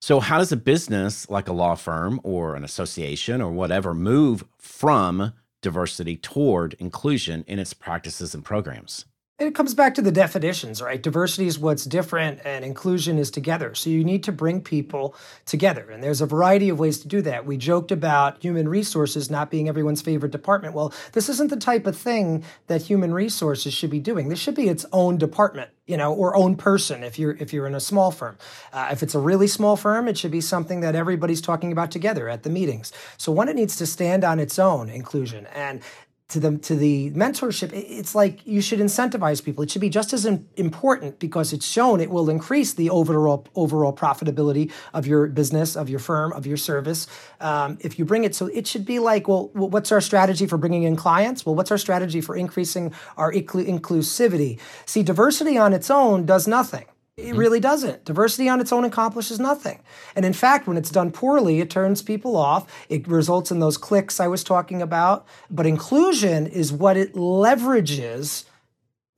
So, 0.00 0.20
how 0.20 0.38
does 0.38 0.52
a 0.52 0.56
business 0.56 1.28
like 1.28 1.48
a 1.48 1.52
law 1.52 1.74
firm 1.74 2.20
or 2.22 2.54
an 2.54 2.64
association 2.64 3.40
or 3.42 3.50
whatever 3.52 3.94
move 3.94 4.44
from 4.56 5.32
diversity 5.60 6.16
toward 6.16 6.74
inclusion 6.74 7.44
in 7.48 7.58
its 7.58 7.74
practices 7.74 8.34
and 8.34 8.44
programs? 8.44 9.04
It 9.38 9.54
comes 9.54 9.72
back 9.72 9.94
to 9.94 10.02
the 10.02 10.10
definitions, 10.10 10.82
right? 10.82 11.00
Diversity 11.00 11.46
is 11.46 11.60
what's 11.60 11.84
different 11.84 12.40
and 12.44 12.64
inclusion 12.64 13.20
is 13.20 13.30
together. 13.30 13.72
So 13.72 13.88
you 13.88 14.02
need 14.02 14.24
to 14.24 14.32
bring 14.32 14.60
people 14.60 15.14
together. 15.46 15.88
And 15.92 16.02
there's 16.02 16.20
a 16.20 16.26
variety 16.26 16.68
of 16.70 16.80
ways 16.80 16.98
to 17.02 17.08
do 17.08 17.22
that. 17.22 17.46
We 17.46 17.56
joked 17.56 17.92
about 17.92 18.42
human 18.42 18.68
resources 18.68 19.30
not 19.30 19.48
being 19.48 19.68
everyone's 19.68 20.02
favorite 20.02 20.32
department. 20.32 20.74
Well, 20.74 20.92
this 21.12 21.28
isn't 21.28 21.50
the 21.50 21.56
type 21.56 21.86
of 21.86 21.96
thing 21.96 22.42
that 22.66 22.82
human 22.82 23.14
resources 23.14 23.72
should 23.72 23.90
be 23.90 24.00
doing. 24.00 24.28
This 24.28 24.40
should 24.40 24.56
be 24.56 24.68
its 24.68 24.84
own 24.92 25.18
department, 25.18 25.70
you 25.86 25.96
know, 25.96 26.12
or 26.12 26.34
own 26.34 26.56
person 26.56 27.04
if 27.04 27.16
you're 27.16 27.36
if 27.36 27.52
you're 27.52 27.68
in 27.68 27.76
a 27.76 27.80
small 27.80 28.10
firm. 28.10 28.36
Uh, 28.72 28.88
if 28.90 29.04
it's 29.04 29.14
a 29.14 29.20
really 29.20 29.46
small 29.46 29.76
firm, 29.76 30.08
it 30.08 30.18
should 30.18 30.32
be 30.32 30.40
something 30.40 30.80
that 30.80 30.96
everybody's 30.96 31.40
talking 31.40 31.70
about 31.70 31.92
together 31.92 32.28
at 32.28 32.42
the 32.42 32.50
meetings. 32.50 32.92
So 33.18 33.30
one, 33.30 33.48
it 33.48 33.54
needs 33.54 33.76
to 33.76 33.86
stand 33.86 34.24
on 34.24 34.40
its 34.40 34.58
own 34.58 34.90
inclusion. 34.90 35.46
And 35.54 35.80
to 36.28 36.38
the 36.38 36.58
to 36.58 36.76
the 36.76 37.10
mentorship 37.12 37.70
it's 37.72 38.14
like 38.14 38.46
you 38.46 38.60
should 38.60 38.80
incentivize 38.80 39.42
people. 39.42 39.64
It 39.64 39.70
should 39.70 39.80
be 39.80 39.88
just 39.88 40.12
as 40.12 40.26
important 40.26 41.18
because 41.18 41.54
it's 41.54 41.66
shown 41.66 42.00
it 42.00 42.10
will 42.10 42.28
increase 42.28 42.74
the 42.74 42.90
overall 42.90 43.46
overall 43.54 43.94
profitability 43.94 44.70
of 44.92 45.06
your 45.06 45.26
business 45.28 45.74
of 45.74 45.88
your 45.88 46.00
firm 46.00 46.32
of 46.34 46.46
your 46.46 46.58
service 46.58 47.06
um, 47.40 47.78
if 47.80 47.98
you 47.98 48.04
bring 48.04 48.24
it. 48.24 48.34
So 48.34 48.46
it 48.46 48.66
should 48.66 48.84
be 48.84 48.98
like 48.98 49.26
well 49.26 49.48
what's 49.54 49.90
our 49.90 50.02
strategy 50.02 50.46
for 50.46 50.58
bringing 50.58 50.82
in 50.82 50.96
clients? 50.96 51.46
Well 51.46 51.54
what's 51.54 51.70
our 51.70 51.78
strategy 51.78 52.20
for 52.20 52.36
increasing 52.36 52.92
our 53.16 53.32
inclusivity? 53.32 54.60
See 54.84 55.02
diversity 55.02 55.56
on 55.56 55.72
its 55.72 55.90
own 55.90 56.26
does 56.26 56.46
nothing 56.46 56.84
it 57.18 57.30
mm-hmm. 57.30 57.36
really 57.36 57.58
doesn't. 57.58 58.04
Diversity 58.04 58.48
on 58.48 58.60
its 58.60 58.72
own 58.72 58.84
accomplishes 58.84 59.40
nothing. 59.40 59.80
And 60.14 60.24
in 60.24 60.32
fact, 60.32 60.68
when 60.68 60.76
it's 60.76 60.90
done 60.90 61.10
poorly, 61.10 61.60
it 61.60 61.68
turns 61.68 62.00
people 62.00 62.36
off. 62.36 62.72
It 62.88 63.08
results 63.08 63.50
in 63.50 63.58
those 63.58 63.76
cliques 63.76 64.20
I 64.20 64.28
was 64.28 64.44
talking 64.44 64.80
about. 64.80 65.26
But 65.50 65.66
inclusion 65.66 66.46
is 66.46 66.72
what 66.72 66.96
it 66.96 67.14
leverages 67.14 68.44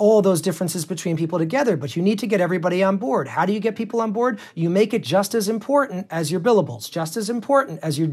all 0.00 0.22
those 0.22 0.40
differences 0.40 0.86
between 0.86 1.14
people 1.14 1.38
together, 1.38 1.76
but 1.76 1.94
you 1.94 2.02
need 2.02 2.18
to 2.18 2.26
get 2.26 2.40
everybody 2.40 2.82
on 2.82 2.96
board. 2.96 3.28
How 3.28 3.44
do 3.44 3.52
you 3.52 3.60
get 3.60 3.76
people 3.76 4.00
on 4.00 4.12
board? 4.12 4.40
You 4.54 4.70
make 4.70 4.94
it 4.94 5.02
just 5.02 5.34
as 5.34 5.46
important 5.46 6.06
as 6.10 6.32
your 6.32 6.40
billables, 6.40 6.90
just 6.90 7.18
as 7.18 7.28
important 7.28 7.80
as 7.82 7.98
your 7.98 8.08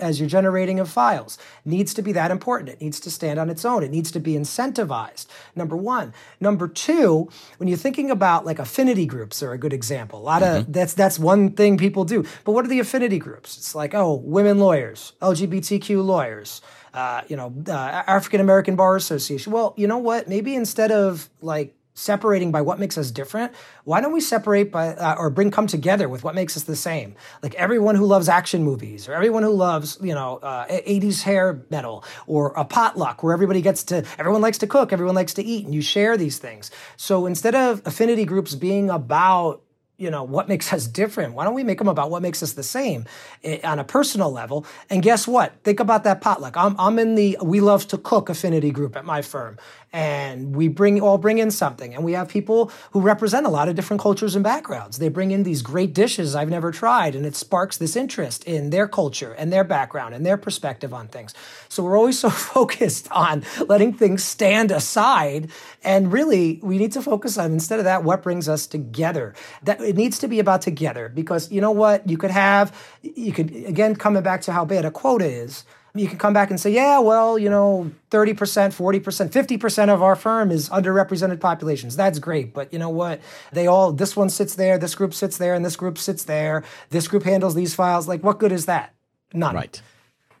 as 0.00 0.20
your 0.20 0.28
generating 0.28 0.78
of 0.78 0.88
files. 0.88 1.38
It 1.66 1.68
needs 1.68 1.92
to 1.94 2.02
be 2.02 2.12
that 2.12 2.30
important. 2.30 2.70
It 2.70 2.80
needs 2.80 3.00
to 3.00 3.10
stand 3.10 3.40
on 3.40 3.50
its 3.50 3.64
own. 3.64 3.82
It 3.82 3.90
needs 3.90 4.12
to 4.12 4.20
be 4.20 4.34
incentivized. 4.34 5.26
Number 5.56 5.76
one. 5.76 6.14
Number 6.38 6.68
two, 6.68 7.28
when 7.58 7.68
you're 7.68 7.76
thinking 7.76 8.10
about 8.10 8.46
like 8.46 8.60
affinity 8.60 9.04
groups 9.04 9.42
are 9.42 9.52
a 9.52 9.58
good 9.58 9.72
example. 9.72 10.20
A 10.20 10.22
lot 10.22 10.42
mm-hmm. 10.42 10.60
of 10.60 10.72
that's 10.72 10.94
that's 10.94 11.18
one 11.18 11.50
thing 11.50 11.76
people 11.76 12.04
do. 12.04 12.24
But 12.44 12.52
what 12.52 12.64
are 12.64 12.68
the 12.68 12.78
affinity 12.78 13.18
groups? 13.18 13.58
It's 13.58 13.74
like 13.74 13.94
oh, 13.94 14.14
women 14.14 14.60
lawyers, 14.60 15.14
LGBTQ 15.20 16.04
lawyers 16.04 16.62
uh, 16.94 17.22
you 17.28 17.36
know, 17.36 17.54
uh, 17.68 17.72
African 17.72 18.40
American 18.40 18.76
Bar 18.76 18.96
Association. 18.96 19.52
Well, 19.52 19.74
you 19.76 19.86
know 19.86 19.98
what? 19.98 20.28
Maybe 20.28 20.54
instead 20.54 20.92
of 20.92 21.28
like 21.40 21.74
separating 21.94 22.50
by 22.50 22.62
what 22.62 22.80
makes 22.80 22.96
us 22.96 23.10
different 23.10 23.52
why 23.84 24.00
don't 24.00 24.14
we 24.14 24.20
separate 24.20 24.72
by 24.72 24.88
uh, 24.94 25.14
or 25.18 25.28
bring 25.28 25.50
come 25.50 25.66
together 25.66 26.08
with 26.08 26.24
what 26.24 26.34
makes 26.34 26.56
us 26.56 26.62
the 26.62 26.74
same 26.74 27.14
like 27.42 27.54
everyone 27.56 27.94
who 27.94 28.06
loves 28.06 28.30
action 28.30 28.62
movies 28.62 29.08
or 29.08 29.12
everyone 29.12 29.42
who 29.42 29.50
loves 29.50 29.98
you 30.00 30.14
know 30.14 30.38
uh, 30.38 30.66
80s 30.68 31.20
hair 31.22 31.62
metal 31.68 32.02
or 32.26 32.52
a 32.56 32.64
potluck 32.64 33.22
where 33.22 33.34
everybody 33.34 33.60
gets 33.60 33.84
to 33.84 34.06
everyone 34.18 34.40
likes 34.40 34.56
to 34.56 34.66
cook 34.66 34.90
everyone 34.90 35.14
likes 35.14 35.34
to 35.34 35.42
eat 35.42 35.66
and 35.66 35.74
you 35.74 35.82
share 35.82 36.16
these 36.16 36.38
things 36.38 36.70
so 36.96 37.26
instead 37.26 37.54
of 37.54 37.82
affinity 37.84 38.24
groups 38.24 38.54
being 38.54 38.88
about 38.88 39.62
you 40.02 40.10
know 40.10 40.24
what 40.24 40.48
makes 40.48 40.72
us 40.72 40.88
different? 40.88 41.34
Why 41.34 41.44
don't 41.44 41.54
we 41.54 41.62
make 41.62 41.78
them 41.78 41.86
about 41.86 42.10
what 42.10 42.22
makes 42.22 42.42
us 42.42 42.54
the 42.54 42.64
same 42.64 43.06
eh, 43.44 43.60
on 43.62 43.78
a 43.78 43.84
personal 43.84 44.32
level? 44.32 44.66
And 44.90 45.00
guess 45.00 45.28
what? 45.28 45.52
Think 45.62 45.78
about 45.78 46.02
that 46.04 46.20
potluck. 46.20 46.56
I'm, 46.56 46.74
I'm 46.76 46.98
in 46.98 47.14
the 47.14 47.38
we 47.40 47.60
love 47.60 47.86
to 47.88 47.98
cook 47.98 48.28
affinity 48.28 48.72
group 48.72 48.96
at 48.96 49.04
my 49.04 49.22
firm 49.22 49.58
and 49.92 50.56
we 50.56 50.68
bring 50.68 51.00
all 51.00 51.18
bring 51.18 51.38
in 51.38 51.50
something. 51.50 51.94
And 51.94 52.04
we 52.04 52.12
have 52.12 52.28
people 52.28 52.72
who 52.92 53.00
represent 53.00 53.46
a 53.46 53.50
lot 53.50 53.68
of 53.68 53.74
different 53.74 54.00
cultures 54.00 54.34
and 54.34 54.42
backgrounds. 54.42 54.98
They 54.98 55.08
bring 55.08 55.30
in 55.30 55.42
these 55.42 55.62
great 55.62 55.92
dishes 55.92 56.34
i've 56.34 56.48
never 56.48 56.70
tried 56.70 57.14
and 57.14 57.26
it 57.26 57.36
sparks 57.36 57.76
this 57.76 57.96
interest 57.96 58.44
in 58.44 58.70
their 58.70 58.88
culture 58.88 59.32
and 59.32 59.52
their 59.52 59.64
background 59.64 60.14
and 60.14 60.24
their 60.24 60.36
perspective 60.36 60.94
on 60.94 61.08
things. 61.08 61.34
So 61.68 61.82
we're 61.82 61.98
always 61.98 62.18
so 62.18 62.30
focused 62.30 63.10
on 63.12 63.44
letting 63.66 63.92
things 63.92 64.24
stand 64.24 64.70
aside. 64.70 65.50
And 65.84 66.12
really 66.12 66.58
we 66.62 66.78
need 66.78 66.92
to 66.92 67.02
focus 67.02 67.36
on 67.36 67.52
instead 67.52 67.78
of 67.78 67.84
that 67.84 68.04
what 68.04 68.22
brings 68.22 68.48
us 68.48 68.66
together. 68.66 69.34
That 69.62 69.80
it 69.80 69.96
needs 69.96 70.18
to 70.20 70.28
be 70.28 70.38
about 70.38 70.62
together 70.62 71.08
because 71.08 71.50
you 71.52 71.60
know 71.60 71.70
what? 71.70 72.08
You 72.08 72.16
could 72.16 72.30
have 72.30 72.74
you 73.02 73.32
could 73.32 73.54
again 73.54 73.96
coming 73.96 74.22
back 74.22 74.42
to 74.42 74.52
how 74.52 74.64
bad 74.64 74.84
a 74.84 74.90
quota 74.90 75.26
is 75.26 75.64
you 75.94 76.08
can 76.08 76.18
come 76.18 76.32
back 76.32 76.50
and 76.50 76.58
say, 76.58 76.70
yeah, 76.70 76.98
well, 76.98 77.38
you 77.38 77.50
know, 77.50 77.90
30%, 78.10 78.34
40%, 78.34 79.30
50% 79.30 79.88
of 79.90 80.02
our 80.02 80.16
firm 80.16 80.50
is 80.50 80.68
underrepresented 80.70 81.38
populations. 81.38 81.96
That's 81.96 82.18
great. 82.18 82.54
But 82.54 82.72
you 82.72 82.78
know 82.78 82.88
what? 82.88 83.20
They 83.52 83.66
all, 83.66 83.92
this 83.92 84.16
one 84.16 84.30
sits 84.30 84.54
there, 84.54 84.78
this 84.78 84.94
group 84.94 85.12
sits 85.12 85.36
there, 85.36 85.54
and 85.54 85.64
this 85.64 85.76
group 85.76 85.98
sits 85.98 86.24
there. 86.24 86.64
This 86.90 87.08
group 87.08 87.24
handles 87.24 87.54
these 87.54 87.74
files. 87.74 88.08
Like, 88.08 88.22
what 88.22 88.38
good 88.38 88.52
is 88.52 88.66
that? 88.66 88.94
None. 89.34 89.54
Right. 89.54 89.82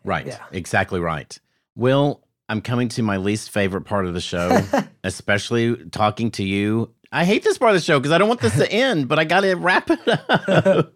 Right. 0.04 0.26
Yeah. 0.26 0.42
Exactly 0.52 1.00
right. 1.00 1.38
Will, 1.76 2.22
I'm 2.48 2.62
coming 2.62 2.88
to 2.90 3.02
my 3.02 3.18
least 3.18 3.50
favorite 3.50 3.82
part 3.82 4.06
of 4.06 4.14
the 4.14 4.20
show, 4.20 4.58
especially 5.04 5.76
talking 5.90 6.30
to 6.32 6.44
you. 6.44 6.94
I 7.14 7.26
hate 7.26 7.44
this 7.44 7.58
part 7.58 7.72
of 7.72 7.76
the 7.76 7.84
show 7.84 8.00
because 8.00 8.12
I 8.12 8.16
don't 8.16 8.28
want 8.28 8.40
this 8.40 8.56
to 8.56 8.72
end, 8.72 9.06
but 9.06 9.18
I 9.18 9.24
got 9.24 9.40
to 9.40 9.54
wrap 9.54 9.90
it 9.90 10.00
up. 10.08 10.94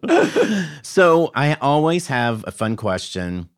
so 0.81 1.31
I 1.35 1.53
always 1.61 2.07
have 2.07 2.43
a 2.47 2.51
fun 2.51 2.75
question 2.75 3.49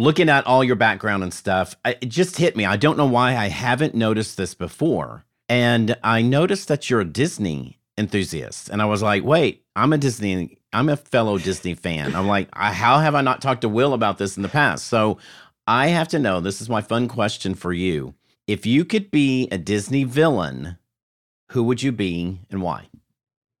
looking 0.00 0.28
at 0.28 0.46
all 0.46 0.64
your 0.64 0.76
background 0.76 1.22
and 1.22 1.32
stuff, 1.32 1.76
it 1.84 2.08
just 2.08 2.36
hit 2.36 2.56
me. 2.56 2.64
I 2.64 2.76
don't 2.76 2.96
know 2.96 3.06
why 3.06 3.36
I 3.36 3.48
haven't 3.48 3.94
noticed 3.94 4.36
this 4.36 4.54
before. 4.54 5.24
And 5.48 5.96
I 6.02 6.22
noticed 6.22 6.68
that 6.68 6.88
you're 6.88 7.00
a 7.00 7.04
Disney 7.04 7.78
enthusiast. 7.98 8.68
And 8.68 8.80
I 8.80 8.86
was 8.86 9.02
like, 9.02 9.24
wait, 9.24 9.64
I'm 9.76 9.92
a 9.92 9.98
Disney, 9.98 10.58
I'm 10.72 10.88
a 10.88 10.96
fellow 10.96 11.38
Disney 11.38 11.74
fan. 11.74 12.14
I'm 12.14 12.28
like, 12.28 12.48
how 12.54 12.98
have 12.98 13.14
I 13.14 13.20
not 13.20 13.42
talked 13.42 13.62
to 13.62 13.68
Will 13.68 13.92
about 13.92 14.18
this 14.18 14.36
in 14.36 14.42
the 14.42 14.48
past? 14.48 14.86
So 14.86 15.18
I 15.66 15.88
have 15.88 16.08
to 16.08 16.18
know 16.18 16.40
this 16.40 16.60
is 16.60 16.68
my 16.68 16.80
fun 16.80 17.08
question 17.08 17.54
for 17.54 17.72
you. 17.72 18.14
If 18.46 18.66
you 18.66 18.84
could 18.84 19.10
be 19.10 19.48
a 19.52 19.58
Disney 19.58 20.04
villain, 20.04 20.78
who 21.50 21.62
would 21.64 21.82
you 21.82 21.92
be 21.92 22.40
and 22.50 22.62
why? 22.62 22.88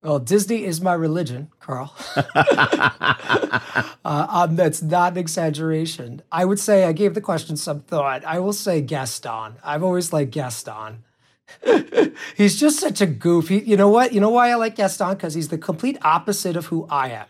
Well, 0.02 0.18
Disney 0.18 0.64
is 0.64 0.80
my 0.80 0.94
religion, 0.94 1.50
Carl. 1.60 1.94
uh, 2.16 3.60
um, 4.04 4.56
that's 4.56 4.80
not 4.80 5.12
an 5.12 5.18
exaggeration. 5.18 6.22
I 6.32 6.46
would 6.46 6.58
say 6.58 6.84
I 6.84 6.92
gave 6.92 7.12
the 7.12 7.20
question 7.20 7.58
some 7.58 7.80
thought. 7.80 8.24
I 8.24 8.38
will 8.38 8.54
say 8.54 8.80
Gaston. 8.80 9.56
I've 9.62 9.82
always 9.82 10.10
liked 10.10 10.30
Gaston. 10.30 11.04
he's 12.36 12.58
just 12.58 12.80
such 12.80 13.02
a 13.02 13.06
goof. 13.06 13.48
He, 13.48 13.58
you 13.60 13.76
know 13.76 13.90
what? 13.90 14.14
You 14.14 14.20
know 14.20 14.30
why 14.30 14.50
I 14.50 14.54
like 14.54 14.76
Gaston? 14.76 15.10
Because 15.16 15.34
he's 15.34 15.48
the 15.48 15.58
complete 15.58 15.98
opposite 16.00 16.56
of 16.56 16.66
who 16.66 16.86
I 16.88 17.10
am. 17.10 17.26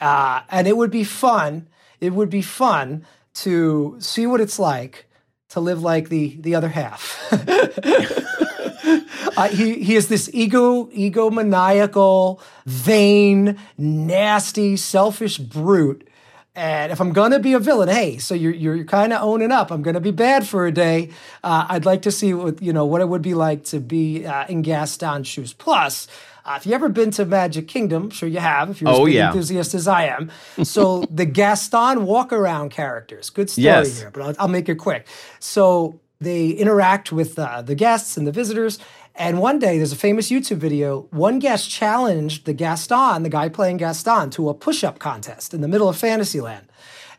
Uh, 0.00 0.42
and 0.50 0.66
it 0.66 0.76
would 0.76 0.90
be 0.90 1.04
fun. 1.04 1.68
It 2.00 2.12
would 2.12 2.30
be 2.30 2.42
fun 2.42 3.06
to 3.34 3.96
see 4.00 4.26
what 4.26 4.40
it's 4.40 4.58
like 4.58 5.06
to 5.50 5.60
live 5.60 5.82
like 5.82 6.08
the 6.08 6.36
the 6.40 6.56
other 6.56 6.70
half. 6.70 7.20
uh, 9.36 9.48
he 9.48 9.82
he 9.82 9.96
is 9.96 10.08
this 10.08 10.30
ego 10.32 10.86
egomaniacal, 10.86 12.40
vain, 12.66 13.58
nasty, 13.78 14.76
selfish 14.76 15.38
brute. 15.38 16.06
And 16.56 16.90
if 16.90 17.00
I'm 17.00 17.12
gonna 17.12 17.38
be 17.38 17.52
a 17.52 17.58
villain, 17.60 17.88
hey, 17.88 18.18
so 18.18 18.34
you're 18.34 18.52
you're 18.52 18.84
kind 18.84 19.12
of 19.12 19.22
owning 19.22 19.52
up. 19.52 19.70
I'm 19.70 19.82
gonna 19.82 20.00
be 20.00 20.10
bad 20.10 20.46
for 20.46 20.66
a 20.66 20.72
day. 20.72 21.10
Uh, 21.44 21.66
I'd 21.68 21.84
like 21.84 22.02
to 22.02 22.10
see 22.10 22.34
what 22.34 22.60
you 22.60 22.72
know 22.72 22.84
what 22.84 23.00
it 23.00 23.08
would 23.08 23.22
be 23.22 23.34
like 23.34 23.64
to 23.66 23.80
be 23.80 24.26
uh, 24.26 24.46
in 24.48 24.62
Gaston's 24.62 25.28
shoes. 25.28 25.52
Plus, 25.52 26.08
uh, 26.44 26.54
if 26.56 26.66
you 26.66 26.74
ever 26.74 26.88
been 26.88 27.12
to 27.12 27.24
Magic 27.24 27.68
Kingdom, 27.68 28.04
I'm 28.04 28.10
sure 28.10 28.28
you 28.28 28.40
have. 28.40 28.70
If 28.70 28.80
you're 28.80 28.90
oh, 28.90 29.06
as 29.06 29.14
yeah. 29.14 29.28
enthusiast 29.28 29.74
as 29.74 29.86
I 29.86 30.06
am, 30.06 30.30
so 30.64 31.04
the 31.10 31.24
Gaston 31.24 32.04
walk 32.04 32.32
around 32.32 32.70
characters. 32.70 33.30
Good 33.30 33.48
story 33.48 33.64
yes. 33.64 34.00
here, 34.00 34.10
but 34.10 34.22
I'll, 34.22 34.34
I'll, 34.40 34.48
make 34.48 34.68
it 34.68 34.76
quick. 34.76 35.06
So 35.38 36.00
they 36.20 36.50
interact 36.50 37.12
with 37.12 37.38
uh, 37.38 37.62
the 37.62 37.74
guests 37.74 38.16
and 38.16 38.26
the 38.26 38.32
visitors. 38.32 38.78
And 39.14 39.40
one 39.40 39.58
day, 39.58 39.78
there's 39.78 39.92
a 39.92 39.96
famous 39.96 40.30
YouTube 40.30 40.58
video. 40.58 41.08
One 41.10 41.38
guest 41.38 41.70
challenged 41.70 42.44
the 42.44 42.52
Gaston, 42.52 43.22
the 43.22 43.28
guy 43.28 43.48
playing 43.48 43.78
Gaston, 43.78 44.30
to 44.30 44.48
a 44.48 44.54
push 44.54 44.84
up 44.84 44.98
contest 44.98 45.54
in 45.54 45.62
the 45.62 45.68
middle 45.68 45.88
of 45.88 45.96
Fantasyland. 45.96 46.66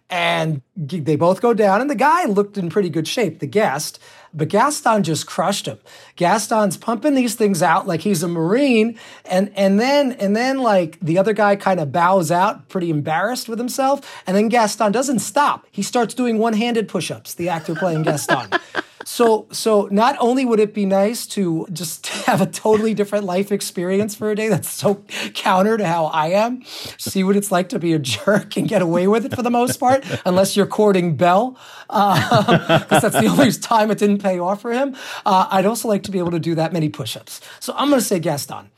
And 0.10 0.62
they 0.76 1.16
both 1.16 1.42
go 1.42 1.54
down, 1.54 1.80
and 1.80 1.90
the 1.90 1.96
guy 1.96 2.26
looked 2.26 2.58
in 2.58 2.70
pretty 2.70 2.90
good 2.90 3.08
shape, 3.08 3.40
the 3.40 3.48
guest. 3.48 3.98
But 4.34 4.50
Gaston 4.50 5.04
just 5.04 5.26
crushed 5.26 5.66
him. 5.66 5.80
Gaston's 6.16 6.78
pumping 6.78 7.16
these 7.16 7.36
things 7.36 7.64
out 7.64 7.88
like 7.88 8.02
he's 8.02 8.22
a 8.22 8.28
Marine. 8.28 9.00
And, 9.26 9.52
and 9.56 9.80
then, 9.80 10.14
and 10.14 10.36
then 10.36 10.60
like 10.60 11.00
the 11.02 11.18
other 11.18 11.34
guy 11.34 11.56
kind 11.56 11.80
of 11.80 11.92
bows 11.92 12.30
out, 12.30 12.68
pretty 12.70 12.90
embarrassed 12.90 13.50
with 13.50 13.58
himself. 13.58 14.24
And 14.28 14.36
then 14.36 14.50
Gaston 14.50 14.92
doesn't 14.92 15.20
stop. 15.20 15.66
He 15.72 15.82
starts 15.82 16.14
doing 16.14 16.38
one 16.38 16.54
handed 16.54 16.88
push 16.88 17.10
ups, 17.10 17.34
the 17.34 17.50
actor 17.50 17.74
playing 17.74 18.04
Gaston. 18.04 18.50
So, 19.06 19.48
so 19.52 19.88
not 19.92 20.16
only 20.20 20.46
would 20.46 20.60
it 20.60 20.74
be 20.74 20.86
nice 20.86 21.26
to 21.28 21.68
just 21.72 22.08
have 22.26 22.42
a 22.42 22.46
totally 22.46 22.94
different 22.94 23.26
life 23.26 23.52
experience 23.52 24.16
for 24.16 24.32
a 24.32 24.36
day 24.36 24.50
that's 24.50 24.70
so 24.70 25.04
counter 25.34 25.78
to 25.78 25.86
how 25.86 26.06
I 26.06 26.28
am, 26.28 26.64
see 26.98 27.24
what 27.24 27.36
it's 27.36 27.52
like 27.52 27.70
to 27.70 27.80
be 27.80 27.94
a 27.94 28.00
jerk 28.00 28.58
and 28.58 28.68
get 28.68 28.82
away 28.82 29.08
with 29.08 29.26
it 29.26 29.36
for 29.36 29.42
the 29.42 29.52
most 29.52 29.80
part, 29.80 30.04
unless 30.26 30.56
you're 30.56 30.66
courting 30.66 31.16
Belle, 31.16 31.52
because 31.88 31.90
uh, 31.90 32.86
that's 33.02 33.20
the 33.20 33.28
only 33.28 33.52
time 33.52 33.92
it 33.92 33.98
didn't 33.98 34.22
pay 34.22 34.40
off 34.40 34.62
for 34.62 34.72
him. 34.72 34.96
Uh, 35.26 35.48
I'd 35.50 35.66
also 35.66 35.88
like 35.88 36.04
to 36.04 36.12
be 36.12 36.20
able 36.20 36.32
to 36.32 36.40
do 36.40 36.56
that 36.56 36.74
many 36.74 36.90
push-ups. 36.90 37.42
So 37.60 37.74
I'm 37.76 37.90
going 37.90 38.00
to 38.00 38.06
say 38.06 38.20
Gaston. 38.20 38.70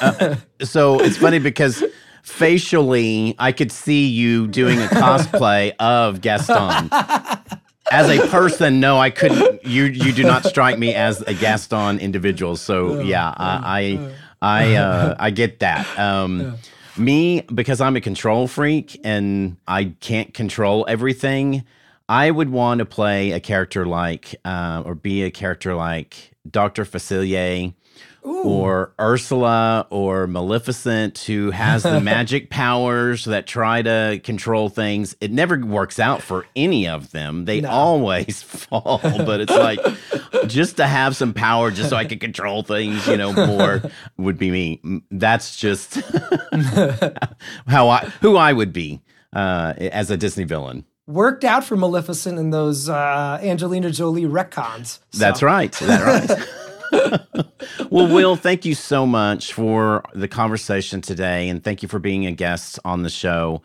uh, 0.00 0.36
so 0.62 1.00
it's 1.00 1.16
funny 1.16 1.38
because 1.38 1.82
facially, 2.26 3.34
I 3.38 3.52
could 3.52 3.70
see 3.70 4.08
you 4.08 4.48
doing 4.48 4.80
a 4.80 4.86
cosplay 4.86 5.72
of 5.78 6.20
Gaston 6.20 6.90
as 7.90 8.08
a 8.08 8.26
person, 8.28 8.80
no, 8.80 8.98
I 8.98 9.10
couldn't. 9.10 9.64
You 9.64 9.84
you 9.84 10.12
do 10.12 10.24
not 10.24 10.44
strike 10.44 10.78
me 10.78 10.94
as 10.94 11.22
a 11.22 11.34
Gaston 11.34 11.98
individual. 11.98 12.56
So 12.56 13.00
yeah, 13.00 13.32
I 13.36 13.98
I 14.40 14.66
I, 14.70 14.74
uh, 14.74 15.16
I 15.18 15.30
get 15.30 15.60
that. 15.60 15.86
Um, 15.98 16.56
me 16.98 17.42
because 17.54 17.80
I'm 17.80 17.96
a 17.96 18.00
control 18.00 18.48
freak 18.48 18.98
and 19.04 19.56
I 19.66 19.94
can't 20.00 20.32
control 20.32 20.86
everything. 20.88 21.64
I 22.08 22.30
would 22.30 22.50
want 22.50 22.78
to 22.78 22.84
play 22.84 23.32
a 23.32 23.40
character 23.40 23.84
like 23.84 24.36
uh, 24.44 24.82
or 24.84 24.94
be 24.94 25.24
a 25.24 25.30
character 25.30 25.74
like 25.74 26.32
Doctor 26.48 26.84
Facilier 26.84 27.74
Ooh. 28.26 28.42
or 28.42 28.92
Ursula 29.00 29.86
or 29.90 30.26
Maleficent 30.26 31.18
who 31.20 31.50
has 31.50 31.84
the 31.84 32.00
magic 32.02 32.50
powers 32.50 33.24
that 33.26 33.46
try 33.46 33.82
to 33.82 34.20
control 34.24 34.68
things. 34.68 35.14
It 35.20 35.30
never 35.30 35.58
works 35.64 36.00
out 36.00 36.22
for 36.22 36.46
any 36.56 36.88
of 36.88 37.12
them. 37.12 37.44
They 37.44 37.60
no. 37.60 37.70
always 37.70 38.42
fall, 38.42 39.00
but 39.02 39.40
it's 39.40 39.52
like 39.52 39.78
just 40.46 40.78
to 40.78 40.86
have 40.86 41.14
some 41.14 41.32
power 41.32 41.70
just 41.70 41.90
so 41.90 41.96
I 41.96 42.04
can 42.04 42.18
control 42.18 42.62
things, 42.62 43.06
you 43.06 43.16
know, 43.16 43.32
more 43.32 43.82
would 44.16 44.38
be 44.38 44.50
me. 44.50 45.02
That's 45.10 45.56
just 45.56 46.00
how 47.66 47.88
I 47.88 48.12
who 48.20 48.36
I 48.36 48.52
would 48.52 48.72
be 48.72 49.02
uh, 49.32 49.74
as 49.78 50.10
a 50.10 50.16
Disney 50.16 50.44
villain 50.44 50.84
worked 51.06 51.44
out 51.44 51.64
for 51.64 51.76
Maleficent 51.76 52.36
in 52.36 52.50
those 52.50 52.88
uh, 52.88 53.38
Angelina 53.40 53.90
Jolie 53.90 54.24
retcons. 54.24 54.98
So. 55.12 55.18
That's 55.18 55.42
right. 55.42 55.72
That's 55.72 56.30
right. 56.30 56.48
well, 57.90 58.12
Will, 58.12 58.36
thank 58.36 58.64
you 58.64 58.74
so 58.74 59.06
much 59.06 59.52
for 59.52 60.02
the 60.14 60.28
conversation 60.28 61.00
today, 61.00 61.48
and 61.48 61.62
thank 61.62 61.82
you 61.82 61.88
for 61.88 61.98
being 61.98 62.26
a 62.26 62.32
guest 62.32 62.78
on 62.84 63.02
the 63.02 63.10
show. 63.10 63.62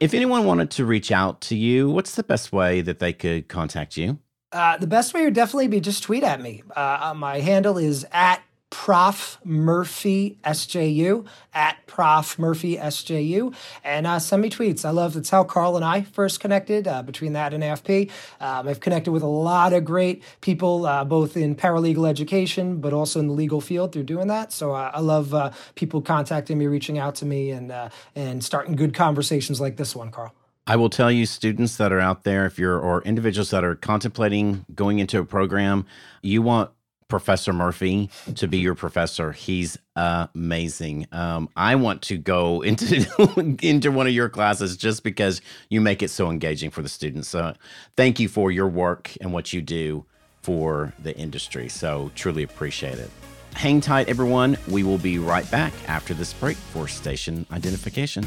If 0.00 0.14
anyone 0.14 0.44
wanted 0.44 0.70
to 0.72 0.84
reach 0.84 1.12
out 1.12 1.40
to 1.42 1.56
you, 1.56 1.90
what's 1.90 2.14
the 2.14 2.24
best 2.24 2.52
way 2.52 2.80
that 2.80 2.98
they 2.98 3.12
could 3.12 3.48
contact 3.48 3.96
you? 3.96 4.18
Uh, 4.52 4.76
the 4.76 4.86
best 4.86 5.14
way 5.14 5.24
would 5.24 5.34
definitely 5.34 5.68
be 5.68 5.80
just 5.80 6.02
tweet 6.02 6.22
at 6.22 6.40
me. 6.40 6.62
Uh, 6.76 7.12
my 7.16 7.40
handle 7.40 7.76
is 7.76 8.06
at 8.12 8.42
Prof 8.74 9.38
Murphy 9.44 10.36
SJU 10.44 11.24
at 11.54 11.86
Prof 11.86 12.36
Murphy 12.40 12.76
SJU 12.76 13.54
and 13.84 14.04
uh, 14.04 14.18
send 14.18 14.42
me 14.42 14.50
tweets. 14.50 14.84
I 14.84 14.90
love 14.90 15.14
that's 15.14 15.30
how 15.30 15.44
Carl 15.44 15.76
and 15.76 15.84
I 15.84 16.02
first 16.02 16.40
connected. 16.40 16.88
Uh, 16.88 17.04
between 17.04 17.34
that 17.34 17.54
and 17.54 17.62
AFP, 17.62 18.10
um, 18.40 18.66
I've 18.66 18.80
connected 18.80 19.12
with 19.12 19.22
a 19.22 19.28
lot 19.28 19.72
of 19.72 19.84
great 19.84 20.24
people, 20.40 20.86
uh, 20.86 21.04
both 21.04 21.36
in 21.36 21.54
paralegal 21.54 22.06
education 22.08 22.80
but 22.80 22.92
also 22.92 23.20
in 23.20 23.28
the 23.28 23.32
legal 23.32 23.60
field 23.60 23.92
through 23.92 24.02
doing 24.02 24.26
that. 24.26 24.52
So 24.52 24.72
uh, 24.72 24.90
I 24.92 24.98
love 24.98 25.32
uh, 25.32 25.52
people 25.76 26.02
contacting 26.02 26.58
me, 26.58 26.66
reaching 26.66 26.98
out 26.98 27.14
to 27.16 27.26
me, 27.26 27.52
and 27.52 27.70
uh, 27.70 27.90
and 28.16 28.42
starting 28.42 28.74
good 28.74 28.92
conversations 28.92 29.60
like 29.60 29.76
this 29.76 29.94
one, 29.94 30.10
Carl. 30.10 30.34
I 30.66 30.76
will 30.76 30.90
tell 30.90 31.12
you, 31.12 31.26
students 31.26 31.76
that 31.76 31.92
are 31.92 32.00
out 32.00 32.24
there, 32.24 32.44
if 32.44 32.58
you're 32.58 32.78
or 32.78 33.02
individuals 33.02 33.50
that 33.50 33.62
are 33.62 33.76
contemplating 33.76 34.64
going 34.74 34.98
into 34.98 35.20
a 35.20 35.24
program, 35.24 35.86
you 36.22 36.42
want 36.42 36.70
Professor 37.08 37.52
Murphy 37.52 38.10
to 38.36 38.48
be 38.48 38.58
your 38.58 38.74
professor. 38.74 39.32
He's 39.32 39.78
amazing. 39.96 41.06
Um, 41.12 41.48
I 41.56 41.76
want 41.76 42.02
to 42.02 42.18
go 42.18 42.60
into 42.62 43.56
into 43.62 43.90
one 43.90 44.06
of 44.06 44.12
your 44.12 44.28
classes 44.28 44.76
just 44.76 45.02
because 45.02 45.40
you 45.68 45.80
make 45.80 46.02
it 46.02 46.08
so 46.08 46.30
engaging 46.30 46.70
for 46.70 46.82
the 46.82 46.88
students. 46.88 47.28
So, 47.28 47.54
thank 47.96 48.20
you 48.20 48.28
for 48.28 48.50
your 48.50 48.68
work 48.68 49.12
and 49.20 49.32
what 49.32 49.52
you 49.52 49.62
do 49.62 50.04
for 50.42 50.92
the 51.02 51.16
industry. 51.16 51.68
So, 51.68 52.10
truly 52.14 52.42
appreciate 52.42 52.98
it. 52.98 53.10
Hang 53.54 53.80
tight, 53.80 54.08
everyone. 54.08 54.58
We 54.68 54.82
will 54.82 54.98
be 54.98 55.18
right 55.18 55.48
back 55.50 55.72
after 55.88 56.12
this 56.12 56.32
break 56.32 56.56
for 56.56 56.88
station 56.88 57.46
identification. 57.52 58.26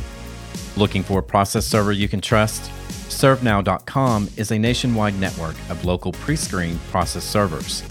Looking 0.77 1.03
for 1.03 1.19
a 1.19 1.23
process 1.23 1.65
server 1.65 1.91
you 1.91 2.07
can 2.07 2.21
trust? 2.21 2.71
ServeNow.com 3.09 4.29
is 4.37 4.51
a 4.51 4.59
nationwide 4.59 5.19
network 5.19 5.55
of 5.69 5.83
local 5.85 6.11
pre 6.11 6.35
screened 6.35 6.79
process 6.91 7.23
servers. 7.23 7.83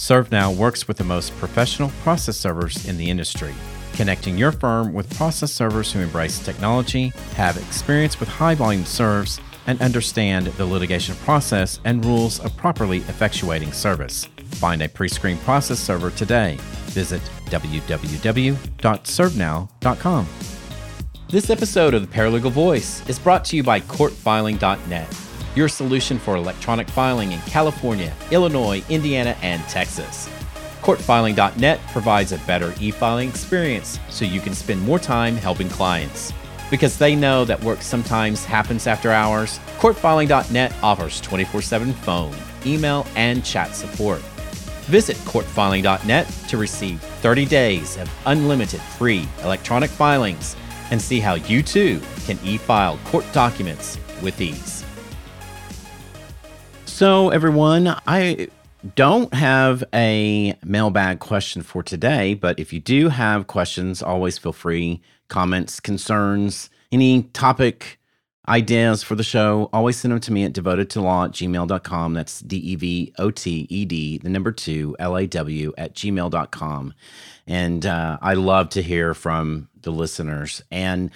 ServeNow 0.00 0.56
works 0.56 0.88
with 0.88 0.96
the 0.96 1.04
most 1.04 1.36
professional 1.36 1.90
process 2.02 2.38
servers 2.38 2.88
in 2.88 2.96
the 2.96 3.10
industry, 3.10 3.52
connecting 3.92 4.38
your 4.38 4.50
firm 4.50 4.94
with 4.94 5.14
process 5.14 5.52
servers 5.52 5.92
who 5.92 6.00
embrace 6.00 6.38
technology, 6.38 7.08
have 7.34 7.58
experience 7.58 8.18
with 8.18 8.30
high 8.30 8.54
volume 8.54 8.86
serves, 8.86 9.42
and 9.66 9.78
understand 9.82 10.46
the 10.46 10.64
litigation 10.64 11.14
process 11.16 11.80
and 11.84 12.02
rules 12.02 12.40
of 12.40 12.56
properly 12.56 13.00
effectuating 13.00 13.74
service. 13.74 14.24
Find 14.52 14.80
a 14.80 14.88
pre 14.88 15.06
screened 15.06 15.40
process 15.40 15.78
server 15.78 16.10
today. 16.12 16.56
Visit 16.86 17.20
www.servenow.com. 17.50 20.26
This 21.28 21.50
episode 21.50 21.92
of 21.92 22.10
The 22.10 22.16
Paralegal 22.16 22.52
Voice 22.52 23.06
is 23.06 23.18
brought 23.18 23.44
to 23.44 23.54
you 23.54 23.62
by 23.62 23.80
CourtFiling.net 23.80 25.29
your 25.54 25.68
solution 25.68 26.18
for 26.18 26.36
electronic 26.36 26.88
filing 26.88 27.32
in 27.32 27.40
California, 27.42 28.12
Illinois, 28.30 28.82
Indiana, 28.88 29.36
and 29.42 29.62
Texas. 29.68 30.28
CourtFiling.net 30.82 31.80
provides 31.92 32.32
a 32.32 32.38
better 32.38 32.74
e 32.80 32.90
filing 32.90 33.28
experience 33.28 33.98
so 34.08 34.24
you 34.24 34.40
can 34.40 34.54
spend 34.54 34.80
more 34.80 34.98
time 34.98 35.36
helping 35.36 35.68
clients. 35.68 36.32
Because 36.70 36.96
they 36.96 37.16
know 37.16 37.44
that 37.44 37.62
work 37.62 37.82
sometimes 37.82 38.44
happens 38.44 38.86
after 38.86 39.10
hours, 39.10 39.58
CourtFiling.net 39.78 40.72
offers 40.82 41.20
24 41.20 41.62
7 41.62 41.92
phone, 41.92 42.34
email, 42.64 43.06
and 43.16 43.44
chat 43.44 43.74
support. 43.74 44.20
Visit 44.86 45.16
CourtFiling.net 45.18 46.26
to 46.48 46.56
receive 46.56 47.00
30 47.00 47.44
days 47.46 47.96
of 47.96 48.10
unlimited 48.26 48.80
free 48.80 49.28
electronic 49.42 49.90
filings 49.90 50.56
and 50.90 51.00
see 51.00 51.20
how 51.20 51.34
you 51.34 51.62
too 51.62 52.00
can 52.24 52.38
e 52.42 52.56
file 52.56 52.98
court 53.04 53.24
documents 53.32 53.98
with 54.22 54.40
ease. 54.40 54.79
So, 57.00 57.30
everyone, 57.30 57.96
I 58.06 58.48
don't 58.94 59.32
have 59.32 59.82
a 59.94 60.54
mailbag 60.62 61.18
question 61.18 61.62
for 61.62 61.82
today, 61.82 62.34
but 62.34 62.58
if 62.60 62.74
you 62.74 62.80
do 62.80 63.08
have 63.08 63.46
questions, 63.46 64.02
always 64.02 64.36
feel 64.36 64.52
free. 64.52 65.00
Comments, 65.28 65.80
concerns, 65.80 66.68
any 66.92 67.22
topic 67.22 67.98
ideas 68.46 69.02
for 69.02 69.14
the 69.14 69.22
show, 69.22 69.70
always 69.72 69.96
send 69.96 70.12
them 70.12 70.20
to 70.20 70.30
me 70.30 70.44
at 70.44 70.52
devoted 70.52 70.90
to 70.90 71.00
law 71.00 71.24
at 71.24 71.30
gmail.com. 71.30 72.12
That's 72.12 72.40
D 72.40 72.58
E 72.58 72.76
V 72.76 73.14
O 73.18 73.30
T 73.30 73.66
E 73.70 73.86
D, 73.86 74.18
the 74.18 74.28
number 74.28 74.52
two, 74.52 74.94
L 74.98 75.16
A 75.16 75.26
W 75.26 75.72
at 75.78 75.94
gmail.com. 75.94 76.92
And 77.46 77.86
uh, 77.86 78.18
I 78.20 78.34
love 78.34 78.68
to 78.68 78.82
hear 78.82 79.14
from 79.14 79.70
the 79.80 79.90
listeners. 79.90 80.62
And 80.70 81.10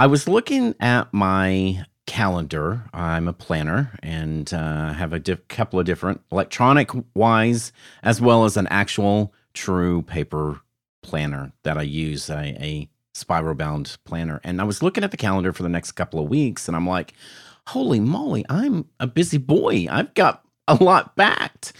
I 0.00 0.08
was 0.08 0.26
looking 0.26 0.74
at 0.80 1.14
my 1.14 1.84
calendar. 2.06 2.84
I'm 2.92 3.28
a 3.28 3.32
planner 3.32 3.96
and 4.02 4.52
uh, 4.52 4.92
have 4.92 5.12
a 5.12 5.18
diff- 5.18 5.46
couple 5.48 5.78
of 5.78 5.86
different 5.86 6.20
electronic 6.32 6.90
wise, 7.14 7.72
as 8.02 8.20
well 8.20 8.44
as 8.44 8.56
an 8.56 8.66
actual 8.68 9.32
true 9.54 10.02
paper 10.02 10.60
planner 11.02 11.52
that 11.62 11.78
I 11.78 11.82
use, 11.82 12.28
a, 12.28 12.56
a 12.60 12.88
spiral 13.14 13.54
bound 13.54 13.96
planner. 14.04 14.40
And 14.44 14.60
I 14.60 14.64
was 14.64 14.82
looking 14.82 15.04
at 15.04 15.10
the 15.10 15.16
calendar 15.16 15.52
for 15.52 15.62
the 15.62 15.68
next 15.68 15.92
couple 15.92 16.20
of 16.20 16.28
weeks 16.28 16.68
and 16.68 16.76
I'm 16.76 16.86
like, 16.86 17.14
holy 17.68 18.00
moly, 18.00 18.44
I'm 18.48 18.86
a 18.98 19.06
busy 19.06 19.38
boy. 19.38 19.86
I've 19.90 20.14
got 20.14 20.42
a 20.66 20.82
lot 20.82 21.16
backed. 21.16 21.72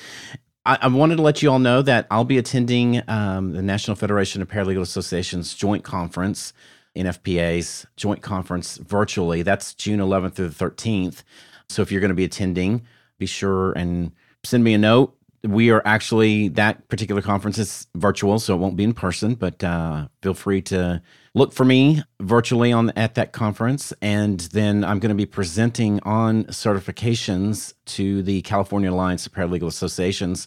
I, 0.66 0.88
wanted 0.88 1.16
to 1.16 1.22
let 1.22 1.42
you 1.42 1.50
all 1.50 1.58
know 1.58 1.82
that 1.82 2.06
I'll 2.10 2.24
be 2.24 2.38
attending 2.38 3.02
um, 3.08 3.52
the 3.52 3.62
National 3.62 3.96
Federation 3.96 4.42
of 4.42 4.48
Paralegal 4.48 4.82
Associations 4.82 5.54
joint 5.54 5.82
conference 5.84 6.52
NFPA's 6.96 7.86
joint 7.96 8.22
conference 8.22 8.78
virtually. 8.78 9.42
That's 9.42 9.74
June 9.74 10.00
11th 10.00 10.34
through 10.34 10.48
the 10.48 10.64
13th. 10.64 11.22
So 11.68 11.82
if 11.82 11.92
you're 11.92 12.00
going 12.00 12.10
to 12.10 12.14
be 12.14 12.24
attending, 12.24 12.82
be 13.18 13.26
sure 13.26 13.72
and 13.72 14.12
send 14.44 14.64
me 14.64 14.74
a 14.74 14.78
note. 14.78 15.16
We 15.42 15.70
are 15.70 15.80
actually, 15.86 16.48
that 16.48 16.86
particular 16.88 17.22
conference 17.22 17.56
is 17.56 17.86
virtual, 17.94 18.38
so 18.38 18.54
it 18.54 18.58
won't 18.58 18.76
be 18.76 18.84
in 18.84 18.92
person, 18.92 19.34
but 19.34 19.62
uh, 19.64 20.08
feel 20.20 20.34
free 20.34 20.60
to 20.62 21.00
look 21.34 21.52
for 21.54 21.64
me 21.64 22.02
virtually 22.20 22.72
on 22.72 22.90
at 22.90 23.14
that 23.14 23.32
conference. 23.32 23.92
And 24.02 24.40
then 24.40 24.84
I'm 24.84 24.98
going 24.98 25.10
to 25.10 25.14
be 25.14 25.24
presenting 25.26 26.00
on 26.02 26.44
certifications 26.44 27.72
to 27.86 28.22
the 28.22 28.42
California 28.42 28.90
Alliance 28.92 29.26
of 29.26 29.32
Paralegal 29.32 29.68
Associations 29.68 30.46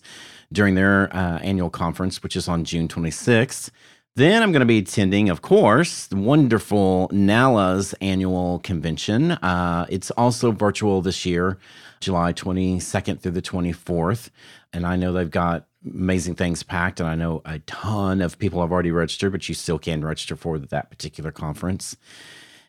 during 0.52 0.76
their 0.76 1.16
uh, 1.16 1.40
annual 1.40 1.72
conference, 1.72 2.22
which 2.22 2.36
is 2.36 2.48
on 2.48 2.64
June 2.64 2.88
26th. 2.88 3.72
Then 4.16 4.44
I'm 4.44 4.52
going 4.52 4.60
to 4.60 4.68
be 4.68 4.78
attending, 4.78 5.30
of 5.30 5.42
course, 5.42 6.06
the 6.06 6.18
wonderful 6.18 7.10
NALA's 7.12 7.96
annual 8.00 8.60
convention. 8.60 9.32
Uh, 9.32 9.88
it's 9.90 10.12
also 10.12 10.52
virtual 10.52 11.02
this 11.02 11.26
year, 11.26 11.58
July 12.00 12.32
22nd 12.32 13.22
through 13.22 13.32
the 13.32 13.42
24th. 13.42 14.30
And 14.72 14.86
I 14.86 14.98
know 14.98 15.14
they've 15.14 15.32
got 15.32 15.66
amazing 15.84 16.36
things 16.36 16.62
packed, 16.62 17.00
and 17.00 17.10
I 17.10 17.16
know 17.16 17.42
a 17.44 17.58
ton 17.60 18.22
of 18.22 18.38
people 18.38 18.62
have 18.62 18.72
already 18.72 18.92
registered, 18.92 19.32
but 19.32 19.50
you 19.50 19.56
still 19.56 19.80
can 19.80 20.06
register 20.06 20.36
for 20.36 20.60
that 20.60 20.92
particular 20.92 21.32
conference. 21.32 21.98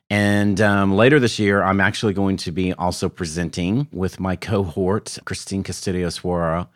And 0.09 0.63
um, 0.63 0.95
later 0.95 1.21
this 1.21 1.39
year, 1.39 1.63
I'm 1.63 1.81
actually 1.81 2.15
going 2.15 2.39
to 2.39 2.53
be 2.53 2.73
also 2.73 3.11
presenting 3.11 3.87
with 3.93 4.19
my 4.19 4.35
cohort, 4.35 5.19
Christine 5.27 5.63
Custodio 5.63 6.07
Suara 6.07 6.69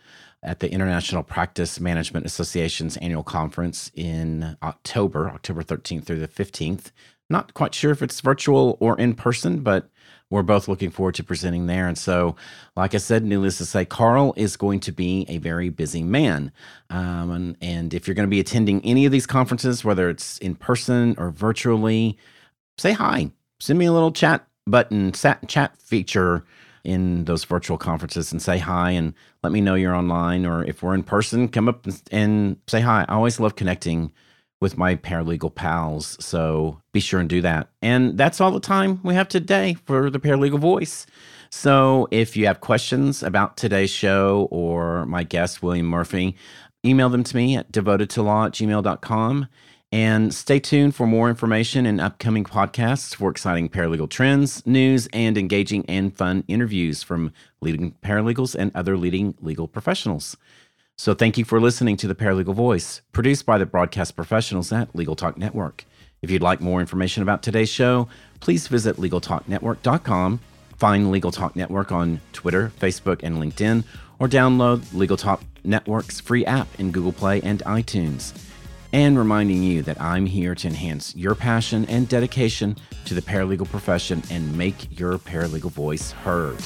at 0.42 0.60
the 0.60 0.70
International 0.70 1.22
Practice 1.22 1.80
Management 1.80 2.26
Association's 2.26 2.96
annual 2.98 3.22
conference 3.22 3.90
in 3.94 4.56
October, 4.62 5.30
October 5.30 5.62
13th 5.62 6.04
through 6.04 6.20
the 6.20 6.28
15th. 6.28 6.92
Not 7.30 7.54
quite 7.54 7.74
sure 7.74 7.90
if 7.90 8.02
it's 8.02 8.20
virtual 8.20 8.78
or 8.80 8.98
in 8.98 9.14
person, 9.14 9.60
but 9.60 9.90
we're 10.30 10.42
both 10.42 10.68
looking 10.68 10.90
forward 10.90 11.14
to 11.16 11.24
presenting 11.24 11.66
there. 11.66 11.88
And 11.88 11.96
so, 11.96 12.36
like 12.76 12.94
I 12.94 12.98
said, 12.98 13.24
needless 13.24 13.58
to 13.58 13.66
say, 13.66 13.84
Carl 13.84 14.34
is 14.36 14.56
going 14.56 14.80
to 14.80 14.92
be 14.92 15.26
a 15.28 15.38
very 15.38 15.68
busy 15.70 16.02
man. 16.02 16.52
Um, 16.90 17.30
and, 17.30 17.56
and 17.60 17.94
if 17.94 18.06
you're 18.06 18.14
going 18.14 18.28
to 18.28 18.30
be 18.30 18.40
attending 18.40 18.84
any 18.84 19.06
of 19.06 19.12
these 19.12 19.26
conferences, 19.26 19.84
whether 19.84 20.08
it's 20.08 20.38
in 20.38 20.54
person 20.54 21.14
or 21.18 21.30
virtually, 21.30 22.18
say 22.76 22.92
hi. 22.92 23.30
Send 23.60 23.78
me 23.78 23.86
a 23.86 23.92
little 23.92 24.12
chat 24.12 24.46
button, 24.66 25.12
chat 25.12 25.76
feature 25.80 26.44
in 26.84 27.24
those 27.24 27.44
virtual 27.44 27.78
conferences 27.78 28.32
and 28.32 28.40
say 28.40 28.58
hi 28.58 28.90
and 28.90 29.14
let 29.42 29.52
me 29.52 29.60
know 29.60 29.74
you're 29.74 29.94
online. 29.94 30.46
Or 30.46 30.64
if 30.64 30.82
we're 30.82 30.94
in 30.94 31.02
person, 31.02 31.48
come 31.48 31.68
up 31.68 31.86
and 32.10 32.56
say 32.66 32.80
hi. 32.80 33.04
I 33.08 33.14
always 33.14 33.40
love 33.40 33.56
connecting 33.56 34.12
with 34.60 34.76
my 34.76 34.96
paralegal 34.96 35.54
pals. 35.54 36.16
So 36.24 36.80
be 36.92 37.00
sure 37.00 37.20
and 37.20 37.28
do 37.28 37.40
that. 37.42 37.68
And 37.80 38.18
that's 38.18 38.40
all 38.40 38.50
the 38.50 38.60
time 38.60 39.00
we 39.02 39.14
have 39.14 39.28
today 39.28 39.76
for 39.86 40.10
the 40.10 40.18
Paralegal 40.18 40.58
Voice. 40.58 41.06
So 41.50 42.08
if 42.10 42.36
you 42.36 42.46
have 42.46 42.60
questions 42.60 43.22
about 43.22 43.56
today's 43.56 43.90
show 43.90 44.48
or 44.50 45.06
my 45.06 45.22
guest, 45.22 45.62
William 45.62 45.86
Murphy, 45.86 46.36
email 46.84 47.08
them 47.08 47.24
to 47.24 47.36
me 47.36 47.56
at 47.56 47.72
devotedtolaw 47.72 48.46
at 48.46 48.52
gmail.com. 48.52 49.48
And 49.90 50.34
stay 50.34 50.60
tuned 50.60 50.94
for 50.94 51.06
more 51.06 51.30
information 51.30 51.86
and 51.86 51.98
upcoming 51.98 52.44
podcasts 52.44 53.14
for 53.14 53.30
exciting 53.30 53.70
paralegal 53.70 54.10
trends, 54.10 54.66
news, 54.66 55.08
and 55.14 55.38
engaging 55.38 55.86
and 55.88 56.14
fun 56.14 56.44
interviews 56.46 57.02
from 57.02 57.32
leading 57.62 57.94
paralegals 58.02 58.54
and 58.54 58.70
other 58.74 58.98
leading 58.98 59.34
legal 59.40 59.66
professionals. 59.66 60.36
So 60.96 61.14
thank 61.14 61.38
you 61.38 61.44
for 61.44 61.60
listening 61.60 61.96
to 61.98 62.08
the 62.08 62.14
Paralegal 62.14 62.54
Voice, 62.54 63.00
produced 63.12 63.46
by 63.46 63.56
the 63.56 63.64
broadcast 63.64 64.14
professionals 64.14 64.72
at 64.72 64.94
Legal 64.94 65.16
Talk 65.16 65.38
Network. 65.38 65.84
If 66.20 66.30
you'd 66.30 66.42
like 66.42 66.60
more 66.60 66.80
information 66.80 67.22
about 67.22 67.42
today's 67.42 67.68
show, 67.70 68.08
please 68.40 68.66
visit 68.66 68.96
LegalTalkNetwork.com, 68.96 70.40
find 70.76 71.10
Legal 71.10 71.30
Talk 71.30 71.54
Network 71.54 71.92
on 71.92 72.20
Twitter, 72.32 72.72
Facebook, 72.80 73.20
and 73.22 73.36
LinkedIn, 73.36 73.84
or 74.18 74.28
download 74.28 74.92
Legal 74.92 75.16
Talk 75.16 75.42
Network's 75.64 76.20
free 76.20 76.44
app 76.44 76.68
in 76.78 76.90
Google 76.90 77.12
Play 77.12 77.40
and 77.42 77.60
iTunes. 77.60 78.47
And 78.92 79.18
reminding 79.18 79.62
you 79.62 79.82
that 79.82 80.00
I'm 80.00 80.24
here 80.24 80.54
to 80.54 80.68
enhance 80.68 81.14
your 81.14 81.34
passion 81.34 81.84
and 81.86 82.08
dedication 82.08 82.76
to 83.04 83.14
the 83.14 83.20
paralegal 83.20 83.68
profession 83.68 84.22
and 84.30 84.56
make 84.56 84.98
your 84.98 85.18
paralegal 85.18 85.70
voice 85.70 86.12
heard. 86.12 86.58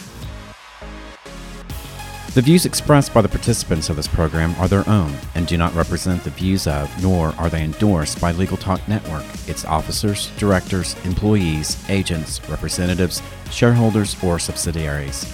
The 2.34 2.40
views 2.40 2.64
expressed 2.64 3.12
by 3.12 3.20
the 3.20 3.28
participants 3.28 3.90
of 3.90 3.96
this 3.96 4.08
program 4.08 4.54
are 4.54 4.66
their 4.66 4.88
own 4.88 5.14
and 5.34 5.46
do 5.46 5.58
not 5.58 5.74
represent 5.74 6.24
the 6.24 6.30
views 6.30 6.66
of, 6.66 6.90
nor 7.02 7.28
are 7.34 7.50
they 7.50 7.62
endorsed 7.62 8.22
by 8.22 8.32
Legal 8.32 8.56
Talk 8.56 8.80
Network, 8.88 9.24
its 9.46 9.66
officers, 9.66 10.30
directors, 10.38 10.96
employees, 11.04 11.84
agents, 11.90 12.40
representatives, 12.48 13.20
shareholders, 13.50 14.16
or 14.22 14.38
subsidiaries. 14.38 15.30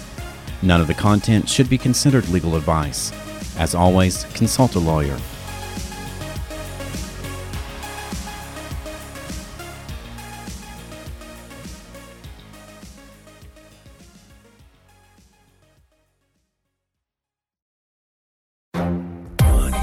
None 0.63 0.81
of 0.81 0.89
the 0.89 0.95
content 0.95 1.49
should 1.49 1.71
be 1.71 1.79
considered 1.79 2.29
legal 2.31 2.57
advice. 2.57 3.13
As 3.59 3.77
always, 3.77 4.25
consult 4.35 4.75
a 4.75 4.81
lawyer. 4.81 5.17